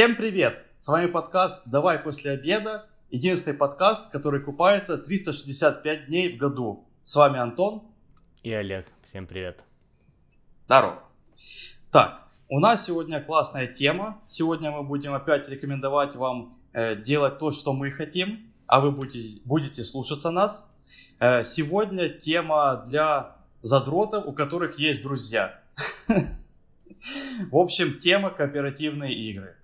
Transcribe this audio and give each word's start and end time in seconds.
Всем 0.00 0.16
привет! 0.16 0.64
С 0.78 0.88
вами 0.88 1.08
подкаст 1.08 1.68
«Давай 1.68 1.98
после 1.98 2.30
обеда». 2.30 2.86
Единственный 3.10 3.54
подкаст, 3.54 4.10
который 4.10 4.40
купается 4.40 4.96
365 4.96 6.06
дней 6.06 6.34
в 6.34 6.38
году. 6.38 6.88
С 7.04 7.14
вами 7.16 7.38
Антон. 7.38 7.82
И 8.42 8.50
Олег. 8.50 8.86
Всем 9.04 9.26
привет. 9.26 9.62
Здорово. 10.64 11.02
Так, 11.90 12.26
у 12.48 12.60
нас 12.60 12.86
сегодня 12.86 13.22
классная 13.22 13.66
тема. 13.66 14.22
Сегодня 14.26 14.70
мы 14.70 14.84
будем 14.84 15.12
опять 15.12 15.46
рекомендовать 15.50 16.16
вам 16.16 16.58
э, 16.72 16.96
делать 16.96 17.38
то, 17.38 17.50
что 17.50 17.74
мы 17.74 17.90
хотим, 17.90 18.50
а 18.66 18.80
вы 18.80 18.92
будете, 18.92 19.42
будете 19.44 19.84
слушаться 19.84 20.30
нас. 20.30 20.66
Э, 21.18 21.44
сегодня 21.44 22.08
тема 22.08 22.86
для 22.88 23.36
задротов, 23.60 24.24
у 24.24 24.32
которых 24.32 24.78
есть 24.78 25.02
друзья. 25.02 25.60
В 27.50 27.56
общем, 27.58 27.98
тема 27.98 28.30
кооперативные 28.30 29.14
игры. 29.14 29.56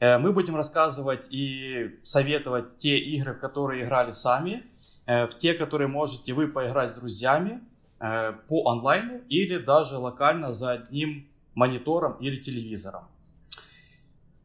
Э, 0.00 0.18
мы 0.18 0.32
будем 0.32 0.56
рассказывать 0.56 1.26
и 1.30 1.98
советовать 2.02 2.76
те 2.78 2.98
игры, 2.98 3.34
в 3.34 3.40
которые 3.40 3.84
играли 3.84 4.12
сами, 4.12 4.64
э, 5.06 5.26
в 5.26 5.36
те, 5.36 5.54
которые 5.54 5.88
можете 5.88 6.32
вы 6.34 6.48
поиграть 6.48 6.92
с 6.92 6.98
друзьями 6.98 7.60
э, 8.00 8.32
по 8.48 8.70
онлайну 8.70 9.20
или 9.28 9.58
даже 9.58 9.96
локально 9.96 10.52
за 10.52 10.72
одним 10.72 11.28
монитором 11.54 12.14
или 12.20 12.36
телевизором. 12.36 13.08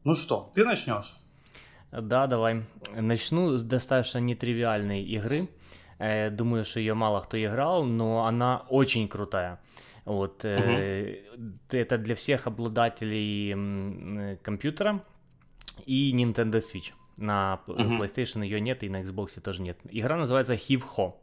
Ну 0.02 0.14
что, 0.14 0.50
ты 0.54 0.64
начнешь? 0.64 1.16
Да, 1.92 2.26
давай. 2.26 2.64
Начну 2.94 3.56
с 3.56 3.62
достаточно 3.62 4.18
нетривиальной 4.18 5.02
игры. 5.02 5.48
Думаю, 6.32 6.64
что 6.64 6.80
ее 6.80 6.94
мало 6.94 7.20
кто 7.20 7.42
играл, 7.42 7.84
но 7.84 8.26
она 8.26 8.64
очень 8.68 9.08
крутая. 9.08 9.60
Вот, 10.04 10.44
угу. 10.44 10.50
Это 11.70 11.98
для 11.98 12.14
всех 12.16 12.48
обладателей 12.48 14.36
компьютера 14.42 15.04
и 15.86 16.12
Nintendo 16.14 16.60
Switch. 16.60 16.92
На 17.16 17.60
uh-huh. 17.66 17.98
PlayStation 18.00 18.42
ее 18.42 18.60
нет, 18.60 18.82
и 18.82 18.88
на 18.88 19.02
Xbox 19.02 19.40
тоже 19.40 19.62
нет. 19.62 19.78
Игра 19.90 20.16
называется 20.16 20.54
Hiv-Ho. 20.54 21.14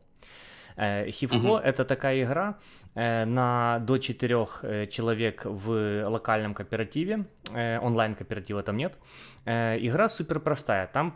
Hiv-Ho 0.78 1.42
uh-huh. 1.42 1.60
это 1.60 1.84
такая 1.84 2.24
игра 2.24 2.58
э, 2.96 3.26
на 3.26 3.80
до 3.80 3.98
четырех 3.98 4.64
э, 4.64 4.86
человек 4.86 5.42
в 5.44 6.08
локальном 6.08 6.54
кооперативе. 6.54 7.26
Онлайн 7.50 8.16
кооператива 8.16 8.64
там 8.64 8.78
нет. 8.78 8.98
Игра 9.46 10.08
супер 10.08 10.40
простая. 10.40 10.88
Там 10.88 11.16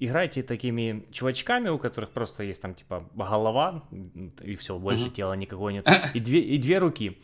вы 0.00 0.06
играете 0.06 0.42
такими 0.42 1.06
чувачками, 1.10 1.68
у 1.68 1.78
которых 1.78 2.10
просто 2.10 2.44
есть 2.44 2.62
там 2.62 2.74
типа 2.74 3.08
голова 3.14 3.84
и 4.42 4.56
все, 4.56 4.78
больше 4.78 5.06
uh-huh. 5.06 5.12
тела 5.12 5.32
никакого 5.34 5.70
нет, 5.70 5.88
и 6.14 6.20
две, 6.20 6.40
и 6.40 6.58
две 6.58 6.78
руки. 6.78 7.18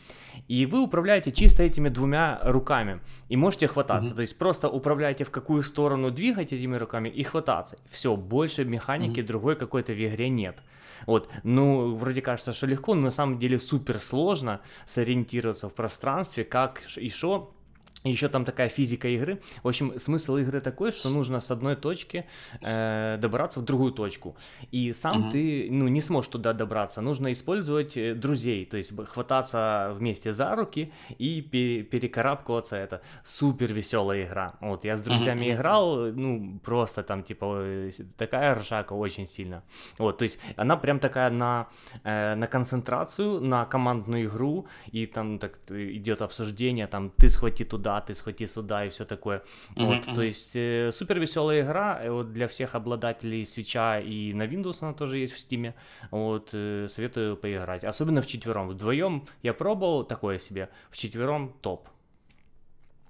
И 0.48 0.66
вы 0.66 0.83
управляете 0.83 1.31
чисто 1.31 1.62
этими 1.62 1.89
двумя 1.89 2.41
руками 2.42 3.00
и 3.28 3.36
можете 3.36 3.69
хвататься. 3.69 4.12
Uh-huh. 4.12 4.16
То 4.16 4.22
есть 4.22 4.39
просто 4.39 4.69
управляете 4.69 5.25
в 5.25 5.31
какую 5.31 5.62
сторону 5.62 6.11
двигать 6.11 6.53
этими 6.53 6.77
руками 6.77 7.08
и 7.08 7.22
хвататься. 7.22 7.78
Все, 7.91 8.16
больше 8.16 8.64
механики 8.64 9.20
uh-huh. 9.20 9.27
другой 9.27 9.56
какой-то 9.56 9.92
в 9.92 9.97
игре 9.97 10.28
нет. 10.28 10.62
Вот, 11.06 11.28
ну, 11.42 11.94
вроде 11.94 12.22
кажется, 12.22 12.53
что 12.53 12.66
легко, 12.66 12.94
но 12.94 13.03
на 13.03 13.11
самом 13.11 13.38
деле 13.38 13.59
супер 13.59 14.00
сложно 14.00 14.61
сориентироваться 14.86 15.69
в 15.69 15.75
пространстве, 15.75 16.44
как 16.44 16.83
и 16.97 17.11
что 17.11 17.55
еще 18.03 18.28
там 18.28 18.45
такая 18.45 18.69
физика 18.69 19.09
игры. 19.09 19.41
В 19.62 19.69
общем, 19.69 19.98
смысл 19.98 20.37
игры 20.37 20.61
такой, 20.61 20.92
что 20.92 21.09
нужно 21.09 21.41
с 21.41 21.50
одной 21.50 21.77
точки 21.77 22.27
э, 22.61 23.17
добраться 23.20 23.61
в 23.61 23.64
другую 23.64 23.92
точку. 23.92 24.37
И 24.73 24.92
сам 24.92 25.23
угу. 25.23 25.31
ты 25.31 25.69
ну, 25.70 25.89
не 25.89 26.00
сможешь 26.00 26.31
туда 26.31 26.53
добраться. 26.53 27.00
Нужно 27.00 27.33
использовать 27.33 27.97
э, 27.97 28.15
друзей, 28.15 28.67
то 28.67 28.77
есть 28.77 28.92
хвататься 29.09 29.95
вместе 29.95 30.33
за 30.33 30.55
руки 30.55 30.92
и 31.19 31.41
перекарабкиваться. 31.41 32.77
Это 32.77 33.00
супер 33.25 33.72
веселая 33.72 34.27
игра. 34.27 34.55
Вот 34.61 34.84
я 34.84 34.97
с 34.97 35.03
друзьями 35.03 35.47
угу. 35.47 35.55
играл, 35.55 35.97
ну, 36.12 36.61
просто 36.62 37.03
там, 37.03 37.22
типа, 37.22 37.61
э, 37.61 37.91
такая 38.19 38.55
ржака 38.55 38.92
очень 38.92 39.27
сильно. 39.27 39.62
Вот, 39.98 40.19
то 40.19 40.25
есть 40.25 40.41
она 40.56 40.77
прям 40.77 40.98
такая 40.98 41.31
на, 41.31 41.69
э, 42.05 42.34
на 42.34 42.47
концентрацию, 42.47 43.41
на 43.41 43.65
командную 43.65 44.26
игру, 44.26 44.66
и 44.93 45.06
там 45.06 45.38
так 45.38 45.59
идет 45.71 46.21
обсуждение, 46.21 46.87
там, 46.87 47.11
ты 47.16 47.31
схвати 47.31 47.65
туда, 47.65 47.84
ты 48.00 48.15
схвати 48.15 48.47
сюда 48.47 48.84
и 48.84 48.89
все 48.89 49.05
такое. 49.05 49.43
Mm-hmm. 49.77 49.87
Вот, 49.87 50.15
то 50.15 50.22
есть 50.22 50.56
э, 50.56 50.91
супер 50.93 51.21
веселая 51.21 51.62
игра 51.62 52.00
э, 52.03 52.11
вот, 52.11 52.33
для 52.33 52.47
всех 52.47 52.75
обладателей 52.75 53.45
свеча 53.45 54.00
и 54.00 54.33
на 54.33 54.47
Windows 54.47 54.78
она 54.83 54.93
тоже 54.93 55.19
есть 55.19 55.34
в 55.34 55.39
Steam. 55.39 55.75
Вот, 56.11 56.50
э, 56.53 56.89
советую 56.89 57.37
поиграть. 57.37 57.84
Особенно 57.84 58.21
в 58.21 58.27
четвером. 58.27 58.69
Вдвоем 58.69 59.27
я 59.43 59.55
пробовал 59.55 60.05
такое 60.05 60.39
себе, 60.39 60.69
в 60.91 60.97
четвером 60.97 61.53
топ. 61.61 61.89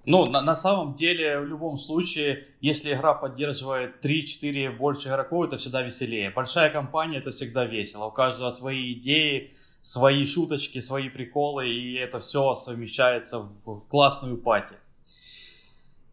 Ну, 0.06 0.26
на, 0.26 0.42
на 0.42 0.54
самом 0.54 0.94
деле, 0.94 1.40
в 1.40 1.46
любом 1.46 1.78
случае, 1.78 2.48
если 2.60 2.92
игра 2.92 3.14
поддерживает 3.14 4.04
3-4 4.04 4.76
больше 4.76 5.08
игроков, 5.08 5.46
это 5.46 5.56
всегда 5.56 5.82
веселее. 5.82 6.30
Большая 6.30 6.70
компания, 6.70 7.18
это 7.18 7.30
всегда 7.30 7.64
весело. 7.64 8.06
У 8.06 8.10
каждого 8.10 8.50
свои 8.50 8.92
идеи, 8.92 9.54
свои 9.80 10.26
шуточки, 10.26 10.80
свои 10.80 11.08
приколы, 11.08 11.68
и 11.68 11.94
это 11.94 12.18
все 12.18 12.54
совмещается 12.54 13.48
в 13.64 13.80
классную 13.88 14.36
пати. 14.36 14.74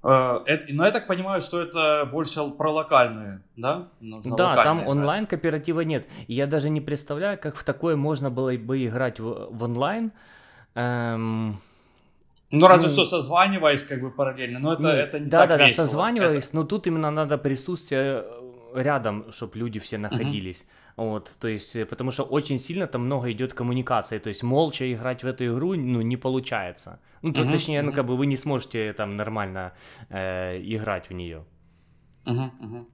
Э, 0.03 0.39
но 0.69 0.85
я 0.85 0.91
так 0.91 1.07
понимаю, 1.07 1.41
что 1.41 1.61
это 1.61 2.05
больше 2.11 2.49
про 2.57 2.71
локальную, 2.71 3.43
да? 3.55 3.89
Нужно 3.99 4.35
да, 4.35 4.63
там 4.63 4.87
онлайн 4.87 5.25
кооператива 5.27 5.81
нет. 5.81 6.07
Я 6.27 6.47
даже 6.47 6.69
не 6.69 6.81
представляю, 6.81 7.37
как 7.37 7.55
в 7.55 7.63
такое 7.63 7.95
можно 7.95 8.29
было 8.29 8.53
бы 8.53 8.85
играть 8.85 9.19
в, 9.19 9.49
в 9.51 9.63
онлайн. 9.63 10.11
Эм... 10.75 11.59
Ну, 12.51 12.67
разве 12.67 12.87
ну, 12.87 12.93
что 12.93 13.05
созваниваясь 13.05 13.83
как 13.83 14.01
бы 14.01 14.11
параллельно, 14.11 14.59
но 14.59 14.73
это, 14.73 14.83
не, 14.83 14.99
это 14.99 15.19
не 15.19 15.29
да, 15.29 15.47
так 15.47 15.49
да, 15.49 15.65
весело. 15.65 15.83
Да, 15.83 15.89
созваниваясь, 15.89 16.47
это... 16.47 16.55
но 16.57 16.63
тут 16.63 16.87
именно 16.87 17.11
надо 17.11 17.37
присутствие 17.37 18.25
рядом, 18.75 19.31
чтобы 19.31 19.57
люди 19.57 19.79
все 19.79 19.97
находились. 19.97 20.61
Угу. 20.61 20.69
Вот, 20.97 21.35
то 21.39 21.47
есть, 21.47 21.75
э, 21.75 21.85
потому 21.85 22.11
что 22.11 22.23
очень 22.23 22.59
сильно 22.59 22.87
там 22.87 23.05
много 23.05 23.31
идет 23.31 23.53
коммуникации, 23.53 24.19
то 24.19 24.27
есть 24.27 24.43
молча 24.43 24.91
играть 24.91 25.23
в 25.23 25.27
эту 25.27 25.45
игру, 25.45 25.75
ну, 25.75 26.01
не 26.01 26.17
получается. 26.17 26.99
Ну, 27.21 27.33
то, 27.33 27.41
uh-huh, 27.41 27.51
точнее, 27.51 27.79
uh-huh. 27.79 27.85
ну, 27.85 27.93
как 27.93 28.05
бы 28.05 28.15
вы 28.15 28.25
не 28.25 28.37
сможете 28.37 28.93
там 28.93 29.15
нормально 29.15 29.73
э, 30.09 30.59
играть 30.61 31.09
в 31.09 31.13
нее. 31.13 31.45
Uh-huh. 32.25 32.85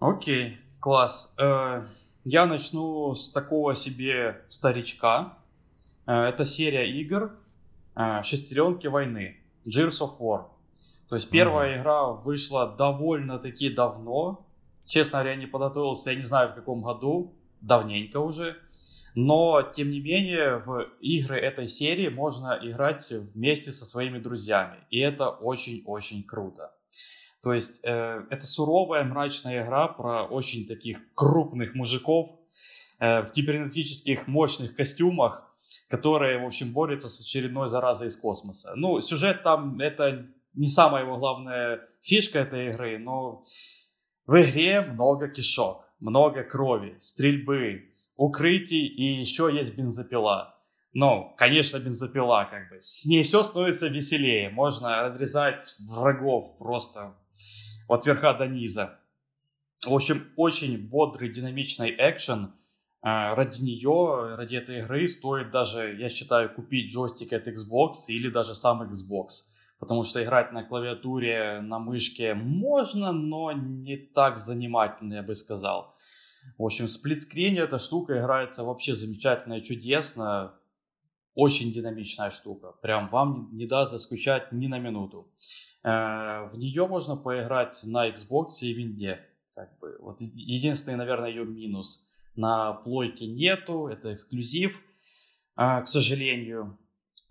Окей, 0.00 0.58
класс. 0.80 1.34
Э, 1.38 1.86
я 2.24 2.46
начну 2.46 3.14
с 3.14 3.30
такого 3.30 3.74
себе 3.74 4.42
старичка. 4.48 5.38
Э, 6.06 6.24
это 6.24 6.44
серия 6.44 6.90
игр 7.00 7.24
э, 7.24 7.30
«Шестеренки 8.22 8.86
войны», 8.86 9.36
Gears 9.66 10.00
of 10.00 10.18
War. 10.20 10.46
То 11.08 11.14
есть 11.14 11.30
первая 11.30 11.74
uh-huh. 11.76 11.80
игра 11.80 12.06
вышла 12.12 12.66
довольно-таки 12.76 13.70
давно, 13.70 14.48
Честно 14.88 15.18
говоря, 15.18 15.36
не 15.36 15.46
подготовился, 15.46 16.12
я 16.12 16.16
не 16.16 16.22
знаю 16.22 16.50
в 16.50 16.54
каком 16.54 16.82
году, 16.82 17.34
давненько 17.60 18.20
уже. 18.20 18.56
Но, 19.14 19.62
тем 19.62 19.90
не 19.90 20.00
менее, 20.00 20.58
в 20.58 20.88
игры 21.00 21.38
этой 21.38 21.68
серии 21.68 22.08
можно 22.08 22.58
играть 22.62 23.10
вместе 23.10 23.70
со 23.70 23.84
своими 23.84 24.18
друзьями. 24.18 24.78
И 24.88 24.98
это 24.98 25.28
очень-очень 25.28 26.22
круто. 26.22 26.72
То 27.42 27.52
есть, 27.52 27.80
э, 27.84 28.24
это 28.30 28.46
суровая, 28.46 29.04
мрачная 29.04 29.62
игра 29.62 29.88
про 29.88 30.24
очень 30.24 30.66
таких 30.66 31.00
крупных 31.14 31.74
мужиков 31.74 32.28
э, 32.98 33.22
в 33.22 33.32
кибернетических 33.32 34.26
мощных 34.26 34.74
костюмах, 34.74 35.47
которые, 35.88 36.38
в 36.38 36.46
общем, 36.46 36.72
борются 36.72 37.08
с 37.08 37.20
очередной 37.20 37.68
заразой 37.68 38.08
из 38.08 38.16
космоса. 38.16 38.72
Ну, 38.76 39.00
сюжет 39.00 39.42
там, 39.42 39.80
это 39.80 40.26
не 40.54 40.68
самая 40.68 41.04
его 41.04 41.16
главная 41.18 41.80
фишка 42.02 42.40
этой 42.40 42.70
игры, 42.70 42.98
но 42.98 43.44
в 44.26 44.40
игре 44.42 44.80
много 44.82 45.28
кишок, 45.28 45.84
много 46.00 46.44
крови, 46.44 46.96
стрельбы, 46.98 47.92
укрытий 48.16 48.86
и 48.86 49.18
еще 49.18 49.50
есть 49.52 49.76
бензопила. 49.76 50.54
Ну, 50.92 51.34
конечно, 51.36 51.78
бензопила, 51.78 52.46
как 52.50 52.70
бы. 52.70 52.80
С 52.80 53.04
ней 53.04 53.22
все 53.22 53.42
становится 53.42 53.88
веселее. 53.88 54.50
Можно 54.50 55.02
разрезать 55.02 55.76
врагов 55.80 56.58
просто 56.58 57.14
от 57.86 58.06
верха 58.06 58.34
до 58.34 58.46
низа. 58.46 58.98
В 59.86 59.94
общем, 59.94 60.32
очень 60.36 60.88
бодрый, 60.88 61.30
динамичный 61.30 61.94
экшен. 61.96 62.52
А, 63.00 63.34
ради 63.34 63.62
нее, 63.62 64.34
ради 64.36 64.56
этой 64.56 64.80
игры 64.80 65.06
стоит 65.08 65.50
даже, 65.50 65.94
я 65.94 66.08
считаю, 66.08 66.52
купить 66.52 66.92
джойстик 66.92 67.32
от 67.32 67.46
Xbox 67.46 68.06
или 68.08 68.28
даже 68.28 68.54
сам 68.54 68.82
Xbox 68.82 69.48
потому 69.78 70.04
что 70.04 70.22
играть 70.22 70.52
на 70.52 70.64
клавиатуре, 70.64 71.60
на 71.60 71.78
мышке 71.78 72.34
можно, 72.34 73.12
но 73.12 73.52
не 73.52 73.96
так 73.96 74.38
занимательно, 74.38 75.14
я 75.14 75.22
бы 75.22 75.34
сказал. 75.34 75.94
В 76.56 76.64
общем, 76.64 76.86
в 76.86 76.90
сплитскрине 76.90 77.60
эта 77.60 77.78
штука 77.78 78.18
играется 78.18 78.64
вообще 78.64 78.94
замечательно 78.94 79.54
и 79.54 79.62
чудесно. 79.62 80.54
Очень 81.34 81.72
динамичная 81.72 82.30
штука. 82.30 82.72
Прям 82.82 83.08
вам 83.10 83.50
не 83.52 83.66
даст 83.66 83.92
заскучать 83.92 84.50
ни 84.50 84.66
на 84.66 84.78
минуту. 84.78 85.28
Э, 85.84 86.48
в 86.50 86.58
нее 86.58 86.88
можно 86.88 87.16
поиграть 87.16 87.80
на 87.84 88.08
Xbox 88.08 88.62
и 88.62 88.72
Винде. 88.72 89.20
Как 89.54 89.78
бы. 89.78 89.96
Вот 90.00 90.20
единственный, 90.20 90.96
наверное, 90.96 91.28
ее 91.28 91.44
минус. 91.44 92.07
На 92.38 92.72
плойке 92.72 93.26
нету, 93.26 93.88
это 93.88 94.14
эксклюзив, 94.14 94.80
э, 95.56 95.82
к 95.82 95.88
сожалению. 95.88 96.78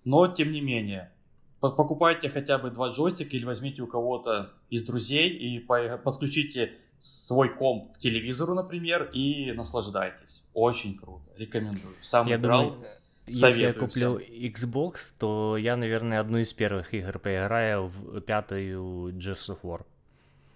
Но, 0.04 0.27
тем 0.27 0.51
не 0.51 0.59
менее, 0.59 1.13
покупайте 1.62 2.30
хотя 2.30 2.57
бы 2.57 2.71
два 2.71 2.89
джойстика 2.89 3.38
или 3.38 3.45
возьмите 3.45 3.81
у 3.81 3.88
кого-то 3.88 4.51
из 4.69 4.83
друзей 4.83 5.30
и 5.30 5.59
подключите 5.59 6.74
свой 6.98 7.56
комп 7.56 7.94
к 7.94 8.00
телевизору, 8.00 8.54
например, 8.54 9.09
и 9.13 9.54
наслаждайтесь. 9.54 10.44
Очень 10.54 10.98
круто. 10.98 11.31
Рекомендую. 11.38 11.95
Сам 12.01 12.27
я 12.27 12.36
играл. 12.36 12.71
Думаю, 12.71 12.88
если 13.27 13.62
я 13.62 13.74
куплю. 13.74 14.19
Xbox, 14.19 15.13
то 15.18 15.56
я, 15.56 15.77
наверное, 15.77 16.19
одну 16.19 16.39
из 16.39 16.51
первых 16.51 16.94
игр 16.94 17.18
поиграю 17.18 17.88
в 17.88 18.19
пятую 18.19 19.13
Gears 19.13 19.56
of 19.56 19.59
War. 19.63 19.86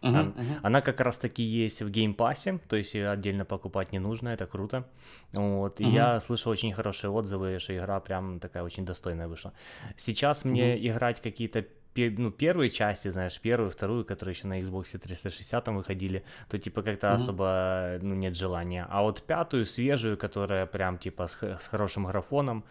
Uh-huh, 0.01 0.09
она, 0.09 0.21
uh-huh. 0.21 0.59
она 0.63 0.81
как 0.81 0.99
раз 0.99 1.19
таки 1.19 1.43
есть 1.43 1.81
в 1.81 1.89
Pass, 1.89 2.59
то 2.67 2.75
есть 2.75 2.95
ее 2.95 3.11
отдельно 3.11 3.45
покупать 3.45 3.91
не 3.91 3.99
нужно, 3.99 4.29
это 4.29 4.47
круто. 4.47 4.83
Вот, 5.31 5.79
и 5.79 5.83
uh-huh. 5.83 5.91
я 5.91 6.19
слышал 6.19 6.51
очень 6.51 6.73
хорошие 6.73 7.11
отзывы, 7.11 7.59
что 7.59 7.77
игра 7.77 7.99
прям 7.99 8.39
такая 8.39 8.63
очень 8.63 8.83
достойная 8.83 9.27
вышла. 9.27 9.53
Сейчас 9.97 10.43
мне 10.43 10.75
uh-huh. 10.75 10.87
играть 10.87 11.21
какие-то 11.21 11.65
ну, 11.95 12.31
первые 12.31 12.69
части, 12.69 13.11
знаешь, 13.11 13.39
первую, 13.39 13.69
вторую, 13.69 14.05
которые 14.05 14.33
еще 14.33 14.47
на 14.47 14.61
Xbox 14.61 14.97
360 14.97 15.63
там 15.63 15.77
выходили, 15.77 16.23
то 16.49 16.57
типа 16.57 16.83
как-то 16.83 17.07
mm-hmm. 17.07 17.15
особо 17.15 17.99
ну, 18.01 18.15
нет 18.15 18.35
желания. 18.35 18.87
А 18.89 19.01
вот 19.01 19.21
пятую, 19.21 19.65
свежую, 19.65 20.17
которая 20.17 20.65
прям 20.65 20.97
типа 20.97 21.27
с, 21.27 21.37
с 21.41 21.67
хорошим 21.67 22.05
графоном, 22.05 22.63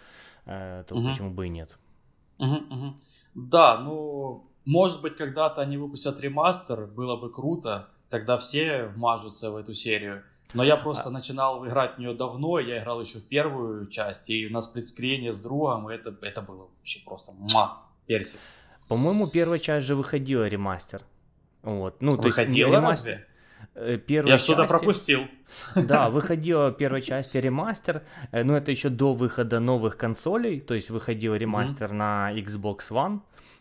э, 0.46 0.84
то 0.88 0.94
mm-hmm. 0.94 1.08
почему 1.08 1.30
бы 1.30 1.46
и 1.46 1.50
нет. 1.50 1.78
Mm-hmm, 2.38 2.68
mm-hmm. 2.68 2.92
Да, 3.34 3.78
ну, 3.78 4.49
может 4.64 5.00
быть, 5.00 5.16
когда-то 5.16 5.62
они 5.62 5.76
выпустят 5.76 6.20
ремастер, 6.20 6.86
было 6.86 7.16
бы 7.16 7.32
круто, 7.32 7.88
тогда 8.08 8.38
все 8.38 8.86
вмажутся 8.86 9.50
в 9.50 9.56
эту 9.56 9.74
серию. 9.74 10.22
Но 10.52 10.64
я 10.64 10.76
просто 10.76 11.08
а... 11.08 11.12
начинал 11.12 11.66
играть 11.66 11.96
в 11.96 11.98
нее 11.98 12.14
давно, 12.14 12.58
я 12.58 12.80
играл 12.80 13.00
еще 13.00 13.18
в 13.18 13.24
первую 13.24 13.86
часть, 13.86 14.30
и 14.30 14.48
на 14.48 14.60
сплитскрине 14.60 15.32
с 15.32 15.40
другом, 15.40 15.88
это, 15.88 16.14
это 16.22 16.42
было 16.42 16.68
вообще 16.76 17.00
просто 17.04 17.32
муа, 17.32 17.82
персик. 18.06 18.40
По-моему, 18.88 19.28
первая 19.28 19.60
часть 19.60 19.86
же 19.86 19.94
выходила 19.94 20.48
ремастер. 20.48 21.02
Вот. 21.62 22.00
Ну, 22.00 22.16
то 22.16 22.22
выходила 22.22 22.70
есть, 22.70 22.82
разве? 22.82 23.26
Э, 23.74 23.98
первой 23.98 24.30
Я 24.30 24.38
что-то 24.38 24.64
пропустил. 24.64 25.28
Да, 25.76 26.10
выходила 26.16 26.72
первая 26.72 27.00
часть 27.00 27.34
ремастер, 27.34 28.02
э, 28.32 28.42
но 28.42 28.56
это 28.56 28.70
еще 28.70 28.88
до 28.88 29.14
выхода 29.14 29.60
новых 29.60 29.96
консолей, 29.96 30.60
то 30.60 30.74
есть 30.74 30.90
выходил 30.90 31.34
ремастер 31.34 31.90
mm-hmm. 31.90 31.94
на 31.94 32.32
Xbox 32.34 32.78
One, 32.90 33.20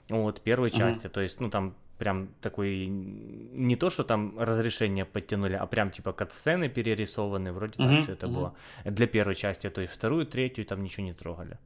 вот, 0.09 0.41
первой 0.41 0.69
mm-hmm. 0.69 0.77
части, 0.77 1.07
то 1.07 1.21
есть, 1.21 1.39
ну, 1.39 1.50
там 1.50 1.75
прям 1.97 2.29
такой, 2.41 2.88
не 2.88 3.75
то, 3.75 3.89
что 3.89 4.03
там 4.03 4.39
разрешение 4.39 5.06
подтянули, 5.06 5.56
а 5.56 5.65
прям 5.67 5.91
типа 5.91 6.13
кат-сцены 6.13 6.69
перерисованы, 6.69 7.51
вроде 7.51 7.73
mm-hmm. 7.73 7.95
так 7.95 8.03
все 8.03 8.13
это 8.13 8.27
mm-hmm. 8.27 8.33
было. 8.33 8.56
Для 8.85 9.07
первой 9.07 9.35
части, 9.35 9.69
то 9.69 9.81
есть 9.81 9.94
вторую, 9.94 10.25
третью 10.25 10.65
там 10.65 10.83
ничего 10.83 11.06
не 11.06 11.13
трогали. 11.13 11.57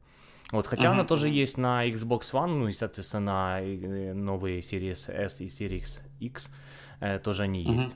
Вот, 0.51 0.67
хотя 0.67 0.83
uh-huh. 0.83 0.91
она 0.91 1.03
тоже 1.03 1.29
есть 1.29 1.57
на 1.57 1.87
Xbox 1.89 2.31
One, 2.33 2.59
ну 2.59 2.67
и, 2.67 2.73
соответственно, 2.73 3.25
на 3.25 3.61
э, 3.61 4.13
новые 4.13 4.59
Series 4.59 5.11
S 5.11 5.41
и 5.41 5.47
Series 5.47 5.99
X 6.19 6.49
э, 6.99 7.17
тоже 7.19 7.43
они 7.43 7.65
uh-huh. 7.65 7.73
есть. 7.73 7.95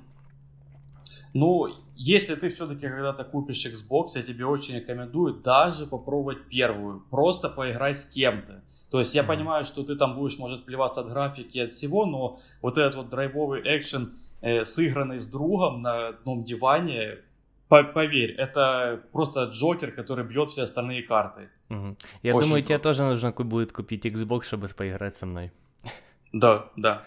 Ну, 1.33 1.67
если 1.95 2.33
ты 2.33 2.49
все-таки 2.49 2.87
когда-то 2.87 3.23
купишь 3.25 3.63
Xbox, 3.67 4.15
я 4.15 4.23
тебе 4.23 4.45
очень 4.45 4.75
рекомендую 4.77 5.35
даже 5.35 5.85
попробовать 5.85 6.47
первую. 6.49 7.01
Просто 7.11 7.49
поиграй 7.49 7.93
с 7.93 8.07
кем-то. 8.07 8.63
То 8.89 8.99
есть 8.99 9.13
я 9.15 9.21
mm-hmm. 9.21 9.27
понимаю, 9.27 9.65
что 9.65 9.83
ты 9.83 9.95
там 9.95 10.15
будешь, 10.15 10.39
может, 10.39 10.65
плеваться 10.65 11.01
от 11.01 11.09
графики 11.09 11.57
и 11.57 11.61
от 11.61 11.69
всего, 11.69 12.05
но 12.05 12.39
вот 12.61 12.77
этот 12.77 12.95
вот 12.95 13.09
драйвовый 13.09 13.61
экшен, 13.63 14.13
э, 14.41 14.63
сыгранный 14.63 15.19
с 15.19 15.27
другом 15.27 15.81
на 15.81 16.09
одном 16.09 16.43
диване, 16.43 17.17
поверь, 17.67 18.31
это 18.31 19.01
просто 19.11 19.43
Джокер, 19.45 19.91
который 19.91 20.25
бьет 20.25 20.49
все 20.49 20.63
остальные 20.63 21.03
карты. 21.03 21.49
Угу. 21.69 21.97
Я 22.23 22.35
Очень 22.35 22.47
думаю, 22.47 22.63
круто. 22.63 22.67
тебе 22.67 22.79
тоже 22.79 23.03
нужно 23.03 23.31
будет 23.31 23.73
купить 23.73 24.05
Xbox, 24.05 24.43
чтобы 24.43 24.67
поиграть 24.67 25.15
со 25.15 25.25
мной. 25.25 25.51
Да, 26.31 26.69
да. 26.75 27.03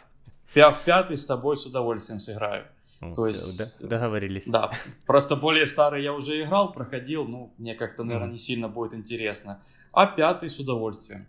В 0.54 0.84
пятый 0.84 1.16
с 1.16 1.24
тобой 1.24 1.56
с 1.56 1.64
удовольствием 1.64 2.20
сыграю. 2.20 2.66
Вот, 3.00 3.14
То 3.14 3.26
есть... 3.26 3.80
Договорились. 3.86 4.46
Да. 4.46 4.70
Просто 5.06 5.36
более 5.36 5.66
старый 5.66 6.02
я 6.02 6.12
уже 6.12 6.42
играл, 6.42 6.72
проходил, 6.72 7.26
ну, 7.26 7.54
мне 7.56 7.74
как-то, 7.74 8.04
наверное, 8.04 8.32
не 8.32 8.36
сильно 8.36 8.68
будет 8.68 8.92
интересно. 8.92 9.62
А 9.92 10.06
пятый 10.06 10.50
с 10.50 10.58
удовольствием. 10.58 11.26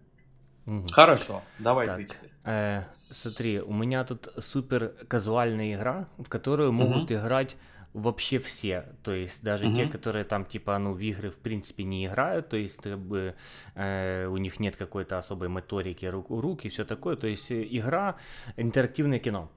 Mm-hmm. 0.66 0.92
Хорошо, 0.92 1.42
давай 1.60 1.86
так, 1.86 1.98
ты 1.98 2.04
теперь. 2.06 2.31
Э, 2.44 2.84
смотри, 3.10 3.62
у 3.62 3.74
меня 3.74 4.04
тут 4.04 4.30
супер 4.38 4.94
казуальная 5.08 5.75
игра, 5.75 6.08
в 6.18 6.30
которую 6.30 6.72
могут 6.72 7.12
mm-hmm. 7.12 7.22
играть 7.22 7.56
вообще 7.94 8.40
все, 8.40 8.86
то 9.04 9.13
есть 9.13 9.44
даже 9.44 9.68
угу. 9.68 9.75
те, 9.75 9.88
которые 9.88 10.24
там 10.24 10.46
типа 10.46 10.78
ну 10.78 10.94
в 10.94 11.00
игры 11.00 11.30
в 11.30 11.40
принципе 11.40 11.84
не 11.84 12.06
играют, 12.06 12.50
то 12.50 12.58
есть 12.58 12.78
как 12.78 12.98
бы 12.98 13.36
э, 13.75 14.28
у 14.28 14.38
них 14.38 14.60
нет 14.60 14.78
какой-то 14.78 15.18
особой 15.18 15.50
моторики 15.50 16.06
рук, 16.06 16.30
рук 16.30 16.66
и 16.66 16.69
все 16.69 16.86
такое, 16.86 17.18
то 17.18 17.28
есть 17.28 17.52
э, 17.52 17.68
игра 17.69 18.16
интерактивное 18.56 19.19
кино. 19.19 19.52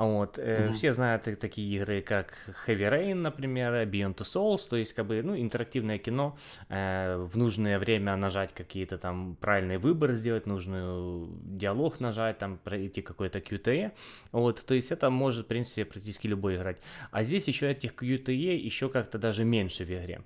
Вот. 0.00 0.38
Mm-hmm. 0.38 0.72
Все 0.72 0.94
знают 0.94 1.24
такие 1.38 1.76
игры, 1.76 2.00
как 2.00 2.32
Heavy 2.66 2.90
Rain, 2.90 3.14
например, 3.16 3.74
Beyond 3.86 4.16
Two 4.16 4.24
Souls, 4.24 4.66
то 4.66 4.76
есть, 4.76 4.94
как 4.94 5.06
бы, 5.06 5.22
ну, 5.22 5.36
интерактивное 5.36 5.98
кино, 5.98 6.38
э, 6.70 7.16
в 7.18 7.36
нужное 7.36 7.78
время 7.78 8.16
нажать 8.16 8.54
какие-то 8.54 8.96
там 8.96 9.36
правильные 9.36 9.76
выборы 9.76 10.14
сделать, 10.14 10.46
нужный 10.46 11.28
диалог 11.44 12.00
нажать, 12.00 12.38
там, 12.38 12.56
пройти 12.56 13.02
какой-то 13.02 13.40
QTE, 13.40 13.92
вот, 14.32 14.64
то 14.64 14.72
есть 14.72 14.90
это 14.90 15.10
может, 15.10 15.44
в 15.44 15.48
принципе, 15.48 15.84
практически 15.84 16.28
любой 16.28 16.56
играть. 16.56 16.78
А 17.10 17.22
здесь 17.22 17.46
еще 17.46 17.70
этих 17.70 17.92
QTE 17.92 18.56
еще 18.56 18.88
как-то 18.88 19.18
даже 19.18 19.44
меньше 19.44 19.84
в 19.84 19.90
игре. 19.90 20.22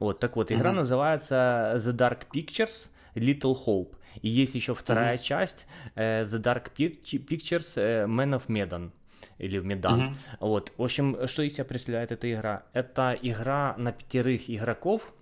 Вот, 0.00 0.18
так 0.18 0.34
вот, 0.34 0.50
игра 0.50 0.72
mm-hmm. 0.72 0.74
называется 0.74 1.74
The 1.76 1.92
Dark 1.92 2.22
Pictures 2.34 2.90
Little 3.14 3.56
Hope. 3.66 3.94
И 4.20 4.28
есть 4.28 4.56
еще 4.56 4.74
вторая 4.74 5.14
mm-hmm. 5.14 5.22
часть 5.22 5.66
э, 5.94 6.24
The 6.24 6.42
Dark 6.42 6.72
Pictures 6.74 7.74
э, 7.76 8.06
Man 8.06 8.36
of 8.36 8.48
Medan 8.48 8.90
или 9.42 9.58
в 9.58 9.66
Медан. 9.66 10.00
Mm-hmm. 10.00 10.14
Вот. 10.40 10.72
В 10.76 10.82
общем, 10.82 11.26
что 11.26 11.42
из 11.42 11.54
себя 11.54 11.64
представляет 11.64 12.12
эта 12.12 12.32
игра? 12.32 12.62
Это 12.72 13.18
игра 13.20 13.74
на 13.76 13.92
пятерых 13.92 14.48
игроков, 14.48 15.12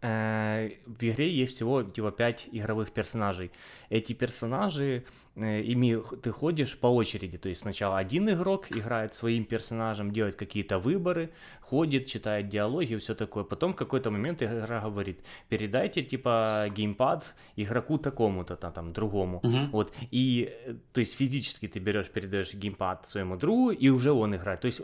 э, 0.00 0.70
в 0.86 1.02
игре 1.02 1.30
есть 1.30 1.56
всего 1.56 1.82
типа 1.82 2.10
5 2.10 2.48
игровых 2.52 2.92
персонажей. 2.92 3.50
Эти 3.90 4.12
персонажи 4.12 5.04
ими 5.36 6.02
ты 6.22 6.30
ходишь 6.30 6.78
по 6.78 6.86
очереди, 6.86 7.38
то 7.38 7.48
есть 7.48 7.60
сначала 7.60 7.98
один 7.98 8.28
игрок 8.30 8.72
играет 8.72 9.14
своим 9.14 9.44
персонажем, 9.44 10.10
делает 10.10 10.34
какие-то 10.34 10.78
выборы, 10.78 11.30
ходит, 11.60 12.06
читает 12.06 12.48
диалоги, 12.48 12.96
все 12.96 13.14
такое. 13.14 13.44
Потом 13.44 13.72
в 13.72 13.76
какой-то 13.76 14.10
момент 14.10 14.42
игра 14.42 14.80
говорит, 14.80 15.20
передайте 15.48 16.02
типа 16.02 16.66
геймпад 16.74 17.34
игроку 17.56 17.98
такому-то 17.98 18.56
там, 18.56 18.72
там 18.72 18.92
другому, 18.92 19.40
uh-huh. 19.42 19.70
вот. 19.72 19.92
И 20.10 20.50
э, 20.66 20.74
то 20.92 21.00
есть 21.00 21.16
физически 21.16 21.68
ты 21.68 21.80
берешь, 21.80 22.08
передаешь 22.08 22.54
геймпад 22.54 23.08
своему 23.08 23.36
другу 23.36 23.70
и 23.70 23.88
уже 23.90 24.12
он 24.12 24.34
играет. 24.34 24.60
То 24.60 24.66
есть 24.66 24.80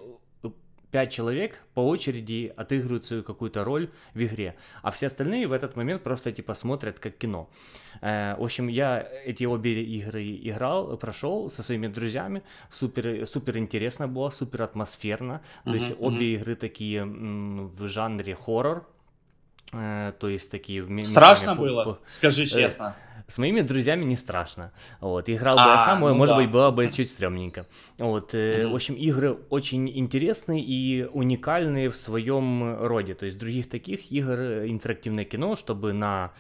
пять 0.92 1.10
человек 1.10 1.58
по 1.74 1.80
очереди 1.80 2.52
отыгрывают 2.54 3.06
свою 3.06 3.22
какую-то 3.24 3.64
роль 3.64 3.88
в 4.14 4.22
игре, 4.22 4.54
а 4.82 4.90
все 4.90 5.06
остальные 5.06 5.48
в 5.48 5.52
этот 5.52 5.74
момент 5.74 6.02
просто 6.02 6.30
типа 6.30 6.54
смотрят 6.54 6.98
как 6.98 7.16
кино. 7.16 7.48
Э, 8.02 8.36
в 8.38 8.44
общем, 8.44 8.68
я 8.68 9.08
эти 9.24 9.44
обе 9.44 9.82
игры 9.82 10.22
играл, 10.22 10.96
прошел 10.98 11.50
со 11.50 11.62
своими 11.62 11.88
друзьями, 11.88 12.42
супер, 12.70 13.26
супер 13.26 13.56
интересно 13.58 14.06
было, 14.06 14.30
супер 14.30 14.62
атмосферно, 14.62 15.40
то 15.64 15.70
uh-huh, 15.70 15.74
есть 15.74 15.90
uh-huh. 15.92 16.06
обе 16.06 16.34
игры 16.34 16.54
такие 16.56 17.00
м, 17.00 17.68
в 17.68 17.88
жанре 17.88 18.34
хоррор, 18.34 18.86
э, 19.72 20.12
то 20.20 20.28
есть 20.28 20.50
такие... 20.50 21.04
Страшно 21.04 21.54
было? 21.54 21.84
По, 21.84 21.98
Скажи 22.04 22.42
э, 22.42 22.46
честно. 22.46 22.94
Э, 23.08 23.11
с 23.26 23.38
моими 23.38 23.60
друзьями 23.60 24.04
не 24.04 24.16
страшно. 24.16 24.72
Вот, 25.00 25.28
играл 25.28 25.56
бы 25.56 25.62
а, 25.62 25.74
я 25.74 25.78
сам, 25.84 26.00
ну 26.00 26.14
может 26.14 26.36
да. 26.36 26.42
быть, 26.42 26.50
было 26.50 26.70
бы 26.70 26.88
чуть 26.88 27.10
стрёмненько. 27.10 27.66
Вот, 27.98 28.34
mm-hmm. 28.34 28.68
в 28.68 28.74
общем, 28.74 28.94
игры 28.94 29.32
очень 29.50 29.88
интересные 29.88 30.62
и 30.62 31.04
уникальные 31.04 31.88
в 31.88 31.96
своем 31.96 32.78
роде. 32.84 33.14
То 33.14 33.26
есть 33.26 33.38
других 33.38 33.68
таких 33.68 34.10
игр 34.12 34.38
э, 34.38 34.68
интерактивное 34.68 35.24
кино, 35.24 35.56
чтобы 35.56 35.92
на 35.92 36.32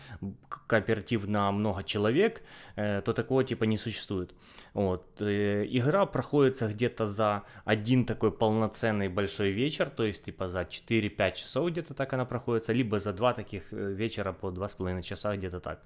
кооператив 0.66 1.28
на 1.28 1.50
много 1.52 1.82
человек, 1.84 2.42
э, 2.76 3.02
то 3.04 3.12
такого 3.12 3.44
типа 3.44 3.64
не 3.64 3.76
существует. 3.76 4.32
Вот. 4.74 5.04
Игра 5.20 6.06
проходится 6.06 6.66
где-то 6.66 7.06
за 7.06 7.42
один 7.64 8.04
такой 8.06 8.32
полноценный 8.32 9.08
большой 9.08 9.50
вечер, 9.50 9.90
то 9.90 10.02
есть 10.02 10.24
типа 10.24 10.48
за 10.48 10.62
4-5 10.62 11.34
часов 11.34 11.70
где-то 11.70 11.94
так 11.94 12.12
она 12.14 12.24
проходится, 12.24 12.72
либо 12.72 12.98
за 12.98 13.12
два 13.12 13.34
таких 13.34 13.70
вечера 13.72 14.32
по 14.32 14.46
2,5 14.46 15.02
часа 15.02 15.36
где-то 15.36 15.60
так. 15.60 15.82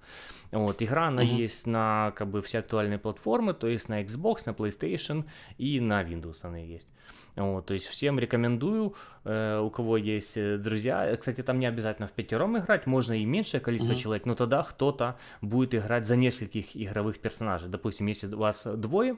Вот. 0.53 0.81
Игра 0.87 1.09
она 1.09 1.23
mm-hmm. 1.23 1.43
есть 1.43 1.67
на 1.67 2.13
как 2.17 2.29
бы 2.29 2.41
все 2.43 2.59
актуальные 2.59 2.99
платформы, 2.99 3.55
то 3.55 3.67
есть 3.67 3.89
на 3.89 4.03
Xbox, 4.03 4.43
на 4.47 4.51
PlayStation 4.51 5.25
и 5.59 5.81
на 5.81 6.03
Windows 6.03 6.39
она 6.43 6.59
есть. 6.59 6.89
Вот, 7.37 7.67
то 7.67 7.75
есть 7.75 7.87
всем 7.87 8.19
рекомендую, 8.19 8.95
э, 9.25 9.59
у 9.59 9.69
кого 9.69 9.99
есть 9.99 10.39
э, 10.39 10.57
друзья. 10.57 11.15
Кстати, 11.17 11.43
там 11.43 11.59
не 11.59 11.67
обязательно 11.67 12.09
в 12.09 12.13
пятером 12.13 12.57
играть, 12.57 12.87
можно 12.87 13.13
и 13.13 13.27
меньшее 13.27 13.61
количество 13.61 13.93
mm-hmm. 13.93 13.97
человек, 13.97 14.27
но 14.27 14.35
тогда 14.35 14.63
кто-то 14.63 15.19
будет 15.43 15.75
играть 15.75 16.07
за 16.07 16.17
нескольких 16.17 16.75
игровых 16.75 17.19
персонажей. 17.19 17.69
Допустим, 17.69 18.07
если 18.07 18.35
у 18.35 18.39
вас 18.39 18.67
двое, 18.67 19.17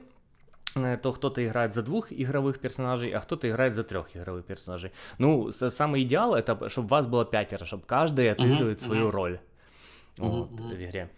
э, 0.75 0.97
то 0.97 1.13
кто-то 1.13 1.45
играет 1.45 1.73
за 1.73 1.81
двух 1.81 2.11
игровых 2.11 2.59
персонажей, 2.59 3.09
а 3.11 3.21
кто-то 3.21 3.49
играет 3.49 3.73
за 3.73 3.83
трех 3.85 4.13
игровых 4.13 4.45
персонажей. 4.45 4.91
Ну, 5.17 5.51
самый 5.53 6.03
идеал 6.03 6.35
это, 6.35 6.67
чтобы 6.67 6.89
вас 6.89 7.05
было 7.05 7.23
пятеро, 7.23 7.63
чтобы 7.63 7.83
каждый 7.85 8.31
отыгрывает 8.31 8.79
mm-hmm. 8.79 8.85
свою 8.85 9.11
роль 9.11 9.39
mm-hmm. 10.17 10.29
вот, 10.29 10.51
в 10.51 10.73
игре. 10.73 11.09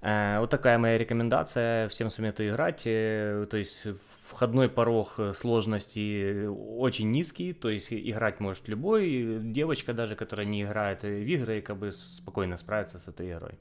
Э, 0.00 0.38
вот 0.38 0.50
такая 0.50 0.78
моя 0.78 0.98
рекомендация. 0.98 1.88
Всем 1.88 2.10
советую 2.10 2.50
играть. 2.50 2.82
Э, 2.84 3.46
то 3.50 3.56
есть 3.56 3.86
входной 4.28 4.68
порог 4.68 5.14
э, 5.18 5.32
сложности 5.32 6.46
очень 6.46 7.10
низкий, 7.10 7.52
то 7.52 7.68
есть 7.68 7.92
играть 7.92 8.40
может 8.40 8.68
любой, 8.68 9.38
девочка 9.40 9.92
даже, 9.92 10.14
которая 10.14 10.46
не 10.46 10.62
играет 10.62 11.02
в 11.02 11.06
игры, 11.06 11.60
как 11.60 11.78
бы 11.78 11.90
спокойно 11.90 12.56
справится 12.56 12.98
с 12.98 13.08
этой 13.08 13.32
игрой. 13.32 13.58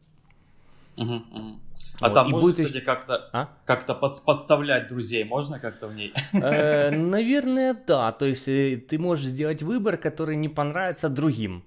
Угу, 0.98 1.14
угу. 1.14 1.60
А 2.02 2.08
вот. 2.10 2.14
там 2.14 2.28
и 2.28 2.32
можно, 2.32 2.50
будет... 2.50 2.66
кстати, 2.66 2.84
как-то 2.84 3.30
а? 3.32 3.50
как 3.66 3.86
под, 3.86 4.24
подставлять 4.24 4.88
друзей, 4.88 5.24
можно 5.24 5.60
как-то 5.60 5.88
в 5.88 5.96
ней? 5.96 6.14
Э, 6.34 6.92
наверное, 6.92 7.76
да. 7.88 8.12
То 8.12 8.26
есть 8.26 8.46
ты 8.46 9.00
можешь 9.00 9.26
сделать 9.26 9.64
выбор, 9.64 9.98
который 9.98 10.36
не 10.36 10.50
понравится 10.50 11.10
другим. 11.10 11.64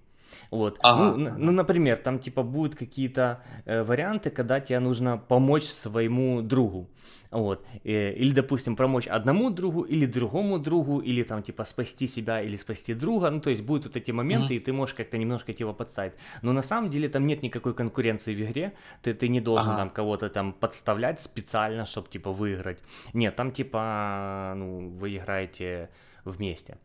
Вот. 0.51 0.79
Ага. 0.83 1.17
Ну, 1.17 1.35
ну, 1.39 1.53
например, 1.53 1.97
там 1.99 2.19
типа 2.19 2.43
будут 2.43 2.77
какие-то 2.77 3.43
э, 3.67 3.83
варианты, 3.83 4.31
когда 4.31 4.61
тебе 4.61 4.81
нужно 4.81 5.19
помочь 5.19 5.65
своему 5.65 6.43
другу. 6.43 6.89
Вот. 7.31 7.65
Э, 7.85 8.13
или, 8.13 8.33
допустим, 8.33 8.77
помочь 8.77 9.07
одному 9.07 9.51
другу, 9.51 9.83
или 9.83 10.07
другому 10.07 10.59
другу, 10.59 10.99
или 10.99 11.23
там 11.23 11.43
типа 11.43 11.65
спасти 11.65 12.07
себя, 12.07 12.43
или 12.43 12.57
спасти 12.57 12.95
друга. 12.95 13.31
Ну, 13.31 13.41
то 13.41 13.51
есть 13.51 13.63
будут 13.63 13.87
вот 13.87 13.97
эти 13.97 14.11
моменты, 14.13 14.55
mm-hmm. 14.55 14.57
и 14.57 14.61
ты 14.61 14.73
можешь 14.73 14.95
как-то 14.95 15.19
немножко 15.19 15.53
его 15.53 15.75
подставить. 15.75 16.13
Но 16.43 16.53
на 16.53 16.63
самом 16.63 16.91
деле 16.91 17.09
там 17.09 17.27
нет 17.27 17.43
никакой 17.43 17.75
конкуренции 17.75 18.35
в 18.35 18.41
игре. 18.41 18.73
Ты, 19.03 19.15
ты 19.15 19.29
не 19.29 19.41
должен 19.41 19.71
ага. 19.71 19.79
там 19.79 19.91
кого-то 19.91 20.29
там 20.29 20.53
подставлять 20.53 21.21
специально, 21.21 21.85
чтобы 21.85 22.09
типа 22.09 22.33
выиграть. 22.33 22.79
Нет, 23.15 23.37
там 23.37 23.53
типа, 23.53 24.55
ну, 24.57 24.91
вы 24.91 25.17
играете 25.17 25.89
вместе. 26.25 26.79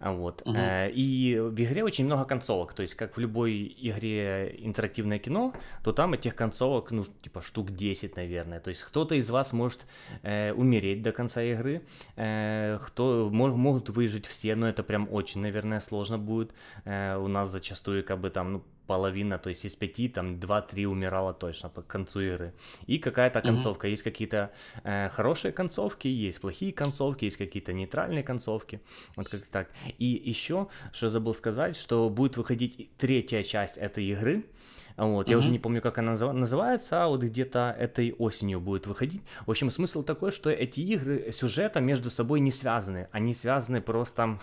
Вот. 0.00 0.42
Угу. 0.44 0.56
И 0.92 1.38
в 1.40 1.54
игре 1.54 1.84
очень 1.84 2.04
много 2.04 2.24
концовок. 2.24 2.74
То 2.74 2.82
есть, 2.82 2.94
как 2.94 3.16
в 3.16 3.20
любой 3.20 3.74
игре 3.78 4.54
интерактивное 4.58 5.18
кино, 5.18 5.54
то 5.82 5.92
там 5.92 6.14
этих 6.14 6.34
концовок, 6.34 6.90
ну, 6.90 7.04
типа 7.22 7.40
штук 7.40 7.70
10, 7.70 8.16
наверное. 8.16 8.60
То 8.60 8.70
есть, 8.70 8.82
кто-то 8.82 9.14
из 9.14 9.30
вас 9.30 9.52
может 9.52 9.86
э, 10.22 10.52
умереть 10.52 11.02
до 11.02 11.12
конца 11.12 11.42
игры, 11.42 11.82
э, 12.16 12.78
кто 12.82 13.30
мог, 13.32 13.54
могут 13.54 13.88
выжить 13.88 14.26
все, 14.26 14.56
но 14.56 14.68
это 14.68 14.82
прям 14.82 15.08
очень, 15.10 15.40
наверное, 15.40 15.80
сложно 15.80 16.18
будет. 16.18 16.54
Э, 16.84 17.16
у 17.16 17.28
нас 17.28 17.48
зачастую, 17.48 18.04
как 18.04 18.20
бы 18.20 18.30
там, 18.30 18.52
ну, 18.52 18.64
половина, 18.86 19.38
то 19.38 19.48
есть 19.48 19.64
из 19.64 19.74
пяти, 19.74 20.08
там 20.08 20.38
два-три 20.40 20.86
умирало 20.86 21.32
точно 21.32 21.68
по 21.68 21.82
концу 21.82 22.20
игры. 22.20 22.54
И 22.86 22.98
какая-то 22.98 23.40
концовка. 23.40 23.86
Mm-hmm. 23.86 23.90
Есть 23.90 24.02
какие-то 24.02 24.52
э, 24.82 25.08
хорошие 25.10 25.52
концовки, 25.52 26.08
есть 26.08 26.40
плохие 26.40 26.72
концовки, 26.72 27.24
есть 27.24 27.36
какие-то 27.36 27.72
нейтральные 27.72 28.22
концовки. 28.22 28.80
Вот 29.16 29.28
как 29.28 29.46
так. 29.46 29.70
И 29.98 30.06
еще, 30.06 30.68
что 30.92 31.08
забыл 31.08 31.34
сказать, 31.34 31.76
что 31.76 32.08
будет 32.10 32.36
выходить 32.36 32.90
третья 32.96 33.42
часть 33.42 33.78
этой 33.78 34.04
игры. 34.04 34.44
Вот, 34.96 35.26
mm-hmm. 35.26 35.30
я 35.30 35.38
уже 35.38 35.50
не 35.50 35.58
помню, 35.58 35.80
как 35.80 35.98
она 35.98 36.12
называется, 36.12 37.04
а 37.04 37.08
вот 37.08 37.22
где-то 37.22 37.74
этой 37.76 38.12
осенью 38.12 38.60
будет 38.60 38.86
выходить. 38.86 39.22
В 39.44 39.50
общем, 39.50 39.70
смысл 39.70 40.04
такой, 40.04 40.30
что 40.30 40.50
эти 40.50 40.80
игры 40.80 41.32
сюжета 41.32 41.80
между 41.80 42.10
собой 42.10 42.40
не 42.40 42.52
связаны. 42.52 43.08
Они 43.10 43.34
связаны 43.34 43.80
просто 43.80 44.38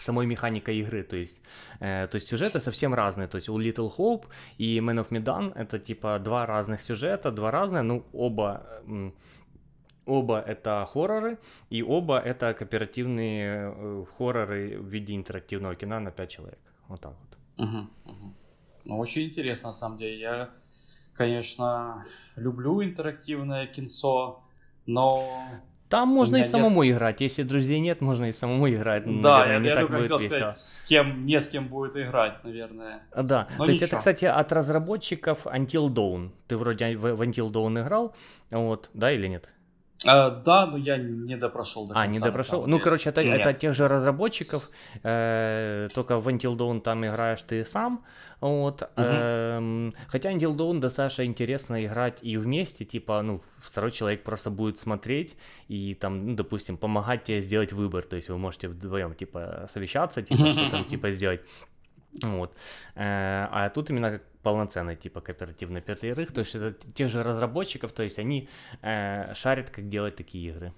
самой 0.00 0.26
механикой 0.26 0.78
игры, 0.78 1.02
то 1.02 1.16
есть, 1.16 1.42
э, 1.80 2.06
то 2.10 2.16
есть 2.16 2.28
сюжеты 2.28 2.60
совсем 2.60 2.94
разные, 2.94 3.28
то 3.28 3.36
есть 3.36 3.48
у 3.48 3.58
Little 3.58 3.90
Hope 3.96 4.24
и 4.58 4.78
Man 4.78 4.98
of 4.98 5.08
Medan 5.10 5.52
это 5.54 5.78
типа 5.78 6.18
два 6.18 6.46
разных 6.46 6.82
сюжета, 6.82 7.30
два 7.30 7.50
разных, 7.50 7.82
ну 7.82 8.04
оба 8.12 8.62
оба 10.08 10.40
это 10.40 10.86
хорроры 10.86 11.38
и 11.70 11.82
оба 11.82 12.18
это 12.18 12.54
кооперативные 12.54 13.72
э, 13.76 14.04
хорроры 14.16 14.78
в 14.78 14.86
виде 14.88 15.14
интерактивного 15.14 15.74
кино 15.74 16.00
на 16.00 16.10
5 16.10 16.30
человек, 16.30 16.58
вот 16.88 17.00
так 17.00 17.12
вот. 17.12 17.68
Угу, 17.68 17.78
угу. 18.04 18.34
Ну 18.84 18.98
очень 18.98 19.24
интересно 19.24 19.68
на 19.68 19.74
самом 19.74 19.98
деле, 19.98 20.18
я, 20.18 20.50
конечно, 21.14 22.06
люблю 22.36 22.82
интерактивное 22.82 23.66
кинцо, 23.66 24.42
но 24.86 25.42
там 25.88 26.08
можно 26.08 26.36
и 26.36 26.44
самому 26.44 26.82
нет... 26.82 26.96
играть. 26.96 27.20
Если 27.20 27.42
друзей 27.42 27.80
нет, 27.80 28.00
можно 28.00 28.26
и 28.26 28.32
самому 28.32 28.68
играть. 28.68 29.04
Да, 29.20 29.38
наверное, 29.40 29.54
я, 29.54 29.60
не 29.60 29.68
я 29.68 29.74
так 29.74 29.90
будет 29.90 30.10
весело. 30.10 30.18
сказать, 30.18 30.56
с 30.56 30.80
кем, 30.86 31.26
не 31.26 31.40
с 31.40 31.48
кем 31.48 31.68
будет 31.68 31.96
играть, 31.96 32.44
наверное. 32.44 33.02
А, 33.12 33.22
да, 33.22 33.48
Но 33.58 33.64
то 33.64 33.70
ничего. 33.70 33.72
есть 33.72 33.82
это, 33.82 33.96
кстати, 33.96 34.24
от 34.26 34.52
разработчиков 34.52 35.46
Until 35.46 35.88
Dawn. 35.88 36.30
Ты 36.46 36.56
вроде 36.56 36.96
в, 36.96 37.14
в 37.14 37.22
Until 37.22 37.50
Dawn 37.50 37.82
играл, 37.82 38.14
вот, 38.50 38.90
да 38.92 39.12
или 39.12 39.28
нет? 39.28 39.50
А, 40.06 40.30
да, 40.30 40.66
но 40.66 40.76
я 40.76 40.96
не 40.96 41.36
допрошел 41.36 41.88
до 41.88 41.94
конца. 41.94 42.02
А, 42.02 42.06
не 42.06 42.20
допрошел? 42.20 42.66
Ну, 42.66 42.78
короче, 42.78 43.10
это, 43.10 43.20
это 43.20 43.50
от 43.50 43.58
тех 43.58 43.74
же 43.74 43.88
разработчиков, 43.88 44.70
э, 45.02 45.88
только 45.92 46.18
в 46.18 46.28
Until 46.28 46.56
Dawn 46.56 46.80
там 46.80 47.04
играешь 47.04 47.42
ты 47.42 47.64
сам, 47.64 48.04
вот. 48.40 48.82
Угу. 48.82 48.90
Э, 48.96 49.90
хотя 50.06 50.32
Until 50.32 50.56
Dawn 50.56 50.78
достаточно 50.78 51.24
интересно 51.24 51.84
играть 51.84 52.18
и 52.22 52.36
вместе, 52.36 52.84
типа, 52.84 53.22
ну, 53.22 53.40
второй 53.58 53.90
человек 53.90 54.22
просто 54.22 54.50
будет 54.50 54.78
смотреть 54.78 55.36
и 55.66 55.94
там, 55.94 56.26
ну, 56.26 56.36
допустим, 56.36 56.76
помогать 56.76 57.24
тебе 57.24 57.40
сделать 57.40 57.72
выбор, 57.72 58.04
то 58.04 58.16
есть 58.16 58.28
вы 58.28 58.38
можете 58.38 58.68
вдвоем, 58.68 59.14
типа, 59.14 59.66
совещаться, 59.68 60.22
типа, 60.22 60.52
что 60.52 60.70
там, 60.70 60.84
типа, 60.84 61.10
сделать. 61.10 61.40
Вот. 62.22 62.52
Э, 62.94 63.48
а 63.50 63.68
тут 63.74 63.90
именно 63.90 64.10
как 64.12 64.22
полноценный 64.48 64.96
типа 64.96 65.20
кооперативный 65.20 65.82
пятерых, 65.82 66.32
то 66.32 66.40
есть 66.40 66.54
это 66.54 66.72
тех 66.94 67.10
же 67.10 67.22
разработчиков, 67.22 67.92
то 67.92 68.02
есть 68.02 68.18
они 68.18 68.48
э, 68.82 69.34
шарят, 69.34 69.68
как 69.68 69.88
делать 69.88 70.16
такие 70.16 70.48
игры. 70.48 70.72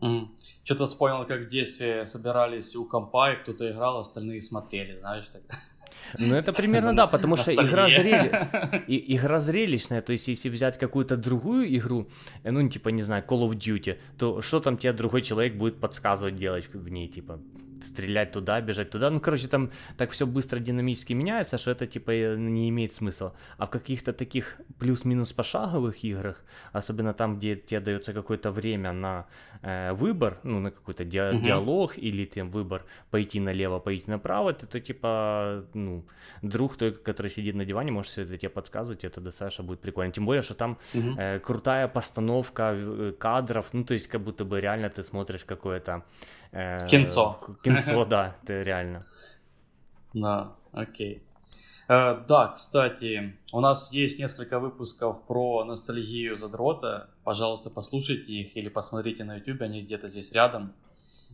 Mm. 0.00 0.28
Что-то 0.64 0.86
вспомнил, 0.86 1.26
как 1.26 1.40
в 1.40 1.48
детстве 1.48 2.06
собирались 2.06 2.76
у 2.76 2.84
компа, 2.84 3.32
и 3.32 3.36
кто-то 3.36 3.68
играл, 3.68 3.98
остальные 3.98 4.42
смотрели, 4.42 4.98
знаешь, 5.00 5.28
так. 5.28 5.42
Ну, 6.18 6.36
это 6.36 6.52
примерно 6.52 6.94
да, 6.94 7.06
потому 7.06 7.36
что 7.36 7.52
игра, 7.52 7.88
зрели... 7.88 8.30
и, 8.86 9.16
игра 9.16 9.40
зрелищная, 9.40 10.02
то 10.02 10.12
есть 10.12 10.28
если 10.28 10.50
взять 10.50 10.78
какую-то 10.78 11.16
другую 11.16 11.76
игру, 11.76 12.06
э, 12.44 12.52
ну, 12.52 12.68
типа, 12.68 12.90
не 12.90 13.02
знаю, 13.02 13.24
Call 13.26 13.48
of 13.48 13.54
Duty, 13.56 13.98
то 14.18 14.40
что 14.40 14.60
там 14.60 14.76
тебе 14.76 14.92
другой 14.92 15.22
человек 15.22 15.54
будет 15.56 15.80
подсказывать 15.80 16.36
делать 16.36 16.68
в 16.72 16.88
ней, 16.88 17.08
типа, 17.08 17.40
стрелять 17.82 18.32
туда, 18.32 18.60
бежать 18.60 18.90
туда. 18.90 19.10
Ну, 19.10 19.20
короче, 19.20 19.48
там 19.48 19.70
так 19.96 20.10
все 20.10 20.26
быстро 20.26 20.58
динамически 20.58 21.12
меняется, 21.14 21.58
что 21.58 21.70
это 21.70 21.86
типа 21.86 22.36
не 22.36 22.68
имеет 22.68 22.94
смысла. 22.94 23.34
А 23.58 23.66
в 23.66 23.70
каких-то 23.70 24.12
таких 24.12 24.60
плюс-минус 24.78 25.32
пошаговых 25.32 26.04
играх, 26.04 26.44
особенно 26.72 27.14
там, 27.14 27.36
где 27.36 27.56
тебе 27.56 27.80
дается 27.80 28.12
какое-то 28.12 28.50
время 28.50 28.92
на 28.92 29.26
э, 29.62 29.92
выбор, 29.92 30.38
ну, 30.42 30.60
на 30.60 30.70
какой-то 30.70 31.04
ди- 31.04 31.18
uh-huh. 31.18 31.42
диалог 31.42 31.98
или 31.98 32.24
там 32.24 32.50
выбор 32.50 32.84
пойти 33.10 33.40
налево, 33.40 33.78
пойти 33.78 34.10
направо, 34.10 34.52
то, 34.52 34.66
то 34.66 34.80
типа, 34.80 35.64
ну, 35.74 36.04
друг 36.42 36.76
той, 36.76 36.92
который 36.92 37.30
сидит 37.30 37.54
на 37.54 37.64
диване, 37.64 37.92
может 37.92 38.12
все 38.12 38.22
это 38.22 38.36
тебе 38.38 38.50
подсказывать, 38.50 39.04
это 39.04 39.20
достаточно 39.20 39.64
будет 39.64 39.80
прикольно. 39.80 40.12
Тем 40.12 40.26
более, 40.26 40.42
что 40.42 40.54
там 40.54 40.78
uh-huh. 40.94 41.14
э, 41.18 41.40
крутая 41.40 41.88
постановка 41.88 42.72
э, 42.74 43.12
кадров, 43.18 43.72
ну, 43.72 43.84
то 43.84 43.94
есть 43.94 44.08
как 44.08 44.20
будто 44.20 44.44
бы 44.44 44.60
реально 44.60 44.88
ты 44.90 45.02
смотришь 45.02 45.44
какое-то 45.44 46.04
Э, 46.54 46.86
кинцо. 46.86 47.40
Кинцо, 47.64 48.04
да, 48.04 48.36
это 48.42 48.62
реально. 48.62 49.04
Да, 50.14 50.52
окей. 50.70 51.24
Э, 51.88 52.22
да, 52.28 52.46
кстати, 52.46 53.36
у 53.52 53.58
нас 53.60 53.92
есть 53.92 54.20
несколько 54.20 54.60
выпусков 54.60 55.26
про 55.26 55.64
ностальгию 55.64 56.36
задрота. 56.36 57.10
Пожалуйста, 57.24 57.68
послушайте 57.68 58.32
их 58.32 58.56
или 58.56 58.68
посмотрите 58.68 59.24
на 59.24 59.38
YouTube, 59.38 59.62
они 59.62 59.82
где-то 59.82 60.08
здесь 60.08 60.30
рядом. 60.30 60.72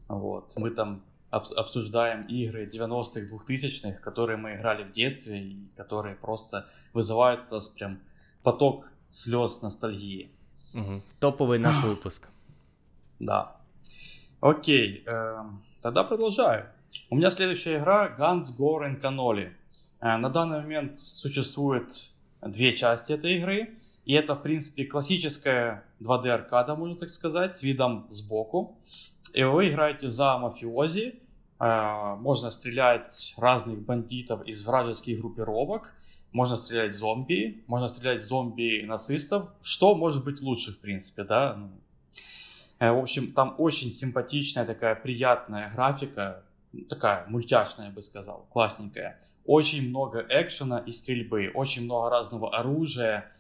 Вот. 0.08 0.54
Мы 0.56 0.70
там 0.70 1.02
обсуждаем 1.30 2.22
игры 2.22 2.66
90-х, 2.66 3.20
2000-х, 3.20 4.00
которые 4.00 4.38
мы 4.38 4.54
играли 4.54 4.84
в 4.84 4.92
детстве 4.92 5.38
и 5.38 5.68
которые 5.76 6.16
просто 6.16 6.66
вызывают 6.94 7.46
у 7.50 7.54
нас 7.54 7.68
прям 7.68 8.00
поток 8.42 8.86
слез 9.10 9.60
ностальгии. 9.60 10.30
Угу. 10.74 11.02
Топовый 11.20 11.58
наш 11.58 11.84
выпуск. 11.84 12.28
Да. 13.18 13.60
Окей, 14.40 15.02
э, 15.04 15.44
тогда 15.82 16.02
продолжаю. 16.02 16.66
У 17.11 17.16
меня 17.16 17.30
следующая 17.30 17.76
игра 17.76 18.16
Guns, 18.18 18.44
Gore 18.59 18.88
and 18.88 18.99
Cannoli. 18.99 19.52
Э, 20.00 20.16
на 20.16 20.30
данный 20.30 20.62
момент 20.62 20.97
существует 20.97 22.11
две 22.40 22.75
части 22.75 23.12
этой 23.12 23.37
игры. 23.37 23.75
И 24.06 24.14
это, 24.14 24.35
в 24.35 24.42
принципе, 24.42 24.87
классическая 24.87 25.85
2D 26.00 26.30
аркада, 26.30 26.75
можно 26.75 26.97
так 26.97 27.11
сказать, 27.11 27.54
с 27.54 27.62
видом 27.62 28.06
сбоку. 28.09 28.78
И 29.35 29.44
вы 29.44 29.68
играете 29.68 30.09
за 30.09 30.38
мафиози. 30.38 31.20
Э, 31.59 32.16
можно 32.18 32.50
стрелять 32.50 33.35
разных 33.37 33.80
бандитов 33.80 34.42
из 34.47 34.64
вражеских 34.64 35.20
группировок. 35.20 35.94
Можно 36.32 36.56
стрелять 36.56 36.94
зомби. 36.94 37.62
Можно 37.66 37.88
стрелять 37.88 38.25
зомби-нацистов. 38.25 39.50
Что 39.61 39.94
может 39.94 40.25
быть 40.25 40.40
лучше, 40.40 40.73
в 40.73 40.78
принципе, 40.78 41.25
да? 41.25 41.59
Э, 42.80 42.92
в 42.92 42.99
общем, 42.99 43.32
там 43.32 43.54
очень 43.58 43.92
симпатичная 43.92 44.64
такая 44.64 44.96
приятная 44.96 45.70
графика, 45.70 46.42
такая 46.88 47.26
мультяшная, 47.28 47.87
я 47.87 47.92
бы 47.92 48.02
сказал, 48.02 48.46
классненькая. 48.50 49.20
Очень 49.44 49.88
много 49.88 50.25
экшена 50.28 50.78
и 50.78 50.90
стрельбы, 50.90 51.50
очень 51.54 51.84
много 51.84 52.10
разного 52.10 52.58
оружия. 52.58 53.30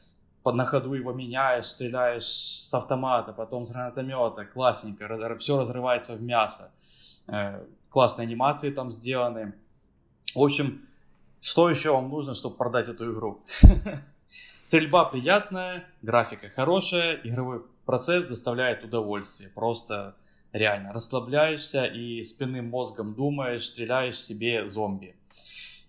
Под 0.42 0.54
на 0.54 0.64
ходу 0.64 0.94
его 0.94 1.12
меняешь, 1.12 1.66
стреляешь 1.66 2.24
с 2.24 2.72
автомата, 2.72 3.32
потом 3.32 3.64
с 3.66 3.70
гранатомета, 3.70 4.44
классненько, 4.44 5.36
все 5.38 5.58
разрывается 5.58 6.14
в 6.14 6.22
мясо. 6.22 6.70
Э, 7.26 7.64
классные 7.88 8.26
анимации 8.26 8.70
там 8.70 8.90
сделаны. 8.90 9.54
В 10.34 10.42
общем, 10.42 10.86
что 11.40 11.70
еще 11.70 11.92
вам 11.92 12.10
нужно, 12.10 12.34
чтобы 12.34 12.56
продать 12.56 12.88
эту 12.88 13.12
игру? 13.12 13.42
Стрельба 14.66 15.04
приятная, 15.06 15.84
графика 16.02 16.48
хорошая, 16.48 17.20
игровой 17.24 17.62
процесс 17.90 18.24
доставляет 18.26 18.84
удовольствие. 18.84 19.50
Просто 19.52 20.14
реально 20.52 20.92
расслабляешься 20.92 21.86
и 21.86 22.22
спинным 22.22 22.66
мозгом 22.66 23.14
думаешь, 23.14 23.66
стреляешь 23.66 24.16
себе 24.16 24.70
зомби. 24.70 25.16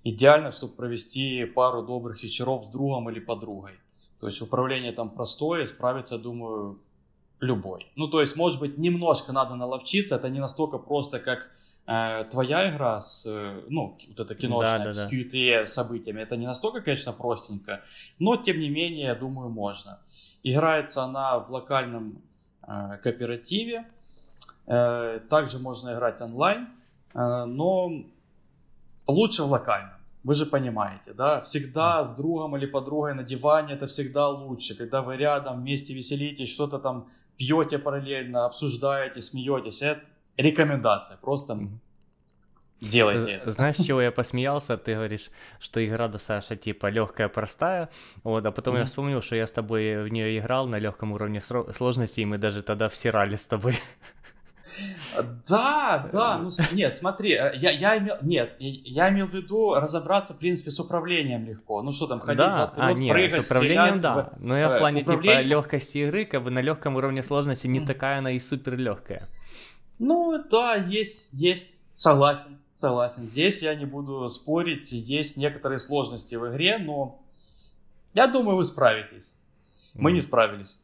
Идеально, 0.04 0.52
чтобы 0.52 0.74
провести 0.74 1.46
пару 1.46 1.84
добрых 1.84 2.24
вечеров 2.24 2.66
с 2.66 2.70
другом 2.70 3.08
или 3.12 3.20
подругой. 3.20 3.74
То 4.20 4.26
есть 4.26 4.42
управление 4.42 4.94
там 4.94 5.12
простое, 5.12 5.68
справится, 5.68 6.18
думаю, 6.18 6.80
любой. 7.40 7.86
Ну, 7.96 8.08
то 8.08 8.20
есть, 8.20 8.36
может 8.36 8.60
быть, 8.60 8.80
немножко 8.80 9.32
надо 9.32 9.54
наловчиться, 9.54 10.16
это 10.16 10.28
не 10.28 10.40
настолько 10.40 10.80
просто, 10.80 11.20
как 11.20 11.52
э, 11.88 12.26
твоя 12.30 12.70
игра 12.70 13.02
с, 13.02 13.26
э, 13.28 13.62
ну, 13.70 13.98
вот 14.08 14.20
эта 14.20 14.36
киношная, 14.36 14.80
да, 14.80 14.86
да, 14.86 14.94
с 14.94 15.12
Q3 15.12 15.66
событиями. 15.66 16.22
Это 16.22 16.38
не 16.38 16.48
настолько, 16.48 16.82
конечно, 16.82 17.14
простенько, 17.14 17.82
но, 18.20 18.38
тем 18.38 18.60
не 18.60 18.70
менее, 18.70 19.08
я 19.08 19.16
думаю, 19.16 19.50
можно. 19.50 20.00
Играется 20.44 21.04
она 21.04 21.40
в 21.40 21.52
локальном 21.52 22.22
э, 22.68 22.98
кооперативе, 23.04 23.86
э, 24.68 25.20
также 25.30 25.60
можно 25.60 25.94
играть 25.94 26.22
онлайн, 26.22 26.68
э, 27.14 27.46
но 27.46 27.92
лучше 29.08 29.44
в 29.44 29.52
локальном. 29.52 30.02
Вы 30.24 30.36
же 30.36 30.46
понимаете, 30.46 31.14
да? 31.14 31.42
Всегда 31.42 32.04
с 32.04 32.16
другом 32.16 32.56
или 32.56 32.68
подругой 32.68 33.16
на 33.16 33.24
диване 33.24 33.74
это 33.74 33.88
всегда 33.88 34.30
лучше, 34.30 34.76
когда 34.76 35.02
вы 35.02 35.18
рядом 35.18 35.62
вместе 35.62 35.96
веселитесь, 35.96 36.54
что-то 36.54 36.78
там 36.78 37.10
пьете 37.38 37.80
параллельно, 37.80 38.46
обсуждаете, 38.46 39.20
смеетесь. 39.22 39.82
Это 39.82 40.04
рекомендация, 40.42 41.18
просто 41.18 41.60
делайте 42.82 43.32
это. 43.32 43.52
Знаешь, 43.52 43.78
чего 43.78 44.02
я 44.02 44.12
посмеялся? 44.12 44.78
Ты 44.78 44.96
говоришь, 44.96 45.30
что 45.60 45.84
игра 45.86 46.08
до 46.08 46.18
Саша 46.18 46.56
типа 46.56 46.88
легкая, 46.88 47.30
простая. 47.30 47.90
Вот, 48.24 48.46
а 48.46 48.52
потом 48.52 48.76
mm-hmm. 48.76 48.80
я 48.80 48.86
вспомнил, 48.86 49.22
что 49.22 49.36
я 49.36 49.48
с 49.48 49.52
тобой 49.52 50.04
в 50.04 50.08
нее 50.10 50.40
играл 50.40 50.68
на 50.68 50.78
легком 50.80 51.12
уровне 51.14 51.42
сложности, 51.42 52.22
и 52.22 52.26
мы 52.26 52.38
даже 52.38 52.64
тогда 52.64 52.90
всирали 52.90 53.36
с 53.36 53.46
тобой. 53.46 53.76
Да, 55.50 56.10
да, 56.14 56.38
ну 56.38 56.50
нет, 56.72 56.96
смотри, 56.96 57.34
э, 57.34 57.54
я, 57.56 57.72
я 57.72 57.98
имел, 57.98 58.16
нет, 58.22 58.56
я 58.60 59.10
имел 59.10 59.28
в 59.28 59.34
виду 59.34 59.76
разобраться, 59.76 60.34
в 60.34 60.38
принципе, 60.38 60.72
с 60.72 60.80
управлением 60.80 61.46
легко. 61.46 61.82
Ну 61.82 61.92
что 61.92 62.08
там, 62.08 62.20
ходить 62.20 62.38
да? 62.38 62.52
за 62.52 62.74
а, 62.78 62.94
нет, 62.94 63.14
прыгать, 63.14 63.46
с 63.46 63.50
управлением, 63.50 64.00
стрелять, 64.00 64.02
да. 64.02 64.32
Но 64.40 64.58
я 64.58 64.70
в 64.70 64.74
э, 64.74 64.80
плане 64.80 65.02
типа, 65.02 65.12
управление... 65.12 65.44
типа 65.44 65.50
легкости 65.50 65.98
игры, 66.00 66.26
как 66.26 66.44
бы 66.44 66.52
на 66.52 66.60
легком 66.62 66.96
уровне 66.96 67.22
сложности 67.22 67.68
не 67.68 67.86
такая 67.86 68.20
она 68.20 68.32
и 68.32 68.40
супер 68.40 68.78
легкая. 68.78 69.28
Ну 70.04 70.44
да, 70.50 70.74
есть, 70.74 71.30
есть, 71.32 71.78
согласен, 71.94 72.58
согласен. 72.74 73.28
Здесь 73.28 73.62
я 73.62 73.76
не 73.76 73.86
буду 73.86 74.28
спорить, 74.30 74.92
есть 74.94 75.38
некоторые 75.38 75.78
сложности 75.78 76.34
в 76.34 76.50
игре, 76.50 76.80
но 76.80 77.22
я 78.16 78.26
думаю, 78.26 78.58
вы 78.58 78.66
справитесь. 78.66 79.36
Мы 79.94 80.12
не 80.12 80.22
справились. 80.22 80.82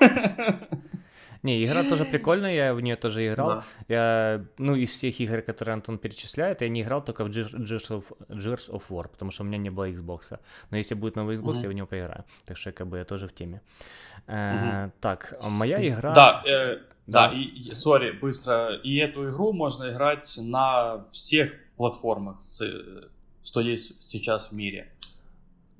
Не, 1.42 1.64
игра 1.64 1.82
тоже 1.82 2.04
прикольная, 2.04 2.54
я 2.54 2.74
в 2.74 2.80
нее 2.80 2.96
тоже 2.96 3.26
играл. 3.26 3.48
Да. 3.48 3.64
Я, 3.88 4.44
ну, 4.58 4.76
из 4.76 4.90
всех 4.90 5.18
игр, 5.20 5.42
которые 5.42 5.74
Антон 5.74 5.98
перечисляет, 5.98 6.62
я 6.62 6.68
не 6.68 6.82
играл 6.82 7.04
только 7.04 7.24
в 7.24 7.28
Gears 7.28 7.90
of, 7.90 8.04
Gears 8.28 8.70
of 8.70 8.82
War, 8.90 9.08
потому 9.08 9.30
что 9.30 9.42
у 9.42 9.46
меня 9.46 9.58
не 9.58 9.70
было 9.70 9.90
Xbox. 9.90 10.38
Но 10.70 10.76
если 10.76 10.94
будет 10.94 11.16
новый 11.16 11.36
Xbox, 11.36 11.54
mm-hmm. 11.54 11.62
я 11.62 11.68
в 11.68 11.72
него 11.72 11.86
поиграю. 11.86 12.24
Так 12.46 12.56
что, 12.56 12.72
как 12.72 12.86
бы, 12.86 12.98
я 12.98 13.04
тоже 13.04 13.26
в 13.26 13.34
теме. 13.34 13.60
Mm-hmm. 14.28 14.86
Э, 14.86 14.90
так, 15.00 15.34
моя 15.42 15.88
игра... 15.88 16.12
Да, 16.12 16.42
э, 16.46 16.78
да, 17.06 17.28
да, 17.28 17.34
и, 17.34 17.72
сори, 17.72 18.12
быстро. 18.12 18.76
И 18.76 18.96
эту 18.96 19.28
игру 19.28 19.52
можно 19.52 19.90
играть 19.90 20.38
на 20.38 21.04
всех 21.10 21.52
платформах, 21.76 22.40
с, 22.40 22.62
что 23.42 23.60
есть 23.60 24.00
сейчас 24.00 24.50
в 24.50 24.52
мире. 24.52 24.92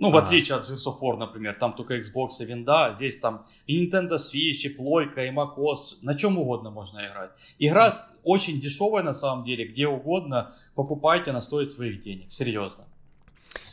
Ну, 0.03 0.11
в 0.11 0.17
отличие 0.17 0.59
от 0.59 0.69
Gears 0.69 0.85
of 0.87 1.01
War, 1.01 1.17
например, 1.17 1.55
там 1.55 1.75
только 1.75 1.95
Xbox 1.95 2.31
и 2.41 2.45
винда, 2.45 2.87
а 2.87 2.93
здесь 2.93 3.21
там 3.21 3.47
и 3.69 3.87
Nintendo 3.87 4.17
Switch, 4.17 4.67
и 4.67 4.69
плойка, 4.69 5.25
и 5.25 5.31
macOS, 5.31 5.99
на 6.03 6.17
чем 6.17 6.39
угодно 6.39 6.71
можно 6.71 7.07
играть. 7.07 7.31
Игра 7.61 7.93
очень 8.25 8.61
дешевая 8.61 9.05
на 9.05 9.15
самом 9.15 9.45
деле, 9.45 9.65
где 9.65 9.87
угодно 9.87 10.57
покупайте, 10.75 11.31
она 11.31 11.41
стоит 11.41 11.71
своих 11.71 12.03
денег, 12.03 12.33
серьезно. 12.33 12.85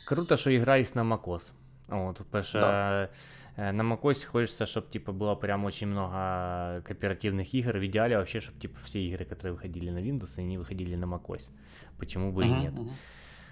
Круто, 0.06 0.38
что 0.38 0.56
игра 0.56 0.76
есть 0.76 0.94
на 0.94 1.02
macOS. 1.02 1.52
Вот, 1.88 2.18
потому 2.18 2.44
что 2.44 2.60
да. 2.62 3.10
Э, 3.56 3.72
на 3.72 3.82
macOS 3.82 4.24
хочется, 4.28 4.68
чтобы 4.68 4.88
типа 4.92 5.12
было 5.12 5.34
прям 5.34 5.66
очень 5.66 5.88
много 5.88 6.84
кооперативных 6.86 7.56
игр. 7.56 7.78
В 7.80 7.86
идеале 7.88 8.18
вообще, 8.18 8.40
чтобы 8.40 8.60
типа 8.60 8.80
все 8.80 9.00
игры, 9.00 9.26
которые 9.26 9.54
выходили 9.54 9.90
на 9.90 9.98
Windows, 9.98 10.38
они 10.38 10.60
выходили 10.60 10.96
на 10.96 11.06
macOS. 11.06 11.50
Почему 11.98 12.32
бы 12.32 12.44
uh-huh, 12.44 12.58
и 12.58 12.62
нет. 12.62 12.74
Uh-huh. 12.74 12.94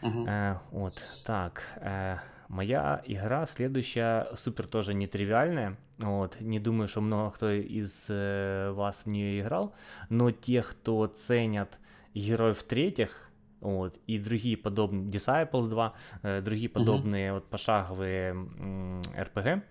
Uh-huh. 0.04 0.25
Э, 0.28 0.60
вот, 0.69 0.93
так. 1.25 1.63
Э, 1.78 2.17
Моя 2.47 3.01
игра 3.05 3.45
следующая 3.45 4.27
супер 4.36 4.67
тоже 4.67 4.93
нетривиальная. 4.93 5.77
Вот, 5.97 6.39
не 6.39 6.60
думаю, 6.60 6.88
что 6.88 7.01
много 7.01 7.31
кто 7.31 7.49
из 7.51 8.05
э, 8.07 8.71
вас 8.71 9.03
в 9.05 9.10
нее 9.10 9.41
играл, 9.41 9.73
но 10.10 10.31
те, 10.31 10.62
кто 10.62 11.07
ценят 11.07 11.79
героев 12.13 12.63
третьих, 12.63 13.29
вот, 13.60 13.97
и 14.05 14.19
другие 14.19 14.55
подобные, 14.55 15.10
Disciples 15.10 15.67
2, 15.67 15.93
э, 16.23 16.41
другие 16.41 16.69
подобные 16.69 17.29
mm-hmm. 17.29 17.33
вот 17.33 17.49
пошаговые 17.49 18.29
м, 18.31 19.01
RPG, 19.01 19.62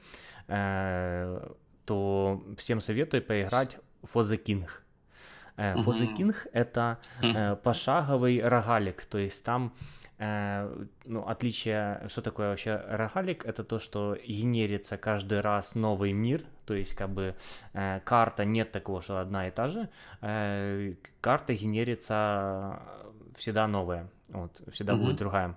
э, 0.49 1.51
то 1.85 2.45
всем 2.59 2.81
советую 2.81 3.23
поиграть 3.23 3.79
For 4.03 4.23
the 4.23 4.43
King. 4.43 4.69
Э, 5.57 5.77
For 5.77 5.95
the 5.95 6.15
King 6.15 6.35
это 6.53 6.99
э, 7.23 7.57
пошаговый 7.57 8.47
рогалик, 8.47 9.07
то 9.07 9.19
есть 9.19 9.45
там 9.45 9.73
Э, 10.19 10.85
ну, 11.05 11.27
отличие, 11.27 12.03
что 12.09 12.23
такое 12.23 12.49
вообще 12.49 12.77
рогалик, 12.89 13.45
это 13.45 13.65
то, 13.65 13.79
что 13.79 14.17
генерится 14.27 14.97
каждый 14.97 15.41
раз 15.41 15.75
новый 15.75 16.13
мир, 16.13 16.43
то 16.65 16.75
есть 16.75 16.95
как 16.95 17.11
бы 17.11 17.35
э, 17.75 18.01
карта 18.01 18.45
нет 18.45 18.73
такого, 18.73 19.03
что 19.03 19.21
одна 19.21 19.49
и 19.49 19.51
та 19.51 19.69
же, 19.69 19.89
э, 20.23 20.95
карта 21.21 21.55
генерится 21.55 22.81
всегда 23.37 23.69
новая, 23.69 24.09
вот, 24.29 24.59
всегда 24.73 24.95
mm-hmm. 24.95 25.03
будет 25.05 25.17
другая. 25.17 25.57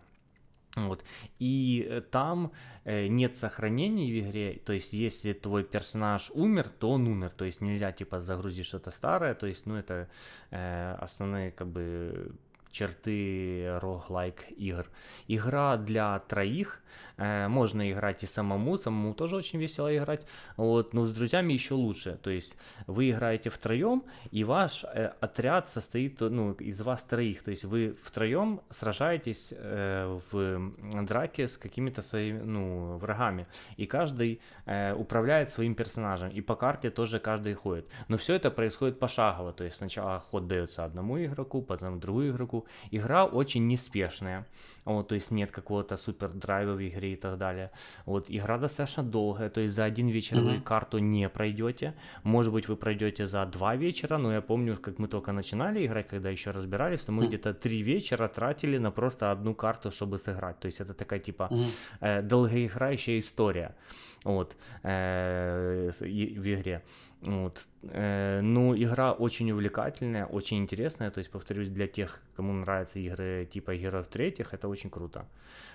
Вот. 0.75 1.03
И 1.39 2.03
там 2.11 2.51
э, 2.83 3.07
нет 3.07 3.37
сохранений 3.37 4.11
в 4.11 4.27
игре, 4.27 4.61
то 4.65 4.73
есть 4.73 4.93
если 4.93 5.33
твой 5.33 5.63
персонаж 5.63 6.31
умер, 6.31 6.67
то 6.67 6.91
он 6.91 7.07
умер, 7.07 7.31
то 7.31 7.45
есть 7.45 7.61
нельзя 7.61 7.91
типа 7.91 8.21
загрузить 8.21 8.65
что-то 8.65 8.91
старое, 8.91 9.35
то 9.35 9.47
есть 9.47 9.65
ну 9.65 9.75
это 9.75 10.09
э, 10.51 10.95
основные 10.99 11.51
как 11.51 11.67
бы 11.67 12.35
черты 12.71 13.77
роглайк 13.79 14.45
игр. 14.57 14.85
Игра 15.27 15.77
для 15.77 16.19
троих, 16.19 16.81
можно 17.19 17.91
играть 17.91 18.23
и 18.23 18.25
самому, 18.25 18.77
самому 18.77 19.13
тоже 19.13 19.35
очень 19.35 19.59
весело 19.59 19.95
играть, 19.95 20.25
вот, 20.57 20.93
но 20.93 21.05
с 21.05 21.11
друзьями 21.11 21.53
еще 21.53 21.73
лучше, 21.73 22.17
то 22.21 22.29
есть 22.29 22.57
вы 22.87 23.11
играете 23.11 23.49
втроем, 23.49 24.03
и 24.31 24.43
ваш 24.43 24.83
э, 24.83 25.11
отряд 25.19 25.69
состоит 25.69 26.21
ну, 26.21 26.53
из 26.53 26.81
вас 26.81 27.03
троих, 27.03 27.43
то 27.43 27.51
есть 27.51 27.65
вы 27.65 27.95
втроем 28.01 28.61
сражаетесь 28.69 29.53
э, 29.55 30.19
в 30.31 31.05
драке 31.05 31.47
с 31.47 31.57
какими-то 31.57 32.01
своими 32.01 32.39
ну, 32.39 32.97
врагами, 32.97 33.47
и 33.77 33.85
каждый 33.85 34.41
э, 34.65 34.93
управляет 34.93 35.51
своим 35.51 35.75
персонажем, 35.75 36.29
и 36.29 36.41
по 36.41 36.55
карте 36.55 36.89
тоже 36.89 37.19
каждый 37.19 37.53
ходит, 37.53 37.85
но 38.07 38.17
все 38.17 38.35
это 38.35 38.51
происходит 38.51 38.99
пошагово, 38.99 39.51
то 39.51 39.63
есть 39.63 39.77
сначала 39.77 40.19
ход 40.19 40.47
дается 40.47 40.85
одному 40.85 41.17
игроку, 41.17 41.61
потом 41.61 41.99
другому 41.99 42.29
игроку, 42.29 42.65
Игра 42.91 43.25
очень 43.25 43.67
неспешная, 43.67 44.47
вот, 44.85 45.07
то 45.09 45.15
есть 45.15 45.31
нет 45.31 45.51
какого-то 45.51 45.97
супер 45.97 46.29
драйва 46.29 46.73
в 46.73 46.87
игре 46.87 47.08
и 47.13 47.15
так 47.15 47.37
далее. 47.37 47.71
Вот, 48.05 48.25
игра 48.29 48.57
достаточно 48.57 49.03
долгая, 49.03 49.49
то 49.49 49.61
есть 49.61 49.75
за 49.75 49.83
один 49.83 50.07
вечер 50.07 50.37
mm-hmm. 50.37 50.55
вы 50.57 50.61
карту 50.61 50.99
не 50.99 51.29
пройдете. 51.29 51.93
Может 52.23 52.53
быть, 52.53 52.67
вы 52.67 52.75
пройдете 52.75 53.25
за 53.25 53.45
два 53.45 53.75
вечера, 53.75 54.17
но 54.17 54.33
я 54.33 54.41
помню, 54.41 54.75
как 54.75 54.99
мы 54.99 55.07
только 55.07 55.31
начинали 55.31 55.85
играть, 55.85 56.07
когда 56.07 56.29
еще 56.29 56.51
разбирались, 56.51 57.01
то 57.01 57.11
мы 57.11 57.23
mm-hmm. 57.23 57.27
где-то 57.27 57.53
три 57.53 57.81
вечера 57.81 58.27
тратили 58.27 58.77
на 58.77 58.91
просто 58.91 59.31
одну 59.31 59.55
карту, 59.55 59.91
чтобы 59.91 60.17
сыграть. 60.17 60.59
То 60.59 60.67
есть 60.67 60.81
это 60.81 60.93
такая 60.93 61.19
типа 61.19 61.49
mm-hmm. 61.51 61.99
э, 62.01 62.21
долгоиграющая 62.21 63.19
история 63.19 63.75
вот, 64.23 64.55
э, 64.83 65.91
в 65.99 66.03
игре. 66.03 66.83
Вот. 67.21 67.67
Э, 67.83 68.39
ну, 68.41 68.75
игра 68.75 69.11
очень 69.11 69.51
увлекательная, 69.51 70.25
очень 70.25 70.57
интересная. 70.57 71.11
То 71.11 71.19
есть, 71.19 71.31
повторюсь, 71.31 71.67
для 71.67 71.87
тех, 71.87 72.21
кому 72.35 72.53
нравятся 72.53 72.99
игры 72.99 73.47
типа 73.51 73.75
героев 73.75 74.07
третьих, 74.07 74.53
это 74.53 74.67
очень 74.69 74.89
круто. 74.89 75.25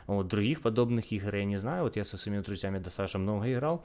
Вот, 0.07 0.27
других 0.29 0.61
подобных 0.63 1.13
игр 1.13 1.35
я 1.35 1.45
не 1.45 1.59
знаю. 1.59 1.85
Вот 1.85 1.97
я 1.97 2.05
со 2.05 2.17
своими 2.17 2.41
друзьями 2.41 2.79
достаточно 2.79 3.19
много 3.19 3.53
играл 3.53 3.85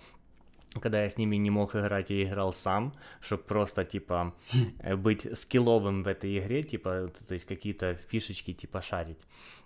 когда 0.73 1.03
я 1.03 1.10
с 1.10 1.17
ними 1.17 1.36
не 1.38 1.49
мог 1.49 1.75
играть, 1.75 2.10
я 2.10 2.23
играл 2.23 2.53
сам, 2.53 2.93
чтобы 3.21 3.43
просто, 3.43 3.84
типа, 3.84 4.36
э, 4.79 4.95
быть 4.95 5.27
скилловым 5.38 6.03
в 6.03 6.08
этой 6.08 6.38
игре, 6.38 6.63
типа, 6.63 7.12
то 7.27 7.34
есть 7.34 7.45
какие-то 7.45 7.95
фишечки, 7.95 8.53
типа, 8.53 8.82
шарить. 8.82 9.19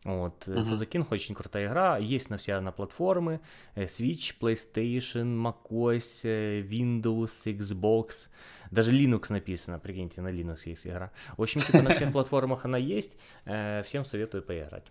Вот. 0.06 0.48
Uh-huh. 0.48 0.63
For 0.63 0.74
the 0.74 0.89
King 0.89 1.06
очень 1.12 1.36
крутая 1.36 1.68
игра, 1.68 1.98
есть 1.98 2.30
на 2.30 2.38
все 2.38 2.60
на 2.60 2.72
платформы, 2.72 3.42
э, 3.76 3.86
Switch, 3.86 4.34
PlayStation, 4.39 5.36
macOS, 5.36 6.24
Windows, 6.68 7.32
Xbox, 7.46 8.28
даже 8.72 8.94
Linux 8.94 9.32
написано, 9.32 9.80
прикиньте, 9.80 10.22
на 10.22 10.30
Linux 10.30 10.62
есть 10.66 10.88
игра. 10.88 11.12
В 11.38 11.42
общем, 11.42 11.62
типа, 11.62 11.82
на 11.82 11.94
всех 11.94 12.12
платформах 12.13 12.66
она 12.66 12.78
есть, 12.78 13.18
всем 13.44 14.04
советую 14.04 14.44
поиграть. 14.44 14.86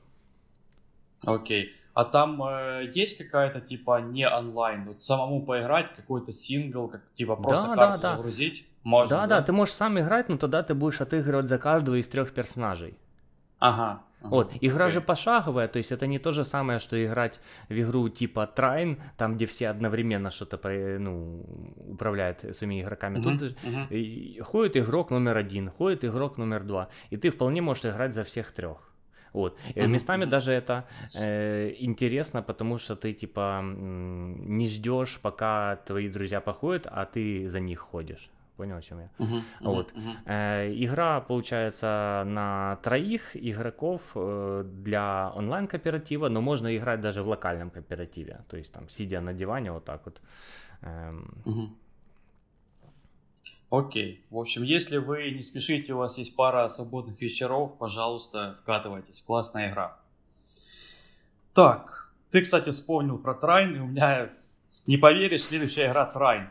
Окей. 1.24 1.66
Okay. 1.66 1.81
А 1.94 2.04
там 2.04 2.42
э, 2.42 2.90
есть 2.94 3.18
какая-то 3.18 3.60
типа 3.60 4.00
не 4.00 4.26
онлайн, 4.26 4.84
вот 4.86 5.02
самому 5.02 5.44
поиграть 5.44 5.94
какой-то 5.94 6.32
сингл, 6.32 6.88
как 6.88 7.02
типа 7.14 7.36
просто 7.36 7.68
да, 7.68 7.76
карту 7.76 8.00
да, 8.00 8.10
да. 8.10 8.16
загрузить? 8.16 8.66
Можно, 8.82 9.16
да, 9.16 9.26
да, 9.26 9.38
да, 9.38 9.42
ты 9.42 9.52
можешь 9.52 9.74
сам 9.74 9.98
играть, 9.98 10.28
но 10.28 10.38
тогда 10.38 10.62
ты 10.62 10.74
будешь 10.74 11.00
отыгрывать 11.00 11.48
за 11.48 11.58
каждого 11.58 11.96
из 11.96 12.08
трех 12.08 12.32
персонажей. 12.32 12.98
Ага. 13.58 14.02
Вот, 14.22 14.52
игра 14.60 14.86
okay. 14.86 14.90
же 14.90 15.00
пошаговая, 15.00 15.68
то 15.68 15.78
есть 15.78 15.92
это 15.92 16.06
не 16.06 16.18
то 16.18 16.30
же 16.30 16.44
самое, 16.44 16.78
что 16.78 17.04
играть 17.04 17.40
в 17.68 17.72
игру 17.72 18.08
типа 18.08 18.46
Трайн, 18.46 19.00
там, 19.16 19.34
где 19.34 19.46
все 19.46 19.68
одновременно 19.68 20.30
что-то 20.30 20.58
ну, 20.98 21.44
управляют 21.88 22.44
своими 22.56 22.82
игроками. 22.82 23.18
Uh-huh. 23.18 23.38
Тут 23.38 23.56
uh-huh. 23.64 24.42
ходит 24.42 24.76
игрок 24.76 25.10
номер 25.10 25.36
один, 25.36 25.70
ходит 25.70 26.04
игрок 26.04 26.38
номер 26.38 26.62
два, 26.62 26.88
и 27.10 27.16
ты 27.16 27.30
вполне 27.30 27.62
можешь 27.62 27.84
играть 27.84 28.14
за 28.14 28.22
всех 28.22 28.52
трех. 28.52 28.91
Вот. 29.32 29.56
Mm-hmm. 29.74 29.86
Местами 29.86 30.24
даже 30.24 30.52
это 30.52 30.84
э, 31.14 31.74
интересно, 31.78 32.42
потому 32.42 32.78
что 32.78 32.96
ты 32.96 33.12
типа 33.12 33.62
не 33.62 34.68
ждешь, 34.68 35.18
пока 35.22 35.76
твои 35.86 36.08
друзья 36.08 36.40
походят, 36.40 36.86
а 36.90 37.04
ты 37.04 37.48
за 37.48 37.60
них 37.60 37.80
ходишь. 37.80 38.30
Понял, 38.56 38.76
о 38.76 38.82
чем 38.82 39.00
я? 39.00 39.08
Uh-huh, 39.18 39.28
uh-huh, 39.28 39.42
вот. 39.60 39.92
Uh-huh. 39.92 40.16
Э, 40.26 40.72
игра 40.74 41.20
получается 41.20 42.22
на 42.26 42.76
троих 42.82 43.34
игроков 43.34 44.12
э, 44.14 44.64
для 44.64 45.32
онлайн 45.34 45.66
кооператива, 45.66 46.28
но 46.28 46.40
можно 46.42 46.76
играть 46.76 47.00
даже 47.00 47.22
в 47.22 47.28
локальном 47.28 47.70
кооперативе, 47.70 48.40
то 48.48 48.56
есть 48.56 48.72
там 48.72 48.88
сидя 48.88 49.20
на 49.20 49.32
диване 49.32 49.72
вот 49.72 49.84
так 49.84 50.04
вот. 50.04 50.20
Эм... 50.82 51.42
Uh-huh. 51.44 51.68
Окей. 53.72 54.22
В 54.28 54.36
общем, 54.36 54.64
если 54.64 54.98
вы 54.98 55.30
не 55.30 55.40
спешите, 55.40 55.94
у 55.94 55.96
вас 55.96 56.18
есть 56.18 56.36
пара 56.36 56.68
свободных 56.68 57.18
вечеров, 57.22 57.78
пожалуйста, 57.78 58.58
вкатывайтесь. 58.62 59.22
Классная 59.22 59.70
игра. 59.70 59.96
Так, 61.54 62.12
ты, 62.30 62.42
кстати, 62.42 62.68
вспомнил 62.68 63.16
про 63.16 63.32
Трайн, 63.32 63.76
и 63.76 63.78
у 63.78 63.86
меня, 63.86 64.28
не 64.86 64.98
поверишь, 64.98 65.44
следующая 65.44 65.86
игра 65.86 66.04
Трайн. 66.04 66.50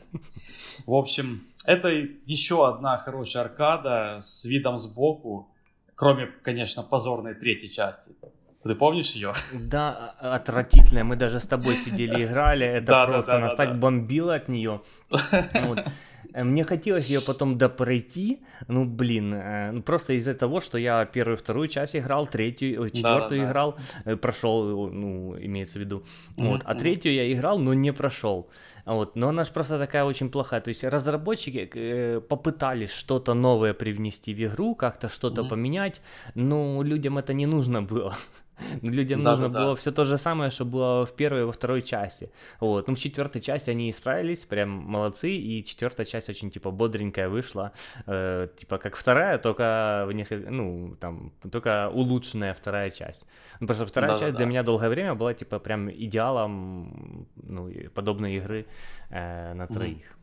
В 0.86 0.94
общем, 0.94 1.46
это 1.64 1.90
еще 1.90 2.66
одна 2.66 2.98
хорошая 2.98 3.44
аркада 3.44 4.18
с 4.20 4.44
видом 4.44 4.78
сбоку, 4.78 5.54
кроме, 5.94 6.26
конечно, 6.26 6.82
позорной 6.82 7.36
третьей 7.36 7.70
части. 7.70 8.16
Ты 8.64 8.74
помнишь 8.74 9.12
ее? 9.12 9.32
Да, 9.70 10.16
отвратительная. 10.18 11.04
Мы 11.04 11.14
даже 11.14 11.38
с 11.38 11.46
тобой 11.46 11.76
сидели 11.76 12.24
играли. 12.24 12.66
Это 12.66 12.86
да, 12.86 13.06
просто 13.06 13.30
да, 13.30 13.38
да, 13.38 13.44
нас 13.44 13.52
да, 13.52 13.56
так 13.56 13.68
да. 13.74 13.78
бомбило 13.78 14.34
от 14.34 14.48
нее. 14.48 14.82
Вот. 15.62 15.86
Э, 16.34 16.44
мне 16.44 16.64
хотелось 16.64 17.06
ее 17.06 17.20
потом 17.20 17.58
допройти, 17.58 18.40
ну 18.68 18.84
блин, 18.84 19.34
э, 19.34 19.70
ну 19.72 19.82
просто 19.82 20.12
из-за 20.14 20.34
того, 20.34 20.60
что 20.60 20.78
я 20.78 21.04
первую, 21.04 21.36
вторую 21.36 21.68
часть 21.68 21.96
играл, 21.96 22.26
третью, 22.26 22.84
э, 22.84 22.90
четвертую 22.90 23.40
да, 23.40 23.46
да, 23.46 23.50
играл, 23.50 23.76
прошел, 24.20 24.90
ну 24.90 25.36
имеется 25.38 25.78
в 25.78 25.82
виду, 25.82 26.04
mm-hmm. 26.36 26.48
вот, 26.48 26.62
а 26.64 26.74
третью 26.74 27.12
я 27.12 27.32
играл, 27.32 27.58
но 27.58 27.74
не 27.74 27.92
прошел. 27.92 28.48
Вот, 28.84 29.16
но 29.16 29.28
она 29.28 29.44
же 29.44 29.52
просто 29.52 29.78
такая 29.78 30.04
очень 30.04 30.30
плохая. 30.30 30.62
То 30.62 30.68
есть 30.68 30.82
разработчики 30.82 31.70
э, 31.74 32.20
попытались 32.20 32.90
что-то 32.90 33.34
новое 33.34 33.74
привнести 33.74 34.32
в 34.32 34.40
игру, 34.40 34.74
как-то 34.74 35.10
что-то 35.10 35.42
mm-hmm. 35.42 35.48
поменять, 35.48 36.00
но 36.34 36.82
людям 36.82 37.18
это 37.18 37.34
не 37.34 37.46
нужно 37.46 37.82
было. 37.82 38.16
Людям 38.82 39.22
да, 39.22 39.30
нужно 39.30 39.48
да, 39.48 39.60
было 39.60 39.74
да. 39.74 39.76
все 39.76 39.92
то 39.92 40.04
же 40.04 40.18
самое, 40.18 40.50
что 40.50 40.64
было 40.64 41.06
в 41.06 41.14
первой 41.14 41.42
и 41.42 41.44
во 41.44 41.52
второй 41.52 41.82
части. 41.82 42.30
Вот. 42.60 42.88
Ну, 42.88 42.94
в 42.94 42.98
четвертой 42.98 43.40
части 43.40 43.70
они 43.70 43.90
исправились, 43.90 44.44
прям 44.44 44.70
молодцы, 44.70 45.30
и 45.30 45.64
четвертая 45.64 46.06
часть 46.06 46.28
очень, 46.28 46.50
типа, 46.50 46.70
бодренькая 46.70 47.28
вышла, 47.28 47.72
э, 48.06 48.48
типа, 48.56 48.78
как 48.78 48.96
вторая, 48.96 49.38
только 49.38 50.04
в 50.06 50.12
несколько, 50.12 50.50
ну, 50.50 50.96
там, 51.00 51.32
только 51.50 51.90
улучшенная 51.90 52.54
вторая 52.54 52.90
часть. 52.90 53.24
Ну, 53.60 53.66
потому 53.66 53.86
что 53.86 53.86
вторая 53.86 54.12
да, 54.12 54.18
часть 54.18 54.32
да, 54.32 54.38
для 54.38 54.46
да. 54.46 54.50
меня 54.50 54.62
долгое 54.62 54.88
время 54.88 55.14
была, 55.14 55.34
типа, 55.34 55.58
прям 55.58 55.90
идеалом, 55.90 57.26
ну, 57.36 57.70
подобной 57.94 58.36
игры 58.36 58.66
э, 59.10 59.54
на 59.54 59.66
троих. 59.66 60.18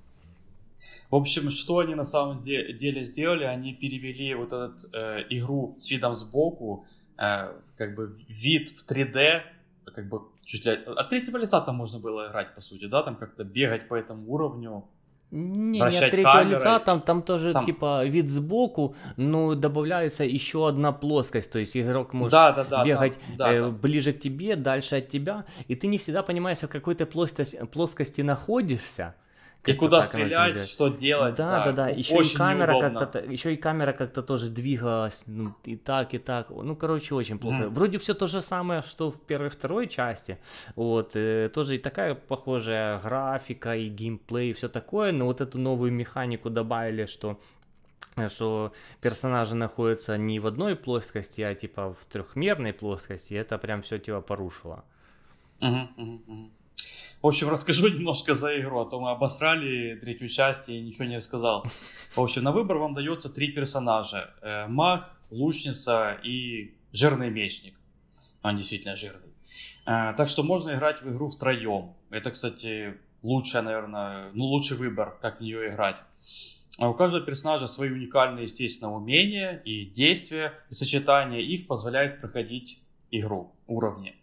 В 1.10 1.16
общем, 1.16 1.52
что 1.52 1.80
они 1.80 1.96
на 1.96 2.06
самом 2.06 2.38
деле 2.38 3.04
сделали? 3.04 3.44
Они 3.44 3.74
перевели 3.74 4.34
вот 4.34 4.54
эту 4.54 4.76
э, 4.94 5.24
игру 5.30 5.76
с 5.80 5.92
видом 5.92 6.16
сбоку 6.16 6.86
Э, 7.18 7.54
как 7.78 7.96
бы 7.96 8.14
вид 8.28 8.70
в 8.70 8.92
3D, 8.92 9.42
как 9.94 10.10
бы 10.10 10.22
чуть 10.44 10.66
ли 10.66 10.72
от 10.74 11.10
третьего 11.10 11.38
лица 11.38 11.62
там 11.62 11.76
можно 11.76 12.00
было 12.00 12.30
играть, 12.30 12.54
по 12.56 12.62
сути, 12.62 12.86
да, 12.88 13.04
там 13.04 13.16
как-то 13.16 13.44
бегать 13.44 13.88
по 13.88 13.96
этому 13.96 14.32
уровню. 14.32 14.86
Не, 15.32 15.80
не 15.80 15.82
от 15.82 16.12
третьего 16.12 16.32
камерой. 16.32 16.60
лица, 16.60 16.80
там, 16.80 17.02
там 17.02 17.22
тоже 17.22 17.52
там... 17.52 17.66
типа 17.66 18.06
вид 18.06 18.30
сбоку, 18.30 18.96
но 19.18 19.56
добавляется 19.56 20.24
еще 20.24 20.68
одна 20.68 20.92
плоскость, 20.92 21.52
то 21.52 21.60
есть 21.60 21.76
игрок 21.76 22.14
может 22.14 22.32
да, 22.32 22.52
да, 22.52 22.64
да, 22.64 22.86
бегать 22.86 23.14
там, 23.14 23.38
да, 23.38 23.54
э, 23.54 23.62
да. 23.62 23.70
ближе 23.70 24.14
к 24.14 24.20
тебе, 24.20 24.56
дальше 24.56 24.98
от 24.98 25.10
тебя, 25.10 25.46
и 25.68 25.76
ты 25.76 25.88
не 25.88 25.98
всегда 25.98 26.22
понимаешь, 26.22 26.60
в 26.60 26.68
какой 26.68 26.96
то 26.96 27.06
плоскости, 27.06 27.58
плоскости 27.66 28.22
находишься. 28.22 29.16
И 29.66 29.74
куда 29.74 30.02
стрелять, 30.02 30.70
что 30.70 30.90
делать. 30.90 31.36
Да, 31.36 31.66
да, 31.66 31.72
да. 31.72 31.90
Еще 31.90 32.22
и 32.22 32.38
камера 32.38 32.80
как-то, 32.80 33.20
еще 33.20 33.54
и 33.54 33.58
камера 33.58 33.94
как-то 33.94 34.22
тоже 34.22 34.50
двигалась, 34.50 35.24
ну, 35.28 35.54
и 35.64 35.76
так, 35.76 36.14
и 36.14 36.18
так. 36.18 36.50
Ну, 36.50 36.76
короче, 36.76 37.16
очень 37.16 37.40
плохо. 37.40 37.64
Mm. 37.64 37.70
Вроде 37.70 37.98
все 37.98 38.14
то 38.14 38.28
же 38.28 38.42
самое, 38.42 38.82
что 38.82 39.10
в 39.10 39.22
первой, 39.22 39.50
второй 39.50 39.88
части. 39.88 40.38
Вот, 40.76 41.16
э, 41.16 41.50
тоже 41.54 41.76
и 41.76 41.80
такая 41.80 42.16
похожая 42.16 43.00
графика, 43.00 43.76
и 43.76 43.90
геймплей, 43.90 44.52
и 44.52 44.54
все 44.54 44.70
такое, 44.70 45.12
но 45.12 45.26
вот 45.26 45.42
эту 45.42 45.58
новую 45.60 45.92
механику 45.92 46.50
добавили, 46.50 47.06
что 47.06 47.40
что 48.30 48.72
персонажи 49.02 49.56
находятся 49.56 50.18
не 50.18 50.40
в 50.40 50.48
одной 50.48 50.76
плоскости, 50.76 51.42
а 51.42 51.54
типа 51.54 51.94
в 51.94 52.06
трехмерной 52.06 52.72
плоскости, 52.72 53.34
это 53.34 53.58
прям 53.58 53.82
все 53.82 54.00
типа 54.00 54.22
порушило. 54.22 54.86
Uh-huh, 55.60 55.88
uh-huh, 55.98 56.20
uh-huh. 56.28 56.50
В 57.26 57.28
общем, 57.28 57.50
расскажу 57.50 57.88
немножко 57.96 58.36
за 58.36 58.56
игру, 58.60 58.82
а 58.82 58.86
то 58.86 59.00
мы 59.00 59.10
обосрали 59.10 59.96
третью 59.96 60.30
часть 60.30 60.70
и 60.70 60.80
ничего 60.80 61.06
не 61.06 61.16
рассказал. 61.16 61.66
В 62.16 62.22
общем, 62.22 62.44
на 62.44 62.52
выбор 62.52 62.78
вам 62.78 62.94
дается 62.94 63.34
три 63.34 63.48
персонажа. 63.48 64.36
Э, 64.44 64.68
маг, 64.68 65.10
лучница 65.32 66.20
и 66.24 66.76
жирный 66.92 67.32
мечник. 67.32 67.74
Он 68.44 68.56
действительно 68.56 68.96
жирный. 68.96 69.34
Э, 69.88 70.14
так 70.16 70.30
что 70.30 70.44
можно 70.44 70.76
играть 70.76 71.02
в 71.02 71.12
игру 71.12 71.30
втроем. 71.30 71.96
Это, 72.12 72.30
кстати, 72.30 72.94
лучшая, 73.24 73.64
наверное, 73.64 74.30
ну, 74.34 74.44
лучший 74.44 74.78
выбор, 74.78 75.18
как 75.20 75.40
в 75.40 75.42
нее 75.42 75.70
играть. 75.70 75.96
А 76.78 76.92
у 76.92 76.94
каждого 76.94 77.26
персонажа 77.26 77.66
свои 77.66 77.90
уникальные, 77.90 78.44
естественно, 78.44 78.94
умения 78.94 79.64
и 79.66 79.86
действия, 79.86 80.54
и 80.70 80.76
сочетание 80.76 81.44
их 81.44 81.66
позволяет 81.66 82.22
проходить 82.22 82.84
игру, 83.10 83.52
уровни. 83.66 84.14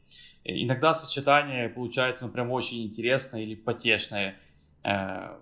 Иногда 0.44 0.92
сочетание 0.92 1.68
получается 1.68 2.26
ну, 2.26 2.32
прям 2.32 2.50
очень 2.50 2.84
интересное 2.84 3.42
или 3.42 3.54
потешное. 3.54 4.36
Э, 4.82 5.36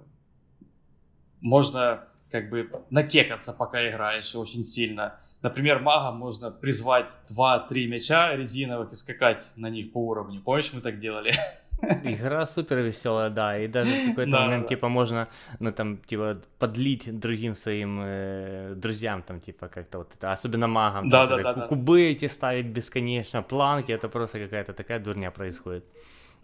можно 1.41 2.05
как 2.31 2.51
бы 2.51 2.71
накекаться, 2.91 3.53
пока 3.53 3.89
играешь 3.89 4.35
очень 4.35 4.63
сильно. 4.63 5.19
Например, 5.43 5.81
мага 5.81 6.15
можно 6.15 6.51
призвать 6.51 7.13
2-3 7.31 7.87
мяча 7.87 8.37
резиновых 8.37 8.93
и 8.93 8.95
скакать 8.95 9.53
на 9.57 9.71
них 9.71 9.93
по 9.93 10.07
уровню. 10.07 10.43
Помнишь, 10.43 10.73
мы 10.73 10.81
так 10.81 11.01
делали? 11.01 11.33
Игра 12.05 12.47
супер 12.47 12.79
веселая, 12.79 13.31
да, 13.31 13.59
и 13.59 13.69
даже 13.69 13.91
в 13.91 14.09
какой-то 14.11 14.31
да, 14.31 14.45
момент, 14.45 14.63
да. 14.63 14.69
типа, 14.69 14.89
можно, 14.89 15.29
ну, 15.59 15.73
там, 15.73 15.99
типа, 15.99 16.41
подлить 16.59 17.19
другим 17.19 17.55
своим 17.55 18.01
э, 18.03 18.75
друзьям, 18.77 19.23
там, 19.23 19.41
типа, 19.41 19.69
как-то 19.69 19.99
вот 19.99 20.13
это, 20.15 20.33
особенно 20.33 20.69
магам, 20.69 21.09
да, 21.09 21.27
там, 21.27 21.43
да, 21.43 21.55
да, 21.55 21.67
кубы 21.67 22.03
эти 22.03 22.29
ставить 22.29 22.67
бесконечно, 22.67 23.43
планки, 23.43 23.93
это 23.93 24.09
просто 24.09 24.39
какая-то 24.39 24.73
такая 24.73 24.99
дурня 24.99 25.31
происходит. 25.31 25.85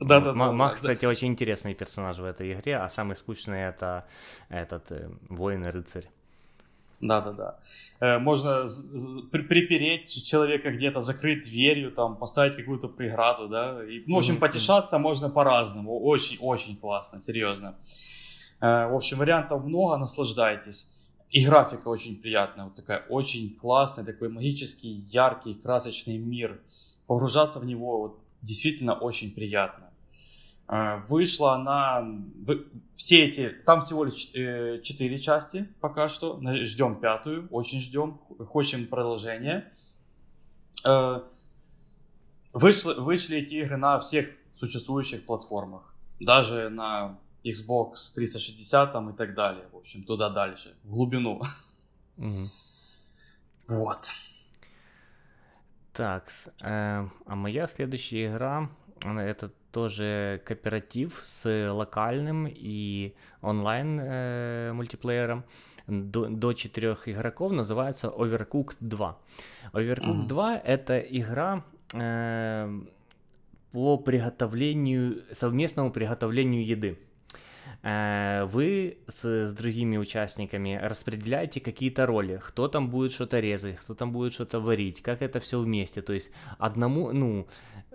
Да, 0.01 0.21
да, 0.21 0.33
да. 0.33 0.35
Маг, 0.35 0.71
да, 0.71 0.77
кстати, 0.77 1.03
да. 1.03 1.09
очень 1.09 1.29
интересный 1.29 1.75
персонаж 1.75 2.19
в 2.19 2.25
этой 2.25 2.53
игре, 2.53 2.77
а 2.77 2.89
самый 2.89 3.17
скучный 3.17 3.63
это 3.63 4.05
этот 4.51 4.93
э, 4.93 5.09
воин 5.29 5.65
и 5.65 5.71
рыцарь. 5.71 6.05
Да-да-да. 7.01 7.59
Э, 8.01 8.19
можно 8.19 8.67
припереть 9.31 10.25
человека 10.27 10.71
где-то, 10.71 11.01
закрыть 11.01 11.45
дверью, 11.45 11.93
там, 11.93 12.17
поставить 12.17 12.57
какую-то 12.57 12.89
преграду, 12.89 13.49
да. 13.49 13.85
И, 13.85 14.03
ну, 14.07 14.17
в 14.17 14.19
общем, 14.19 14.39
потешаться 14.39 14.99
можно 14.99 15.29
по-разному. 15.29 16.01
Очень-очень 16.01 16.77
классно, 16.77 17.21
серьезно. 17.21 17.75
Э, 18.61 18.89
в 18.89 18.95
общем, 18.95 19.19
вариантов 19.19 19.65
много, 19.65 19.99
наслаждайтесь. 19.99 20.91
И 21.31 21.45
графика 21.45 21.89
очень 21.89 22.17
приятная, 22.17 22.67
вот 22.67 22.77
такая 22.77 23.05
очень 23.09 23.55
классная, 23.61 24.05
такой 24.05 24.29
магический, 24.29 25.05
яркий, 25.11 25.55
красочный 25.55 26.19
мир. 26.19 26.61
Погружаться 27.07 27.59
в 27.61 27.65
него 27.65 27.99
вот, 27.99 28.21
действительно 28.43 28.95
очень 28.95 29.33
приятно. 29.33 29.91
Э, 30.69 31.01
вышла 31.07 31.55
она... 31.55 32.07
Все 32.95 33.27
эти... 33.27 33.51
Там 33.65 33.83
всего 33.83 34.05
лишь 34.05 34.35
э, 34.35 34.81
четыре 34.83 35.19
части 35.19 35.69
пока 35.81 36.09
что. 36.09 36.41
Ждем 36.65 37.01
пятую, 37.01 37.49
очень 37.51 37.81
ждем. 37.81 38.19
Хочем 38.49 38.87
продолжение. 38.87 39.73
Э, 40.85 41.21
вышли, 42.53 42.95
вышли 42.95 43.39
эти 43.39 43.55
игры 43.55 43.77
на 43.77 44.01
всех 44.01 44.29
существующих 44.57 45.25
платформах. 45.27 45.95
Даже 46.19 46.69
на 46.71 47.19
Xbox 47.45 48.15
360 48.15 48.93
там, 48.93 49.11
и 49.11 49.17
так 49.17 49.35
далее. 49.35 49.67
В 49.73 49.77
общем, 49.77 50.03
туда 50.03 50.31
дальше. 50.31 50.77
В 50.83 50.91
глубину. 50.91 51.43
Угу. 52.17 52.51
Вот. 53.69 54.11
Так, 55.93 56.31
э, 56.61 57.09
а 57.27 57.35
моя 57.35 57.67
следующая 57.67 58.29
игра 58.29 58.71
это 59.05 59.51
тоже 59.77 60.41
кооператив 60.47 61.21
с 61.23 61.71
локальным 61.71 62.49
и 62.49 63.13
онлайн 63.43 64.01
э, 64.01 64.73
мультиплеером 64.73 65.45
до, 65.87 66.29
до 66.29 66.55
4 66.55 66.97
игроков, 67.05 67.53
называется 67.53 68.09
Overcooked 68.09 68.77
2. 68.81 69.19
Overcooked 69.75 70.23
mm-hmm. 70.23 70.27
2 70.29 70.57
это 70.65 70.99
игра 70.99 71.63
э, 71.93 72.81
по 73.73 73.99
приготовлению, 73.99 75.25
совместному 75.33 75.91
приготовлению 75.91 76.65
еды. 76.65 76.97
Э, 77.83 78.47
вы 78.47 78.97
с, 79.09 79.25
с 79.25 79.53
другими 79.53 79.99
участниками 79.99 80.81
распределяете 80.83 81.61
какие-то 81.61 82.07
роли, 82.07 82.41
кто 82.43 82.69
там 82.69 82.89
будет 82.89 83.13
что-то 83.13 83.41
резать, 83.41 83.77
кто 83.77 83.95
там 83.95 84.11
будет 84.11 84.33
что-то 84.33 84.59
варить, 84.59 85.03
как 85.03 85.21
это 85.21 85.39
все 85.39 85.61
вместе. 85.61 86.01
То 86.01 86.15
есть 86.15 86.31
одному, 86.59 87.13
ну, 87.13 87.47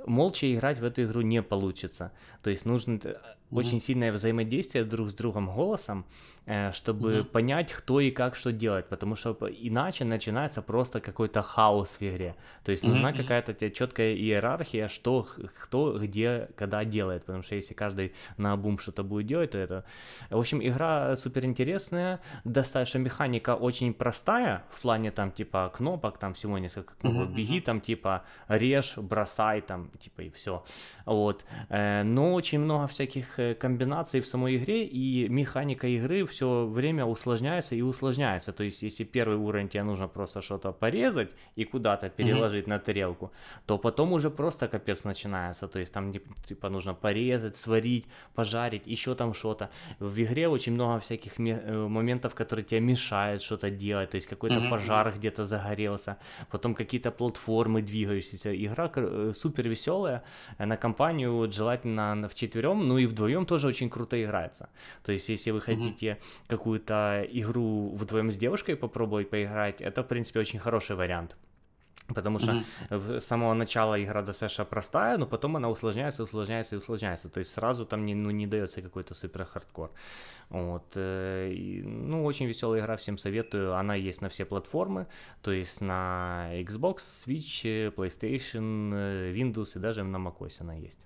молча 0.05 0.53
играть 0.53 0.79
в 0.79 0.83
эту 0.83 1.03
игру 1.03 1.21
не 1.21 1.41
получится. 1.41 2.11
То 2.43 2.49
есть 2.49 2.65
нужно 2.65 2.93
mm-hmm. 2.93 3.17
очень 3.51 3.79
сильное 3.79 4.11
взаимодействие 4.11 4.83
друг 4.83 5.09
с 5.09 5.13
другом 5.13 5.53
голосом, 5.53 6.05
Э, 6.47 6.71
чтобы 6.71 7.11
mm-hmm. 7.11 7.23
понять, 7.25 7.71
кто 7.71 7.99
и 7.99 8.09
как 8.09 8.35
что 8.35 8.51
делать, 8.51 8.87
потому 8.89 9.15
что 9.15 9.37
иначе 9.47 10.05
начинается 10.05 10.63
просто 10.63 10.99
какой-то 10.99 11.43
хаос 11.43 11.97
в 11.99 12.01
игре. 12.01 12.35
То 12.63 12.71
есть 12.71 12.83
нужна 12.83 13.11
mm-hmm. 13.11 13.17
какая-то 13.17 13.69
четкая 13.69 14.15
иерархия, 14.15 14.87
что 14.87 15.27
кто 15.61 15.99
где 15.99 16.49
когда 16.55 16.83
делает, 16.83 17.25
потому 17.25 17.43
что 17.43 17.53
если 17.53 17.75
каждый 17.75 18.13
на 18.37 18.57
бум 18.57 18.79
что-то 18.79 19.03
будет 19.03 19.27
делать, 19.27 19.51
то 19.51 19.59
это... 19.59 19.85
В 20.31 20.39
общем, 20.39 20.65
игра 20.65 21.15
супер 21.15 21.45
интересная, 21.45 22.19
достаточно 22.43 22.97
механика 22.97 23.53
очень 23.55 23.93
простая 23.93 24.63
в 24.71 24.81
плане 24.81 25.11
там 25.11 25.31
типа 25.31 25.71
кнопок, 25.75 26.17
там 26.17 26.33
всего 26.33 26.57
несколько 26.57 26.95
кнопок, 26.95 27.29
беги 27.35 27.61
там 27.61 27.81
типа 27.81 28.23
режь, 28.47 28.97
бросай 28.97 29.61
там 29.61 29.90
типа 29.97 30.21
и 30.21 30.29
все. 30.29 30.63
Вот. 31.05 31.45
Э, 31.69 32.03
но 32.03 32.33
очень 32.33 32.59
много 32.59 32.87
всяких 32.87 33.39
э, 33.39 33.53
комбинаций 33.55 34.21
в 34.21 34.27
самой 34.27 34.57
игре 34.57 34.85
и 34.85 35.27
механика 35.29 35.87
игры 35.87 36.25
все 36.25 36.65
время 36.65 37.05
усложняется 37.05 37.75
и 37.75 37.81
усложняется. 37.81 38.51
То 38.51 38.63
есть, 38.63 38.83
если 38.83 39.03
первый 39.03 39.37
уровень 39.37 39.69
тебе 39.69 39.83
нужно 39.83 40.07
просто 40.07 40.41
что-то 40.41 40.71
порезать 40.71 41.31
и 41.55 41.65
куда-то 41.65 42.09
переложить 42.09 42.65
mm-hmm. 42.65 42.69
на 42.69 42.79
тарелку, 42.79 43.31
то 43.65 43.77
потом 43.77 44.13
уже 44.13 44.29
просто 44.29 44.67
капец 44.67 45.05
начинается. 45.05 45.67
То 45.67 45.79
есть, 45.79 45.93
там 45.93 46.13
типа 46.45 46.69
нужно 46.69 46.93
порезать, 46.93 47.57
сварить, 47.57 48.05
пожарить, 48.35 48.87
еще 48.87 49.15
там 49.15 49.33
что-то. 49.33 49.69
В 49.99 50.21
игре 50.21 50.47
очень 50.47 50.73
много 50.73 50.99
всяких 50.99 51.39
э, 51.39 51.87
моментов, 51.87 52.35
которые 52.35 52.65
тебе 52.65 52.81
мешают 52.81 53.41
что-то 53.41 53.69
делать. 53.69 54.09
То 54.11 54.17
есть, 54.17 54.27
какой-то 54.27 54.59
mm-hmm. 54.59 54.69
пожар 54.69 55.13
где-то 55.17 55.45
загорелся, 55.45 56.17
потом 56.49 56.75
какие-то 56.75 57.11
платформы 57.11 57.81
двигающиеся. 57.81 58.53
Игра 58.53 58.89
супер 59.33 59.69
веселая, 59.69 59.80
на 59.87 60.77
компанию 60.77 61.51
желательно 61.51 62.27
в 62.27 62.35
четвером, 62.35 62.87
ну 62.87 62.97
и 62.97 63.05
вдвоем 63.05 63.45
тоже 63.45 63.67
очень 63.67 63.89
круто 63.89 64.21
играется. 64.21 64.69
То 65.03 65.11
есть, 65.11 65.29
если 65.29 65.51
вы 65.51 65.61
хотите 65.61 66.07
mm-hmm 66.07 66.17
какую-то 66.47 67.25
игру 67.31 67.95
вдвоем 67.95 68.31
с 68.31 68.37
девушкой 68.37 68.75
попробовать 68.75 69.29
поиграть, 69.29 69.81
это, 69.81 70.03
в 70.03 70.07
принципе, 70.07 70.39
очень 70.39 70.59
хороший 70.59 70.95
вариант. 70.95 71.35
Потому 72.07 72.39
что 72.39 72.63
mm-hmm. 72.89 73.19
с 73.19 73.25
самого 73.25 73.53
начала 73.53 74.01
игра 74.01 74.21
достаточно 74.21 74.65
простая, 74.65 75.17
но 75.17 75.25
потом 75.25 75.55
она 75.55 75.69
усложняется, 75.69 76.23
усложняется 76.23 76.75
и 76.75 76.77
усложняется. 76.77 77.29
То 77.29 77.39
есть 77.39 77.53
сразу 77.53 77.85
там 77.85 78.05
не, 78.05 78.15
ну, 78.15 78.31
не 78.31 78.47
дается 78.47 78.81
какой-то 78.81 79.13
супер 79.13 79.45
хардкор. 79.45 79.91
Вот. 80.49 80.93
Э, 80.95 81.51
и, 81.51 81.81
ну, 81.83 82.25
очень 82.25 82.47
веселая 82.47 82.81
игра, 82.81 82.97
всем 82.97 83.17
советую. 83.17 83.75
Она 83.75 83.95
есть 83.95 84.21
на 84.21 84.27
все 84.27 84.45
платформы, 84.45 85.07
то 85.41 85.51
есть 85.51 85.81
на 85.81 86.49
Xbox, 86.53 86.97
Switch, 87.25 87.93
PlayStation, 87.95 88.91
э, 88.93 89.33
Windows 89.33 89.77
и 89.77 89.79
даже 89.79 90.03
на 90.03 90.17
macOS 90.17 90.57
она 90.59 90.73
есть. 90.73 90.99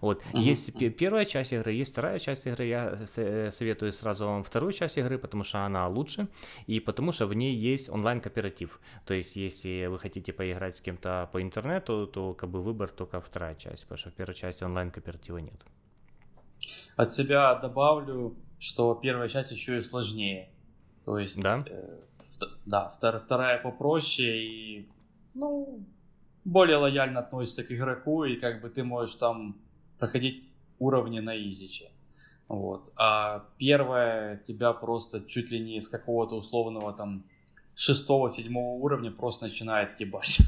Вот. 0.00 0.22
Uh-huh. 0.32 0.40
Есть 0.40 0.72
первая 0.96 1.24
часть 1.24 1.52
игры, 1.52 1.72
есть 1.72 1.92
вторая 1.92 2.18
часть 2.18 2.46
игры. 2.46 2.64
Я 2.64 2.98
э, 3.16 3.50
советую 3.50 3.92
сразу 3.92 4.26
вам 4.26 4.44
вторую 4.44 4.72
часть 4.72 4.98
игры, 4.98 5.18
потому 5.18 5.44
что 5.44 5.64
она 5.64 5.88
лучше, 5.88 6.28
и 6.66 6.80
потому 6.80 7.12
что 7.12 7.26
в 7.26 7.34
ней 7.34 7.54
есть 7.54 7.88
онлайн-кооператив. 7.88 8.80
То 9.06 9.14
есть, 9.14 9.36
если 9.36 9.86
вы 9.86 9.98
хотите 9.98 10.32
поиграть 10.32 10.76
с 10.76 10.80
кем-то 10.80 11.28
по 11.32 11.42
интернету, 11.42 12.06
то 12.06 12.34
как 12.34 12.50
бы 12.50 12.62
выбор 12.62 12.90
только 12.90 13.20
вторая 13.20 13.54
часть, 13.54 13.82
потому 13.82 13.98
что 13.98 14.10
в 14.10 14.14
первой 14.14 14.34
части 14.34 14.64
онлайн-кооператива 14.64 15.38
нет. 15.38 15.60
От 16.96 17.12
себя 17.12 17.54
добавлю, 17.56 18.36
что 18.58 18.94
первая 18.94 19.28
часть 19.28 19.52
еще 19.52 19.78
и 19.78 19.82
сложнее. 19.82 20.50
То 21.04 21.18
есть, 21.18 21.40
да, 21.40 21.64
э, 21.66 22.00
да 22.64 22.94
втор- 22.98 23.20
вторая 23.20 23.58
попроще 23.58 24.44
и, 24.44 24.88
ну, 25.34 25.84
более 26.44 26.76
лояльно 26.76 27.20
относится 27.20 27.64
к 27.64 27.72
игроку, 27.72 28.24
и 28.24 28.36
как 28.36 28.60
бы 28.60 28.70
ты 28.70 28.84
можешь 28.84 29.16
там 29.16 29.56
проходить 30.04 30.44
уровни 30.78 31.20
на 31.20 31.34
изиче. 31.34 31.90
Вот. 32.48 32.92
А 32.96 33.46
первое 33.56 34.36
тебя 34.46 34.72
просто 34.74 35.22
чуть 35.26 35.50
ли 35.50 35.58
не 35.58 35.80
с 35.80 35.88
какого-то 35.88 36.36
условного 36.36 36.92
там 36.92 37.24
шестого-седьмого 37.74 38.82
уровня 38.82 39.10
просто 39.10 39.46
начинает 39.46 39.98
ебать. 40.00 40.38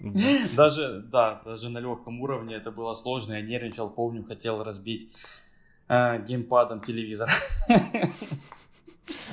Даже, 0.56 1.02
да, 1.12 1.40
даже 1.44 1.70
на 1.70 1.78
легком 1.80 2.20
уровне 2.20 2.54
это 2.54 2.70
было 2.70 2.94
сложно. 2.94 3.34
Я 3.34 3.42
нервничал, 3.42 3.90
помню, 3.90 4.22
хотел 4.24 4.62
разбить 4.62 5.10
э, 5.88 6.22
геймпадом 6.26 6.80
телевизор. 6.80 7.30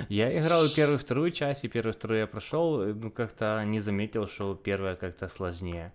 Я 0.09 0.39
играл 0.39 0.69
первую 0.69 0.99
вторую 0.99 1.31
часть, 1.31 1.65
и 1.65 1.67
первую 1.67 1.93
вторую 1.93 2.19
я 2.19 2.27
прошел, 2.27 2.93
ну 2.93 3.11
как-то 3.11 3.63
не 3.65 3.81
заметил, 3.81 4.27
что 4.27 4.55
первая 4.55 4.95
как-то 4.95 5.27
сложнее. 5.29 5.91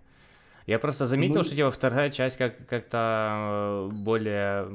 Я 0.69 0.77
просто 0.77 1.07
заметил, 1.07 1.39
ну... 1.39 1.43
что 1.43 1.55
типа 1.55 1.71
вторая 1.71 2.11
часть 2.11 2.37
как- 2.37 2.67
как-то 2.67 3.87
э, 3.89 3.89
более 3.91 4.67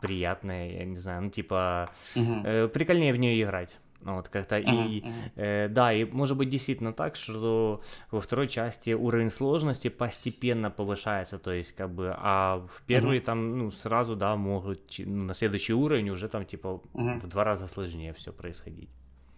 приятная, 0.00 0.70
я 0.70 0.84
не 0.84 0.96
знаю, 0.96 1.22
ну 1.22 1.30
типа 1.30 1.88
угу. 2.14 2.42
э, 2.44 2.68
прикольнее 2.68 3.14
в 3.14 3.16
нее 3.16 3.42
играть. 3.42 3.78
Вот 4.02 4.28
как-то 4.28 4.58
uh-huh, 4.58 4.88
и 4.88 5.00
uh-huh. 5.00 5.12
Э, 5.36 5.68
да, 5.68 5.94
и 5.94 6.04
может 6.04 6.36
быть 6.36 6.50
действительно 6.50 6.92
так, 6.92 7.16
что 7.16 7.80
во 8.10 8.20
второй 8.20 8.48
части 8.48 8.90
уровень 8.90 9.30
сложности 9.30 9.88
постепенно 9.88 10.70
повышается, 10.70 11.38
то 11.38 11.52
есть 11.52 11.72
как 11.72 11.90
бы, 11.90 12.14
а 12.14 12.58
в 12.68 12.82
первый 12.86 13.18
uh-huh. 13.18 13.24
там 13.24 13.58
ну 13.58 13.70
сразу 13.70 14.14
да 14.14 14.36
могут 14.36 14.98
ну, 14.98 15.24
на 15.24 15.34
следующий 15.34 15.72
уровень 15.72 16.10
уже 16.10 16.28
там 16.28 16.44
типа 16.44 16.82
uh-huh. 16.92 17.20
в 17.20 17.26
два 17.28 17.44
раза 17.44 17.66
сложнее 17.66 18.12
все 18.12 18.30
происходить. 18.30 18.90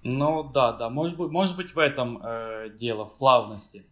Ну 0.03 0.43
да, 0.53 0.73
да, 0.73 0.91
может 0.91 1.17
быть, 1.17 1.31
может 1.31 1.57
быть 1.57 1.75
в 1.75 1.79
этом 1.79 2.21
э, 2.23 2.71
дело 2.77 3.07
в 3.07 3.17
плавности. 3.17 3.85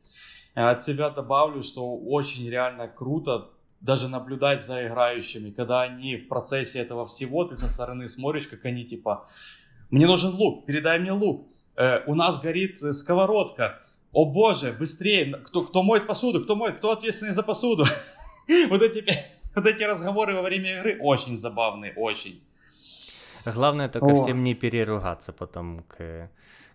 От 0.57 0.83
себя 0.83 1.11
добавлю, 1.11 1.63
что 1.63 1.97
очень 1.97 2.49
реально 2.49 2.89
круто 2.89 3.51
даже 3.83 4.09
наблюдать 4.09 4.65
за 4.65 4.87
играющими, 4.87 5.51
когда 5.51 5.83
они 5.83 6.17
в 6.17 6.29
процессе 6.29 6.79
этого 6.79 7.07
всего, 7.07 7.45
ты 7.45 7.57
со 7.57 7.69
стороны 7.69 8.09
смотришь, 8.09 8.47
как 8.49 8.65
они 8.65 8.87
типа, 8.87 9.29
мне 9.91 10.07
нужен 10.07 10.35
лук, 10.35 10.65
передай 10.65 10.99
мне 10.99 11.13
лук, 11.13 11.47
э, 11.77 12.01
у 12.07 12.15
нас 12.15 12.41
горит 12.41 12.83
э, 12.83 12.95
сковородка, 12.95 13.81
о 14.13 14.25
боже, 14.25 14.73
быстрее, 14.73 15.37
кто, 15.45 15.61
кто 15.61 15.83
моет 15.83 16.07
посуду, 16.07 16.43
кто 16.43 16.57
моет, 16.57 16.79
кто 16.79 16.91
ответственный 16.91 17.33
за 17.33 17.43
посуду. 17.43 17.85
Вот 18.71 18.81
эти, 18.81 19.05
вот 19.57 19.67
эти 19.67 19.83
разговоры 19.83 20.35
во 20.35 20.43
время 20.43 20.79
игры 20.79 20.99
очень 21.01 21.37
забавные, 21.37 21.93
очень. 21.97 22.41
Главное 23.45 23.89
только 23.89 24.07
О. 24.07 24.23
всем 24.23 24.45
не 24.45 24.55
переругаться 24.55 25.33
потом 25.33 25.81
к 25.81 26.31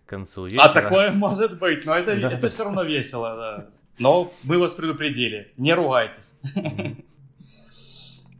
концу 0.06 0.44
а 0.44 0.48
вечера. 0.48 0.64
А 0.64 0.68
такое 0.68 1.10
может 1.10 1.58
быть, 1.58 1.84
но 1.86 1.94
это, 1.94 2.20
да. 2.20 2.30
это 2.30 2.48
все 2.48 2.64
равно 2.64 2.82
весело, 2.82 3.36
да. 3.36 3.66
Но 3.98 4.32
мы 4.42 4.58
вас 4.58 4.74
предупредили, 4.74 5.52
не 5.56 5.74
ругайтесь. 5.74 6.34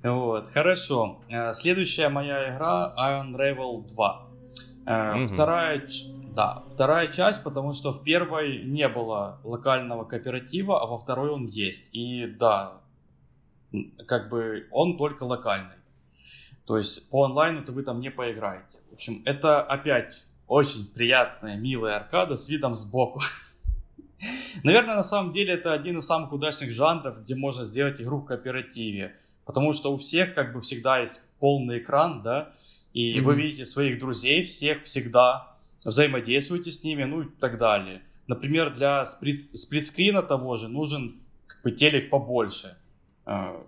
Вот, 0.03 0.49
хорошо. 0.49 1.21
Э, 1.29 1.53
следующая 1.53 2.09
моя 2.09 2.53
игра 2.53 2.93
Unravel 2.99 3.87
2. 3.87 4.29
Э, 4.85 5.27
вторая, 5.27 5.87
да, 6.35 6.65
вторая 6.73 7.07
часть, 7.07 7.45
потому 7.45 7.73
что 7.73 7.93
в 7.93 8.03
первой 8.03 8.65
не 8.65 8.89
было 8.89 9.39
локального 9.45 10.05
кооператива, 10.05 10.83
а 10.83 10.87
во 10.87 10.99
второй 10.99 11.31
он 11.31 11.47
есть. 11.47 11.89
И 11.93 12.27
да, 12.27 12.81
как 14.09 14.29
бы 14.29 14.67
он 14.73 14.97
только 14.97 15.23
локальный. 15.23 15.77
То 16.67 16.79
есть 16.79 17.09
по 17.11 17.25
онлайну-то 17.25 17.73
вы 17.73 17.83
там 17.83 18.01
не 18.01 18.11
поиграете. 18.11 18.79
В 18.91 18.95
общем, 18.95 19.23
это 19.25 19.63
опять 19.63 20.27
очень 20.47 20.87
приятная, 20.87 21.57
милая 21.57 21.97
аркада 21.97 22.37
с 22.37 22.49
видом 22.49 22.75
сбоку. 22.75 23.21
Наверное, 24.63 24.97
на 24.97 25.05
самом 25.05 25.33
деле 25.33 25.55
это 25.55 25.73
один 25.73 25.99
из 25.99 26.07
самых 26.07 26.33
удачных 26.33 26.73
жанров, 26.73 27.23
где 27.23 27.35
можно 27.35 27.65
сделать 27.65 28.01
игру 28.01 28.19
в 28.19 28.25
кооперативе. 28.25 29.17
Потому 29.45 29.73
что 29.73 29.93
у 29.93 29.97
всех 29.97 30.35
как 30.35 30.53
бы 30.53 30.61
всегда 30.61 30.99
есть 30.99 31.21
полный 31.41 31.79
экран, 31.79 32.23
да, 32.23 32.53
и 32.93 33.19
mm-hmm. 33.19 33.23
вы 33.23 33.35
видите 33.35 33.65
своих 33.65 33.99
друзей 33.99 34.43
всех 34.45 34.85
всегда, 34.85 35.57
взаимодействуете 35.85 36.71
с 36.71 36.85
ними, 36.85 37.05
ну 37.05 37.23
и 37.23 37.29
так 37.41 37.59
далее. 37.59 38.03
Например, 38.27 38.73
для 38.73 39.05
сплит- 39.05 39.57
сплитскрина 39.57 40.23
того 40.23 40.57
же 40.57 40.69
нужен 40.69 41.17
как 41.47 41.63
бы 41.63 41.73
телек 41.73 42.11
побольше. 42.11 42.77
А, 43.25 43.61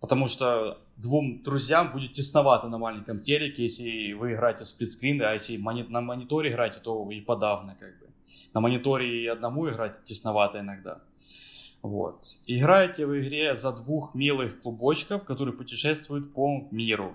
потому 0.00 0.26
что 0.26 0.78
двум 1.00 1.42
друзьям 1.42 1.92
будет 1.92 2.12
тесновато 2.12 2.68
на 2.68 2.78
маленьком 2.78 3.20
телеке, 3.20 3.64
если 3.64 4.12
вы 4.12 4.34
играете 4.34 4.64
в 4.64 4.68
сплитскрин, 4.68 5.22
а 5.22 5.32
если 5.32 5.56
на 5.56 6.00
мониторе 6.00 6.50
играете, 6.50 6.80
то 6.80 7.10
и 7.10 7.20
подавно 7.20 7.76
как 7.78 7.98
бы. 7.98 8.06
На 8.54 8.60
мониторе 8.60 9.24
и 9.24 9.26
одному 9.26 9.68
играть 9.68 10.04
тесновато 10.04 10.60
иногда. 10.60 11.00
Вот. 11.82 12.24
Играете 12.46 13.06
в 13.06 13.18
игре 13.18 13.56
за 13.56 13.72
двух 13.72 14.14
милых 14.14 14.60
клубочков, 14.60 15.24
которые 15.24 15.54
путешествуют 15.54 16.32
по 16.34 16.68
миру. 16.70 17.14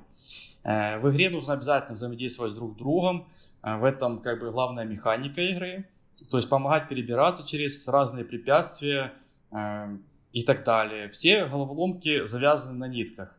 Э, 0.64 0.98
в 1.00 1.10
игре 1.12 1.30
нужно 1.30 1.54
обязательно 1.54 1.94
взаимодействовать 1.94 2.54
с 2.54 2.56
друг 2.56 2.76
другом. 2.76 3.28
Э, 3.62 3.78
в 3.78 3.84
этом 3.84 4.22
как 4.22 4.40
бы 4.40 4.52
главная 4.52 4.86
механика 4.86 5.42
игры. 5.42 5.88
То 6.32 6.38
есть 6.38 6.50
помогать 6.50 6.90
перебираться 6.90 7.46
через 7.46 7.88
разные 7.88 8.26
препятствия 8.26 9.14
э, 9.52 9.98
и 10.34 10.44
так 10.44 10.64
далее. 10.64 11.10
Все 11.10 11.46
головоломки 11.46 12.26
завязаны 12.26 12.78
на 12.78 12.88
нитках. 12.88 13.38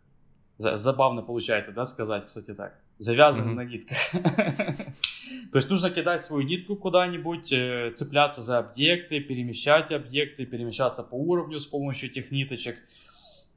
Забавно 0.59 1.23
получается, 1.23 1.73
да, 1.73 1.85
сказать, 1.87 2.25
кстати, 2.25 2.55
так. 2.55 2.79
Завязаны 2.99 3.51
mm-hmm. 3.51 3.55
на 3.55 3.65
нитках. 3.65 3.99
То 5.53 5.59
есть 5.59 5.69
нужно 5.69 5.91
кидать 5.91 6.25
свою 6.25 6.47
нитку 6.47 6.77
куда-нибудь, 6.77 7.49
цепляться 7.97 8.43
за 8.43 8.59
объекты, 8.59 9.21
перемещать 9.21 9.93
объекты, 9.93 10.47
перемещаться 10.47 11.03
по 11.03 11.15
уровню 11.15 11.61
с 11.61 11.67
помощью 11.67 12.11
этих 12.11 12.31
ниточек. 12.31 12.79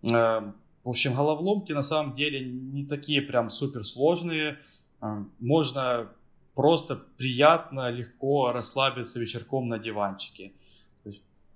В 0.02 0.54
общем, 0.90 1.14
головоломки 1.14 1.72
на 1.74 1.84
самом 1.84 2.16
деле 2.16 2.44
не 2.44 2.84
такие 2.86 3.22
прям 3.22 3.50
супер 3.50 3.84
сложные. 3.84 4.58
А, 5.02 5.24
можно 5.40 6.10
просто 6.56 6.96
приятно, 6.96 7.90
легко 7.90 8.52
расслабиться 8.52 9.20
вечерком 9.20 9.68
на 9.68 9.78
диванчике. 9.78 10.54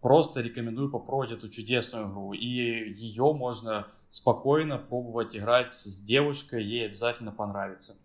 Просто 0.02 0.42
рекомендую 0.42 0.92
попробовать 0.92 1.32
эту 1.32 1.50
чудесную 1.50 2.10
игру. 2.10 2.34
И 2.34 2.94
ее 2.94 3.34
можно 3.34 3.88
спокойно 4.14 4.78
пробовать 4.78 5.36
играть 5.36 5.74
с 5.74 6.00
девушкой, 6.02 6.64
ей 6.64 6.86
обязательно 6.86 7.32
понравится. 7.32 7.96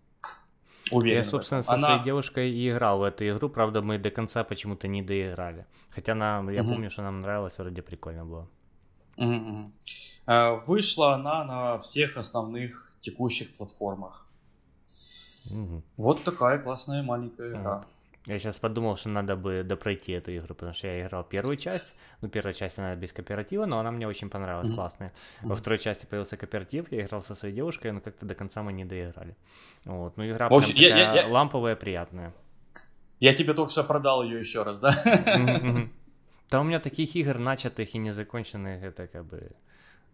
Уверен 0.91 1.19
я, 1.19 1.25
собственно, 1.25 1.63
со 1.63 1.75
она... 1.75 1.89
своей 1.89 2.03
девушкой 2.03 2.51
и 2.51 2.71
играл 2.71 3.01
в 3.01 3.03
эту 3.03 3.29
игру, 3.29 3.51
правда, 3.51 3.83
мы 3.83 3.99
до 3.99 4.11
конца 4.11 4.43
почему-то 4.43 4.89
не 4.89 5.03
доиграли. 5.03 5.67
Хотя 5.91 6.15
нам, 6.15 6.49
я 6.49 6.63
угу. 6.63 6.71
помню, 6.71 6.91
что 6.91 7.03
нам 7.03 7.21
нравилось, 7.21 7.59
вроде 7.59 7.83
прикольно 7.83 8.25
было. 8.25 8.49
Угу. 9.19 9.73
Вышла 10.67 11.15
она 11.15 11.45
на 11.45 11.79
всех 11.81 12.17
основных 12.17 12.97
текущих 13.01 13.55
платформах. 13.55 14.27
Угу. 15.51 15.83
Вот 15.99 16.25
такая 16.25 16.59
классная 16.63 17.03
маленькая 17.03 17.51
игра. 17.51 17.85
Я 18.29 18.39
сейчас 18.39 18.59
подумал, 18.59 18.97
что 18.99 19.09
надо 19.09 19.37
бы 19.37 19.63
допройти 19.65 20.13
эту 20.13 20.37
игру, 20.37 20.55
потому 20.55 20.75
что 20.75 20.87
я 20.87 21.07
играл 21.07 21.25
первую 21.25 21.57
часть. 21.57 21.95
Ну, 22.21 22.29
первая 22.29 22.53
часть 22.53 22.79
она 22.79 22.95
без 22.95 23.11
кооператива, 23.11 23.65
но 23.65 23.79
она 23.79 23.91
мне 23.91 24.07
очень 24.07 24.29
понравилась, 24.29 24.69
mm-hmm. 24.69 24.75
классная. 24.75 25.15
Во 25.41 25.55
второй 25.55 25.79
части 25.79 26.05
появился 26.05 26.37
кооператив, 26.37 26.93
я 26.93 27.07
играл 27.07 27.23
со 27.23 27.35
своей 27.35 27.55
девушкой, 27.55 27.91
но 27.93 28.01
как-то 28.03 28.27
до 28.27 28.35
конца 28.35 28.63
мы 28.63 28.75
не 28.75 28.85
доиграли. 28.85 29.35
Вот, 29.87 30.19
ну 30.19 30.29
игра 30.29 30.49
общем, 30.49 30.75
прям 30.75 30.83
я, 30.83 31.07
такая 31.07 31.15
я, 31.15 31.23
я... 31.23 31.29
ламповая, 31.29 31.75
приятная. 31.75 32.35
Я 33.19 33.33
тебе 33.33 33.55
только 33.55 33.73
что 33.73 33.83
продал 33.83 34.23
ее 34.23 34.41
еще 34.41 34.63
раз, 34.63 34.79
да? 34.79 34.95
Да 36.51 36.61
у 36.61 36.65
меня 36.65 36.81
таких 36.81 37.15
игр 37.15 37.39
начатых 37.39 37.95
и 37.95 37.99
незаконченных, 37.99 38.83
это 38.83 39.07
как 39.07 39.27
бы 39.27 39.51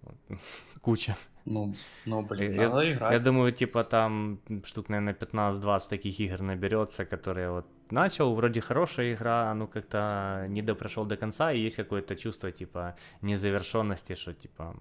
куча. 0.81 1.17
Ну, 1.47 1.75
ну 2.07 2.23
блин, 2.23 2.55
я, 2.55 2.69
надо 2.69 2.93
играть. 2.93 3.13
Я 3.13 3.19
думаю, 3.21 3.53
типа 3.53 3.85
там 3.85 4.39
штук, 4.65 4.89
наверное, 4.89 5.15
15-20 5.15 5.89
таких 5.89 6.21
игр 6.21 6.43
наберется, 6.43 7.05
которые 7.05 7.51
вот 7.51 7.67
начал, 7.91 8.35
вроде 8.35 8.61
хорошая 8.61 9.15
игра, 9.15 9.51
а 9.51 9.55
ну 9.55 9.67
как-то 9.67 10.47
не 10.49 10.63
допрошел 10.63 11.05
до 11.05 11.17
конца, 11.17 11.53
и 11.53 11.61
есть 11.61 11.77
какое-то 11.77 12.17
чувство, 12.17 12.51
типа, 12.51 12.97
незавершенности, 13.23 14.15
что 14.15 14.33
типа... 14.33 14.77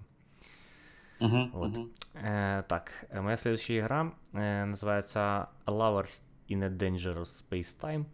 Uh-huh, 1.19 1.49
вот. 1.53 1.77
uh-huh. 1.77 1.91
Э, 2.15 2.63
так, 2.67 2.91
моя 3.13 3.37
следующая 3.37 3.79
игра 3.79 4.13
э, 4.33 4.65
называется 4.65 5.49
Lovers 5.65 6.21
in 6.49 6.63
a 6.63 6.69
Dangerous 6.69 7.43
Space 7.43 7.77
Time. 7.79 8.05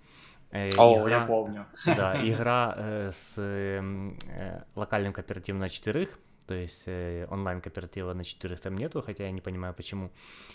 Э, 0.52 0.70
О, 0.78 1.00
игра, 1.00 1.22
я 1.22 1.26
помню. 1.26 1.66
Да, 1.86 2.16
игра 2.28 2.74
э, 2.78 3.12
с 3.12 3.36
э, 3.38 4.64
локальным 4.76 5.14
кооперативом 5.14 5.60
на 5.60 5.70
четырех, 5.70 6.20
то 6.50 6.56
есть 6.56 6.84
э, 6.88 7.28
онлайн 7.30 7.62
кооператива 7.62 8.14
на 8.14 8.24
четырех 8.24 8.60
там 8.60 8.76
нету, 8.76 9.04
хотя 9.04 9.26
я 9.26 9.32
не 9.32 9.40
понимаю 9.42 9.76
почему. 9.76 10.10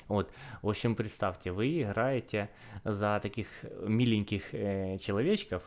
Вот, 0.08 0.32
в 0.60 0.68
общем, 0.68 0.96
представьте, 0.96 1.52
вы 1.52 1.82
играете 1.82 2.50
за 2.82 3.20
таких 3.22 3.46
миленьких 3.86 4.52
э, 4.52 4.98
человечков, 4.98 5.62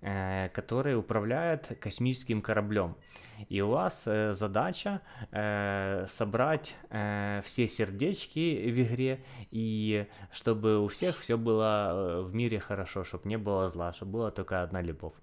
э, 0.00 0.48
которые 0.48 0.96
управляют 0.96 1.78
космическим 1.80 2.42
кораблем. 2.42 2.96
И 3.48 3.60
у 3.60 3.68
вас 3.68 4.02
э, 4.06 4.32
задача 4.34 5.00
э, 5.30 6.06
собрать 6.08 6.74
э, 6.90 7.40
все 7.44 7.68
сердечки 7.68 8.70
в 8.70 8.80
игре, 8.82 9.20
и 9.52 10.06
чтобы 10.32 10.80
у 10.80 10.88
всех 10.88 11.18
все 11.18 11.36
было 11.36 12.22
в 12.24 12.34
мире 12.34 12.58
хорошо, 12.58 13.04
чтобы 13.04 13.28
не 13.28 13.38
было 13.38 13.68
зла, 13.68 13.92
чтобы 13.92 14.12
была 14.12 14.30
только 14.32 14.62
одна 14.62 14.82
любовь. 14.82 15.14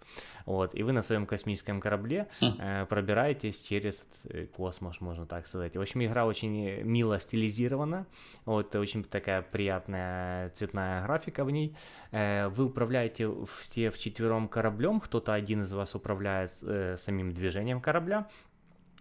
Вот, 0.46 0.76
и 0.76 0.84
вы 0.84 0.92
на 0.92 1.02
своем 1.02 1.26
космическом 1.26 1.82
корабле 1.82 2.28
хм. 2.40 2.60
э, 2.60 2.86
пробираетесь 2.86 3.62
через 3.62 4.06
э, 4.26 4.46
космос, 4.46 5.02
можно 5.02 5.26
так 5.26 5.48
сказать. 5.48 5.76
В 5.76 5.82
общем, 5.82 6.04
игра 6.04 6.26
очень 6.26 6.84
мило 6.84 7.20
стилизирована, 7.20 8.06
вот, 8.46 8.76
очень 8.76 9.04
такая 9.04 9.42
приятная 9.42 10.50
цветная 10.52 11.04
графика 11.04 11.44
в 11.44 11.52
ней. 11.52 11.76
Э, 12.12 12.48
вы 12.50 12.66
управляете 12.66 13.30
все 13.60 13.90
в 13.90 13.98
четвером 13.98 14.48
кораблем, 14.48 15.00
кто-то 15.00 15.34
один 15.34 15.64
из 15.64 15.74
вас 15.74 15.96
управляет 15.96 16.52
э, 16.62 16.96
самим 16.98 17.32
движением 17.32 17.82
корабля, 17.82 18.28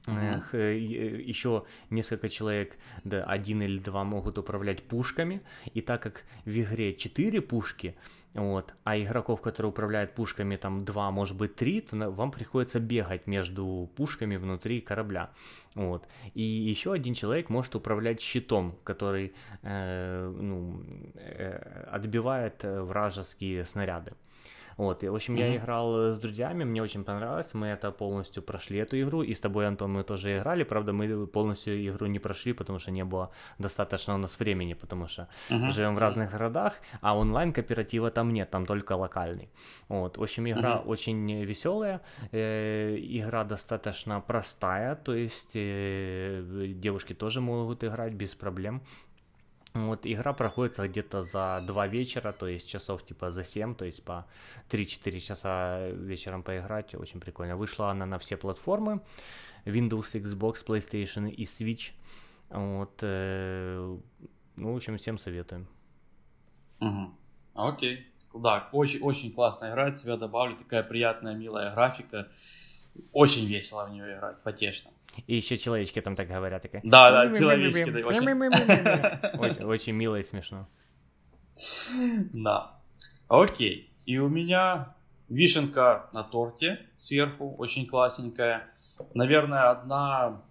Mm-hmm. 0.06 0.76
Еще 1.22 1.64
несколько 1.88 2.28
человек, 2.28 2.76
да, 3.04 3.24
один 3.24 3.62
или 3.62 3.78
два 3.78 4.04
могут 4.04 4.36
управлять 4.36 4.82
пушками. 4.82 5.40
И 5.72 5.80
так 5.80 6.02
как 6.02 6.24
в 6.44 6.50
игре 6.50 6.94
четыре 6.94 7.40
пушки, 7.40 7.96
вот, 8.34 8.74
а 8.82 8.98
игроков, 8.98 9.40
которые 9.40 9.70
управляют 9.70 10.14
пушками, 10.14 10.56
там 10.56 10.84
два, 10.84 11.10
может 11.12 11.36
быть, 11.36 11.54
три, 11.54 11.80
то 11.80 12.10
вам 12.10 12.32
приходится 12.32 12.80
бегать 12.80 13.28
между 13.28 13.88
пушками 13.96 14.36
внутри 14.36 14.80
корабля. 14.80 15.30
Вот. 15.76 16.08
И 16.34 16.42
еще 16.42 16.92
один 16.92 17.14
человек 17.14 17.48
может 17.48 17.76
управлять 17.76 18.20
щитом, 18.20 18.76
который 18.82 19.34
э, 19.62 20.34
ну, 20.36 20.82
э, 21.14 21.86
отбивает 21.92 22.64
э, 22.64 22.82
вражеские 22.82 23.64
снаряды. 23.64 24.12
Вот, 24.76 25.04
и, 25.04 25.08
в 25.08 25.14
общем, 25.14 25.34
mm-hmm. 25.34 25.50
я 25.52 25.56
играл 25.56 26.12
с 26.12 26.18
друзьями, 26.18 26.64
мне 26.64 26.82
очень 26.82 27.04
понравилось, 27.04 27.54
мы 27.54 27.68
это 27.68 27.90
полностью 27.92 28.42
прошли, 28.42 28.78
эту 28.78 29.00
игру, 29.00 29.22
и 29.22 29.32
с 29.34 29.40
тобой, 29.40 29.66
Антон, 29.66 29.92
мы 29.92 30.02
тоже 30.04 30.38
играли, 30.38 30.64
правда, 30.64 30.92
мы 30.92 31.26
полностью 31.26 31.86
игру 31.88 32.06
не 32.06 32.18
прошли, 32.18 32.52
потому 32.52 32.78
что 32.78 32.90
не 32.90 33.04
было 33.04 33.30
достаточно 33.58 34.14
у 34.14 34.18
нас 34.18 34.38
времени, 34.38 34.74
потому 34.74 35.08
что 35.08 35.28
mm-hmm. 35.50 35.70
живем 35.70 35.94
в 35.94 35.98
разных 35.98 36.30
городах, 36.32 36.74
а 37.00 37.16
онлайн-кооператива 37.16 38.10
там 38.10 38.32
нет, 38.32 38.50
там 38.50 38.66
только 38.66 38.92
локальный. 38.92 39.50
Вот, 39.88 40.18
в 40.18 40.22
общем, 40.22 40.48
игра 40.48 40.76
mm-hmm. 40.76 40.86
очень 40.86 41.44
веселая, 41.44 42.00
э, 42.32 42.96
игра 42.98 43.44
достаточно 43.44 44.20
простая, 44.20 44.96
то 44.96 45.14
есть 45.14 45.52
э, 45.54 46.72
девушки 46.74 47.14
тоже 47.14 47.40
могут 47.40 47.84
играть 47.84 48.14
без 48.14 48.34
проблем, 48.34 48.82
вот 49.74 50.06
игра 50.06 50.32
проходится 50.32 50.86
где-то 50.86 51.22
за 51.22 51.60
2 51.66 51.86
вечера, 51.88 52.32
то 52.32 52.46
есть 52.46 52.68
часов 52.68 53.04
типа 53.04 53.30
за 53.32 53.42
7, 53.42 53.74
то 53.74 53.84
есть 53.84 54.04
по 54.04 54.24
3-4 54.70 55.18
часа 55.20 55.88
вечером 55.88 56.42
поиграть, 56.44 56.94
очень 56.94 57.20
прикольно. 57.20 57.56
Вышла 57.56 57.90
она 57.90 58.06
на 58.06 58.18
все 58.18 58.36
платформы, 58.36 59.00
Windows, 59.64 60.14
Xbox, 60.14 60.64
PlayStation 60.64 61.28
и 61.28 61.42
Switch. 61.42 61.92
Вот, 62.50 62.98
э, 63.02 63.96
ну, 64.56 64.72
в 64.72 64.76
общем, 64.76 64.96
всем 64.96 65.18
советуем. 65.18 65.66
Угу. 66.80 67.14
Окей. 67.54 68.06
Да, 68.32 68.68
очень, 68.72 69.00
очень 69.00 69.32
классно 69.32 69.70
играть, 69.70 69.98
себя 69.98 70.16
добавлю, 70.16 70.56
такая 70.56 70.84
приятная, 70.84 71.34
милая 71.34 71.72
графика. 71.74 72.28
Очень 73.12 73.46
весело 73.46 73.86
в 73.86 73.90
нее 73.90 74.16
играть, 74.16 74.40
потешно. 74.42 74.90
И 75.26 75.36
еще 75.36 75.56
человечки 75.56 76.00
там 76.00 76.14
так 76.14 76.28
говорят. 76.28 76.62
Такая... 76.62 76.82
Да, 76.84 77.10
да, 77.10 77.34
человечки. 77.34 78.02
Очень, 78.02 79.64
очень 79.64 79.92
мило 79.92 80.16
и 80.16 80.22
смешно. 80.22 80.68
Да. 82.32 82.78
Окей. 83.28 83.92
И 84.06 84.18
у 84.18 84.28
меня 84.28 84.94
вишенка 85.28 86.10
на 86.12 86.22
торте 86.22 86.86
сверху, 86.96 87.54
очень 87.56 87.86
классненькая. 87.86 88.68
Наверное, 89.14 89.70
одна, 89.70 90.42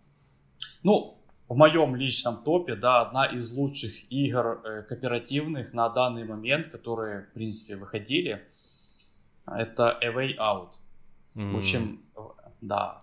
ну, 0.81 1.19
в 1.47 1.55
моем 1.55 1.95
личном 1.95 2.43
топе, 2.43 2.75
да, 2.75 3.01
одна 3.01 3.25
из 3.25 3.51
лучших 3.51 4.11
игр 4.11 4.61
э, 4.63 4.81
кооперативных 4.83 5.73
на 5.73 5.89
данный 5.89 6.23
момент, 6.23 6.71
которые, 6.71 7.23
в 7.23 7.33
принципе, 7.33 7.75
выходили. 7.75 8.43
Это 9.45 9.91
A 9.91 10.09
Way 10.09 10.37
Out. 10.37 10.71
Mm. 11.35 11.51
В 11.51 11.57
общем, 11.57 12.01
да, 12.61 13.02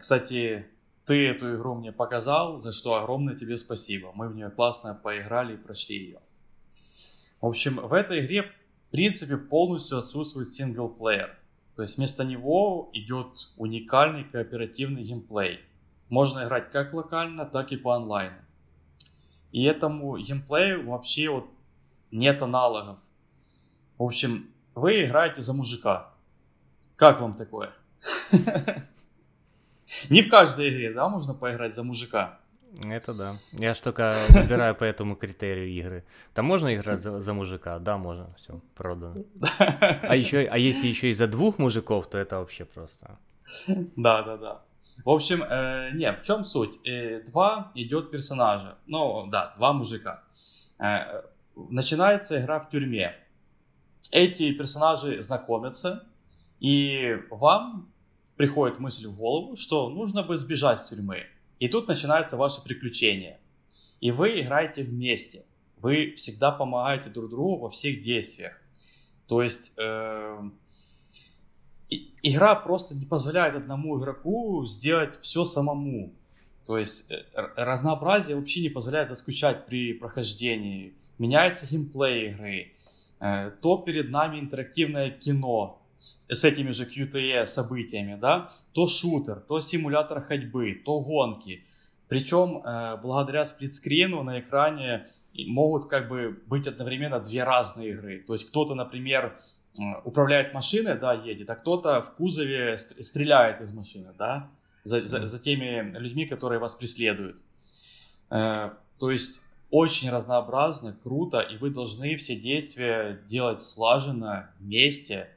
кстати, 0.00 0.66
ты 1.08 1.28
эту 1.28 1.56
игру 1.56 1.74
мне 1.74 1.90
показал, 1.90 2.60
за 2.60 2.72
что 2.72 2.94
огромное 2.94 3.34
тебе 3.34 3.56
спасибо. 3.56 4.12
Мы 4.14 4.28
в 4.28 4.34
нее 4.34 4.50
классно 4.50 4.94
поиграли 4.94 5.54
и 5.54 5.56
прошли 5.56 5.96
ее. 5.96 6.20
В 7.40 7.46
общем, 7.46 7.76
в 7.76 7.92
этой 7.92 8.24
игре, 8.24 8.42
в 8.42 8.90
принципе, 8.90 9.36
полностью 9.36 9.98
отсутствует 9.98 10.52
синглплеер. 10.52 11.38
То 11.76 11.82
есть 11.82 11.96
вместо 11.96 12.24
него 12.24 12.90
идет 12.92 13.52
уникальный 13.56 14.24
кооперативный 14.24 15.02
геймплей. 15.04 15.60
Можно 16.08 16.44
играть 16.44 16.70
как 16.70 16.92
локально, 16.92 17.46
так 17.46 17.72
и 17.72 17.76
по 17.76 17.94
онлайну. 17.94 18.36
И 19.52 19.64
этому 19.64 20.18
геймплею 20.18 20.88
вообще 20.90 21.30
вот 21.30 21.46
нет 22.10 22.42
аналогов. 22.42 22.98
В 23.96 24.02
общем, 24.02 24.50
вы 24.74 25.04
играете 25.04 25.40
за 25.40 25.52
мужика. 25.52 26.12
Как 26.96 27.20
вам 27.20 27.34
такое? 27.34 27.72
Не 30.10 30.22
в 30.22 30.28
каждой 30.28 30.68
игре, 30.68 30.92
да, 30.92 31.08
можно 31.08 31.34
поиграть 31.34 31.74
за 31.74 31.82
мужика. 31.82 32.38
Это 32.86 33.14
да. 33.14 33.36
Я 33.52 33.74
ж 33.74 33.80
только 33.80 34.14
выбираю 34.28 34.74
по 34.74 34.84
этому 34.84 35.16
критерию 35.16 35.68
игры. 35.68 36.04
Там 36.34 36.44
можно 36.44 36.74
играть 36.74 37.00
за, 37.00 37.20
за 37.20 37.34
мужика? 37.34 37.78
Да, 37.78 37.96
можно. 37.96 38.34
Все, 38.36 38.60
продано. 38.74 39.24
А 39.58 40.14
еще, 40.16 40.48
а 40.50 40.58
если 40.58 40.88
еще 40.88 41.08
и 41.08 41.12
за 41.12 41.26
двух 41.26 41.58
мужиков, 41.58 42.06
то 42.08 42.18
это 42.18 42.38
вообще 42.38 42.64
просто. 42.64 43.18
Да, 43.96 44.22
да, 44.22 44.36
да. 44.36 44.62
В 45.04 45.10
общем, 45.10 45.42
э, 45.42 45.90
не, 45.94 46.12
в 46.12 46.22
чем 46.22 46.44
суть? 46.44 46.78
Э, 46.84 47.22
два 47.22 47.70
идет 47.74 48.10
персонажа. 48.10 48.76
Ну, 48.86 49.26
да, 49.30 49.54
два 49.56 49.72
мужика. 49.72 50.22
Э, 50.78 51.22
начинается 51.70 52.40
игра 52.40 52.60
в 52.60 52.68
тюрьме. 52.68 53.14
Эти 54.12 54.52
персонажи 54.52 55.22
знакомятся, 55.22 56.04
и 56.60 57.16
вам 57.30 57.92
приходит 58.38 58.78
мысль 58.78 59.08
в 59.08 59.16
голову, 59.16 59.56
что 59.56 59.90
нужно 59.90 60.22
бы 60.22 60.38
сбежать 60.38 60.78
с 60.78 60.88
тюрьмы. 60.88 61.26
И 61.58 61.68
тут 61.68 61.88
начинается 61.88 62.36
ваше 62.36 62.62
приключение. 62.62 63.38
И 64.00 64.12
вы 64.12 64.40
играете 64.40 64.84
вместе. 64.84 65.44
Вы 65.76 66.14
всегда 66.16 66.52
помогаете 66.52 67.10
друг 67.10 67.30
другу 67.30 67.56
во 67.64 67.70
всех 67.70 68.00
действиях. 68.00 68.52
То 69.26 69.42
есть 69.42 69.72
э, 69.76 70.50
игра 72.22 72.54
просто 72.54 72.94
не 72.94 73.06
позволяет 73.06 73.56
одному 73.56 73.98
игроку 73.98 74.64
сделать 74.66 75.20
все 75.20 75.44
самому. 75.44 76.12
То 76.64 76.78
есть 76.78 77.10
э, 77.10 77.24
разнообразие 77.56 78.36
вообще 78.36 78.62
не 78.62 78.68
позволяет 78.68 79.08
заскучать 79.08 79.66
при 79.66 79.94
прохождении. 79.94 80.94
Меняется 81.18 81.66
геймплей 81.66 82.30
игры. 82.30 82.72
Э, 83.18 83.50
то 83.60 83.78
перед 83.78 84.10
нами 84.10 84.38
интерактивное 84.38 85.10
кино 85.10 85.82
с, 85.98 86.24
с 86.28 86.44
этими 86.44 86.70
же 86.70 86.84
QTE 86.84 87.46
событиями, 87.46 88.16
да, 88.20 88.52
то 88.72 88.86
шутер, 88.86 89.40
то 89.40 89.60
симулятор 89.60 90.22
ходьбы, 90.22 90.80
то 90.84 91.00
гонки. 91.00 91.64
Причем 92.08 92.62
э, 92.64 92.96
благодаря 93.02 93.44
сплитскрину 93.44 94.22
на 94.22 94.40
экране 94.40 95.08
могут 95.34 95.88
как 95.88 96.08
бы 96.08 96.40
быть 96.46 96.66
одновременно 96.66 97.20
две 97.20 97.44
разные 97.44 97.90
игры. 97.90 98.24
То 98.26 98.32
есть 98.32 98.48
кто-то, 98.48 98.74
например, 98.74 99.38
управляет 100.04 100.54
машиной, 100.54 100.98
да, 100.98 101.12
едет, 101.12 101.50
а 101.50 101.54
кто-то 101.54 102.02
в 102.02 102.14
кузове 102.14 102.78
стреляет 102.78 103.60
из 103.60 103.72
машины, 103.72 104.12
да, 104.18 104.50
за, 104.84 105.04
за, 105.04 105.26
за 105.26 105.38
теми 105.38 105.92
людьми, 105.98 106.26
которые 106.26 106.58
вас 106.58 106.74
преследуют. 106.74 107.42
Э, 108.30 108.70
то 108.98 109.10
есть 109.10 109.40
очень 109.70 110.10
разнообразно, 110.10 110.96
круто, 111.02 111.40
и 111.40 111.56
вы 111.58 111.70
должны 111.70 112.16
все 112.16 112.36
действия 112.36 113.20
делать 113.28 113.62
слаженно, 113.62 114.50
вместе. 114.58 115.28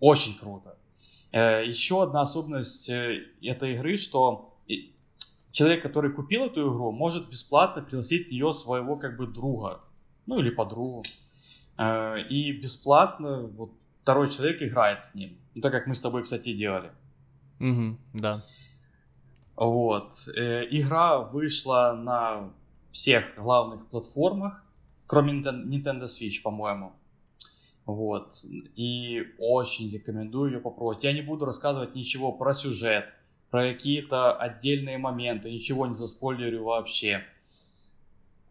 Очень 0.00 0.38
круто. 0.38 0.76
Э, 1.32 1.64
еще 1.64 2.02
одна 2.02 2.22
особенность 2.22 2.88
э, 2.88 3.26
этой 3.42 3.74
игры, 3.74 3.96
что 3.98 4.56
человек, 5.52 5.82
который 5.82 6.12
купил 6.12 6.46
эту 6.46 6.62
игру, 6.62 6.90
может 6.90 7.28
бесплатно 7.28 7.82
пригласить 7.82 8.28
в 8.28 8.30
нее 8.32 8.52
своего 8.52 8.96
как 8.96 9.16
бы 9.16 9.26
друга, 9.26 9.80
ну 10.26 10.40
или 10.40 10.50
подругу. 10.50 11.04
Э, 11.76 12.20
и 12.28 12.52
бесплатно 12.52 13.42
вот 13.42 13.72
второй 14.02 14.30
человек 14.30 14.62
играет 14.62 15.04
с 15.04 15.14
ним. 15.14 15.36
Ну, 15.54 15.62
так 15.62 15.72
как 15.72 15.86
мы 15.86 15.94
с 15.94 16.00
тобой, 16.00 16.22
кстати, 16.22 16.52
делали. 16.52 16.90
Угу, 17.60 17.96
да. 18.14 18.44
Вот. 19.56 20.12
Игра 20.34 21.18
вышла 21.18 21.94
на 22.00 22.50
всех 22.90 23.34
главных 23.36 23.86
платформах, 23.88 24.64
кроме 25.06 25.34
Nintendo 25.42 26.04
Switch, 26.04 26.40
по-моему. 26.42 26.92
Вот. 27.94 28.32
И 28.76 29.22
очень 29.38 29.90
рекомендую 29.92 30.52
ее 30.52 30.60
попробовать. 30.60 31.04
Я 31.04 31.12
не 31.12 31.22
буду 31.22 31.44
рассказывать 31.44 31.94
ничего 31.94 32.32
про 32.32 32.54
сюжет, 32.54 33.14
про 33.50 33.72
какие-то 33.72 34.34
отдельные 34.34 34.98
моменты, 34.98 35.50
ничего 35.50 35.86
не 35.86 35.94
заспойлерю 35.94 36.64
вообще 36.64 37.24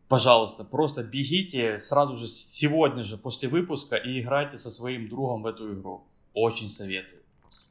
пожалуйста, 0.10 0.66
просто 0.66 1.04
бегите 1.04 1.80
сразу 1.80 2.18
же 2.18 2.28
сегодня 2.28 3.06
же 3.06 3.18
после 3.18 3.48
выпуска 3.48 3.96
и 3.96 4.20
играйте 4.20 4.58
со 4.58 4.70
своим 4.70 5.08
другом 5.08 5.44
в 5.44 5.48
эту 5.48 5.74
игру. 5.74 6.04
Очень 6.34 6.70
советую. 6.70 7.22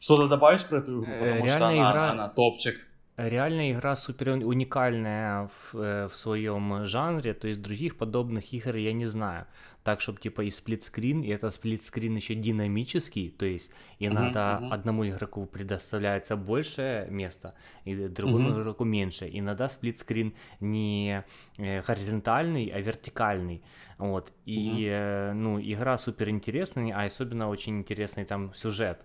Что-то 0.00 0.28
добавишь 0.28 0.64
про 0.64 0.78
эту 0.78 1.02
игру? 1.02 1.12
Потому 1.12 1.44
Реальная 1.44 1.48
что 1.48 1.66
она, 1.66 1.90
игра... 1.90 2.10
она 2.10 2.28
топчик. 2.28 2.86
Реальная 3.16 3.72
игра 3.72 3.96
супер 3.96 4.28
уникальная 4.28 5.48
в, 5.48 5.76
э, 5.76 6.08
в 6.08 6.16
своем 6.16 6.84
жанре, 6.84 7.34
то 7.34 7.48
есть 7.48 7.60
других 7.60 7.98
подобных 7.98 8.52
игр 8.52 8.76
я 8.76 8.92
не 8.92 9.06
знаю 9.06 9.46
так, 9.88 10.02
чтобы 10.02 10.20
типа 10.20 10.42
и 10.42 10.50
сплитскрин, 10.50 11.22
и 11.22 11.28
это 11.28 11.50
сплитскрин 11.50 12.14
еще 12.14 12.34
динамический, 12.34 13.30
то 13.30 13.46
есть 13.46 13.72
иногда 13.98 14.58
uh-huh, 14.60 14.64
uh-huh. 14.64 14.74
одному 14.74 15.08
игроку 15.08 15.46
предоставляется 15.46 16.36
больше 16.36 17.06
места, 17.08 17.54
и 17.86 17.94
другому 18.08 18.50
uh-huh. 18.50 18.60
игроку 18.60 18.84
меньше. 18.84 19.30
Иногда 19.32 19.66
сплитскрин 19.66 20.34
не 20.60 21.24
э, 21.56 21.80
горизонтальный, 21.80 22.66
а 22.66 22.80
вертикальный. 22.80 23.62
Вот. 23.96 24.30
И 24.44 24.84
uh-huh. 24.84 25.32
ну, 25.32 25.58
игра 25.58 25.96
супер 25.96 26.28
интересная, 26.28 26.94
а 26.94 27.04
особенно 27.04 27.48
очень 27.48 27.78
интересный 27.78 28.26
там 28.26 28.52
сюжет 28.52 29.00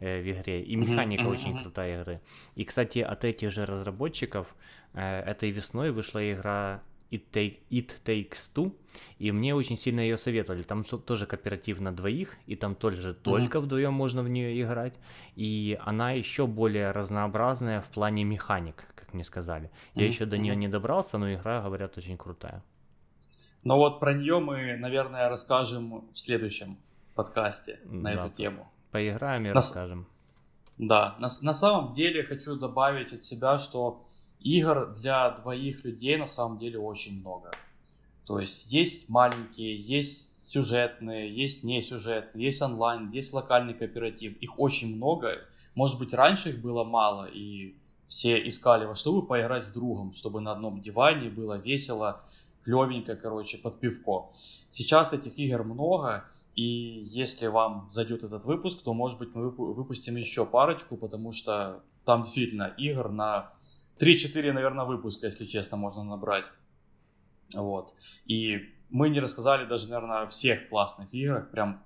э, 0.00 0.20
в 0.20 0.30
игре. 0.30 0.62
И 0.62 0.76
механика 0.76 1.22
uh-huh, 1.22 1.32
очень 1.32 1.62
крутая 1.62 2.02
игры. 2.02 2.20
И, 2.54 2.64
кстати, 2.64 2.98
от 2.98 3.24
этих 3.24 3.50
же 3.50 3.64
разработчиков 3.64 4.54
э, 4.92 5.20
этой 5.20 5.50
весной 5.50 5.90
вышла 5.90 6.20
игра 6.30 6.82
It, 7.10 7.22
Take, 7.32 7.60
It 7.70 7.94
Takes 8.04 8.52
Two, 8.54 8.74
и 9.18 9.32
мне 9.32 9.54
очень 9.54 9.76
сильно 9.76 10.00
ее 10.00 10.16
советовали. 10.16 10.62
Там 10.62 10.84
тоже 10.84 11.26
кооператив 11.26 11.80
на 11.80 11.92
двоих, 11.92 12.36
и 12.46 12.56
там 12.56 12.74
тоже 12.74 13.10
mm-hmm. 13.10 13.22
только 13.22 13.60
вдвоем 13.60 13.92
можно 13.92 14.22
в 14.22 14.28
нее 14.28 14.60
играть, 14.62 14.94
и 15.36 15.78
она 15.84 16.12
еще 16.12 16.46
более 16.46 16.90
разнообразная 16.90 17.80
в 17.80 17.88
плане 17.88 18.24
механик, 18.24 18.84
как 18.94 19.14
мне 19.14 19.24
сказали. 19.24 19.70
Я 19.94 20.02
mm-hmm. 20.02 20.06
еще 20.06 20.26
до 20.26 20.38
нее 20.38 20.56
не 20.56 20.68
добрался, 20.68 21.18
но 21.18 21.32
игра, 21.32 21.62
говорят, 21.62 21.98
очень 21.98 22.16
крутая. 22.16 22.62
Но 23.64 23.76
вот 23.76 24.00
про 24.00 24.14
нее 24.14 24.38
мы, 24.38 24.76
наверное, 24.76 25.28
расскажем 25.28 26.08
в 26.12 26.18
следующем 26.18 26.78
подкасте 27.14 27.80
на 27.84 28.14
да, 28.14 28.26
эту 28.26 28.34
тему. 28.34 28.70
Поиграем 28.92 29.44
и 29.44 29.48
на... 29.48 29.54
расскажем. 29.54 30.06
Да, 30.78 31.16
на, 31.18 31.28
на 31.42 31.54
самом 31.54 31.94
деле 31.94 32.22
хочу 32.22 32.56
добавить 32.56 33.12
от 33.12 33.24
себя, 33.24 33.58
что 33.58 34.06
игр 34.38 34.92
для 34.94 35.30
двоих 35.30 35.84
людей 35.84 36.16
на 36.16 36.26
самом 36.26 36.58
деле 36.58 36.78
очень 36.78 37.20
много. 37.20 37.50
То 38.28 38.38
есть 38.38 38.70
есть 38.70 39.08
маленькие, 39.08 39.78
есть 39.78 40.50
сюжетные, 40.50 41.34
есть 41.34 41.64
не 41.64 41.80
сюжетные, 41.80 42.44
есть 42.44 42.60
онлайн, 42.60 43.10
есть 43.10 43.32
локальный 43.32 43.72
кооператив. 43.72 44.36
Их 44.36 44.58
очень 44.58 44.96
много. 44.96 45.38
Может 45.74 45.98
быть, 45.98 46.12
раньше 46.12 46.50
их 46.50 46.60
было 46.60 46.84
мало, 46.84 47.24
и 47.24 47.74
все 48.06 48.46
искали 48.46 48.84
во 48.84 48.94
что 48.94 49.14
бы 49.14 49.26
поиграть 49.26 49.66
с 49.66 49.70
другом, 49.70 50.12
чтобы 50.12 50.42
на 50.42 50.52
одном 50.52 50.82
диване 50.82 51.30
было 51.30 51.56
весело, 51.56 52.20
клевенько, 52.64 53.16
короче, 53.16 53.56
под 53.56 53.80
пивко. 53.80 54.26
Сейчас 54.68 55.14
этих 55.14 55.38
игр 55.38 55.64
много, 55.64 56.26
и 56.54 57.02
если 57.06 57.46
вам 57.46 57.88
зайдет 57.90 58.24
этот 58.24 58.44
выпуск, 58.44 58.82
то, 58.82 58.92
может 58.92 59.18
быть, 59.18 59.34
мы 59.34 59.48
выпустим 59.48 60.16
еще 60.16 60.44
парочку, 60.44 60.98
потому 60.98 61.32
что 61.32 61.82
там 62.04 62.24
действительно 62.24 62.74
игр 62.76 63.08
на 63.08 63.54
3-4, 63.98 64.52
наверное, 64.52 64.84
выпуска, 64.84 65.28
если 65.28 65.46
честно, 65.46 65.78
можно 65.78 66.04
набрать. 66.04 66.44
Вот. 67.54 67.94
И 68.26 68.72
мы 68.90 69.08
не 69.08 69.20
рассказали 69.20 69.66
даже, 69.66 69.88
наверное, 69.88 70.22
о 70.22 70.26
всех 70.28 70.68
классных 70.68 71.12
играх. 71.12 71.50
Прям 71.50 71.82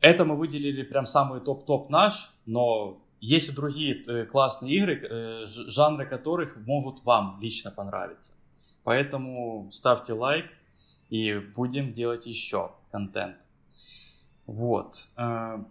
это 0.00 0.24
мы 0.24 0.36
выделили 0.36 0.82
прям 0.82 1.06
самый 1.06 1.40
топ-топ 1.40 1.88
наш, 1.90 2.32
но 2.44 3.00
есть 3.20 3.50
и 3.50 3.54
другие 3.54 4.02
э, 4.02 4.26
классные 4.26 4.74
игры, 4.74 5.00
э, 5.00 5.46
жанры 5.46 6.06
которых 6.06 6.56
могут 6.56 7.04
вам 7.04 7.38
лично 7.40 7.70
понравиться. 7.70 8.34
Поэтому 8.82 9.68
ставьте 9.70 10.12
лайк 10.12 10.46
и 11.08 11.34
будем 11.34 11.92
делать 11.92 12.26
еще 12.26 12.72
контент. 12.90 13.36
Вот. 14.46 15.08
Э, 15.16 15.62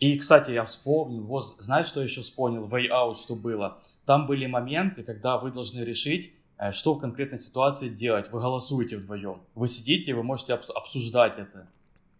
и, 0.00 0.18
кстати, 0.18 0.50
я 0.50 0.64
вспомнил, 0.64 1.22
вот, 1.22 1.46
знаешь, 1.60 1.86
что 1.86 2.02
еще 2.02 2.22
вспомнил? 2.22 2.66
Way 2.66 2.88
Out, 2.90 3.16
что 3.16 3.36
было? 3.36 3.78
Там 4.04 4.26
были 4.26 4.46
моменты, 4.46 5.04
когда 5.04 5.38
вы 5.38 5.52
должны 5.52 5.80
решить, 5.80 6.32
что 6.72 6.94
в 6.94 6.98
конкретной 6.98 7.38
ситуации 7.38 7.88
делать. 7.88 8.30
Вы 8.30 8.40
голосуете 8.40 8.96
вдвоем. 8.96 9.40
Вы 9.54 9.68
сидите, 9.68 10.14
вы 10.14 10.22
можете 10.22 10.54
обсуждать 10.54 11.38
это. 11.38 11.68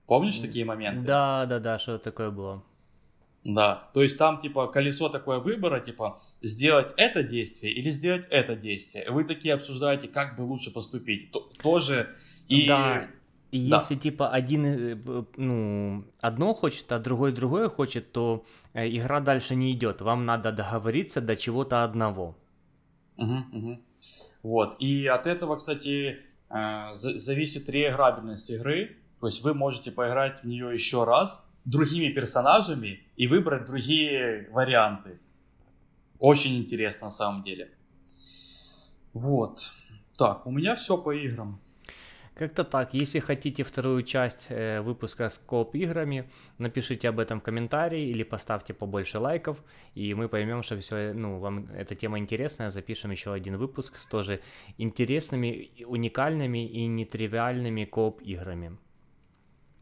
Помнишь 0.07 0.39
такие 0.39 0.64
моменты? 0.64 1.07
Да, 1.07 1.47
да, 1.47 1.59
да, 1.59 1.78
что 1.78 1.99
такое 1.99 2.30
было. 2.30 2.62
Да, 3.45 3.89
то 3.95 4.03
есть 4.03 4.18
там 4.18 4.41
типа 4.41 4.66
колесо 4.66 5.09
такое 5.09 5.39
выбора, 5.39 5.78
типа 5.78 6.20
сделать 6.43 6.89
это 6.97 7.22
действие 7.22 7.72
или 7.72 7.91
сделать 7.91 8.26
это 8.28 8.57
действие. 8.57 9.09
Вы 9.11 9.22
такие 9.22 9.55
обсуждаете, 9.55 10.09
как 10.09 10.37
бы 10.37 10.43
лучше 10.43 10.72
поступить. 10.72 11.30
Тоже 11.62 12.09
и 12.49 12.66
да. 12.66 13.09
И 13.53 13.70
да. 13.70 13.76
если 13.76 13.95
типа 13.95 14.28
один, 14.28 14.66
э, 14.66 15.24
ну, 15.37 16.05
одно 16.20 16.55
хочет, 16.55 16.91
а 16.91 16.99
другой 16.99 17.32
другое 17.32 17.68
хочет, 17.68 18.11
то 18.11 18.45
э, 18.74 18.89
игра 18.89 19.20
дальше 19.20 19.55
не 19.55 19.72
идет. 19.72 20.01
Вам 20.01 20.26
надо 20.26 20.51
договориться 20.51 21.20
до 21.20 21.37
чего-то 21.37 21.84
одного. 21.84 22.37
Угу, 23.16 23.37
угу. 23.53 23.78
Вот. 24.47 24.76
И 24.78 25.09
от 25.09 25.26
этого, 25.26 25.57
кстати, 25.57 26.20
э, 26.51 26.94
зависит 26.94 27.68
реиграбельность 27.68 28.49
игры. 28.49 28.97
То 29.20 29.26
есть 29.26 29.42
вы 29.42 29.55
можете 29.55 29.90
поиграть 29.90 30.42
в 30.42 30.47
нее 30.47 30.72
еще 30.72 31.03
раз, 31.03 31.44
другими 31.64 32.12
персонажами 32.12 33.01
и 33.16 33.26
выбрать 33.26 33.66
другие 33.66 34.49
варианты. 34.53 35.18
Очень 36.20 36.59
интересно 36.59 37.07
на 37.07 37.11
самом 37.11 37.42
деле. 37.42 37.72
Вот. 39.14 39.72
Так, 40.16 40.47
у 40.47 40.53
меня 40.53 40.76
все 40.76 40.97
по 40.97 41.11
играм. 41.11 41.61
Как-то 42.37 42.64
так. 42.64 42.93
Если 42.93 43.18
хотите 43.20 43.62
вторую 43.62 44.03
часть 44.03 44.47
э, 44.51 44.82
выпуска 44.82 45.30
с 45.30 45.39
коп 45.47 45.74
играми, 45.74 46.30
напишите 46.59 47.09
об 47.09 47.18
этом 47.18 47.41
в 47.41 47.43
комментарии 47.43 48.11
или 48.11 48.24
поставьте 48.24 48.74
побольше 48.74 49.18
лайков, 49.18 49.57
и 49.95 50.12
мы 50.12 50.28
поймем, 50.28 50.62
что 50.62 50.78
все, 50.78 51.14
ну, 51.14 51.39
вам 51.39 51.68
эта 51.74 51.95
тема 51.95 52.18
интересная, 52.18 52.68
запишем 52.68 53.11
еще 53.11 53.32
один 53.32 53.57
выпуск 53.57 53.97
с 53.97 54.07
тоже 54.07 54.43
интересными, 54.76 55.70
уникальными 55.87 56.66
и 56.68 56.87
нетривиальными 56.87 57.87
коп 57.87 58.20
играми. 58.20 58.76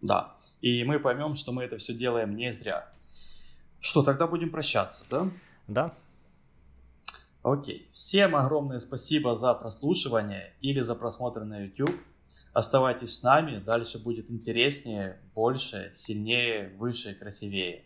Да. 0.01 0.37
И 0.61 0.85
мы 0.85 1.01
поймем, 1.01 1.35
что 1.35 1.51
мы 1.51 1.65
это 1.65 1.77
все 1.79 1.93
делаем 1.93 2.37
не 2.37 2.53
зря. 2.53 2.89
Что, 3.81 4.05
тогда 4.05 4.29
будем 4.29 4.51
прощаться, 4.51 5.05
да? 5.11 5.29
Да. 5.67 5.95
Окей. 7.43 7.89
Всем 7.93 8.37
огромное 8.37 8.79
спасибо 8.79 9.35
за 9.35 9.55
прослушивание 9.55 10.53
или 10.61 10.83
за 10.83 10.95
просмотр 10.95 11.43
на 11.43 11.65
YouTube. 11.65 12.01
Оставайтесь 12.55 13.19
с 13.19 13.23
нами, 13.25 13.59
дальше 13.59 13.99
будет 13.99 14.31
интереснее, 14.31 15.19
больше, 15.35 15.91
сильнее, 15.97 16.69
выше, 16.79 17.13
красивее. 17.13 17.85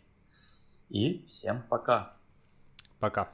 И 0.90 1.24
всем 1.26 1.62
пока. 1.70 2.16
Пока. 3.00 3.30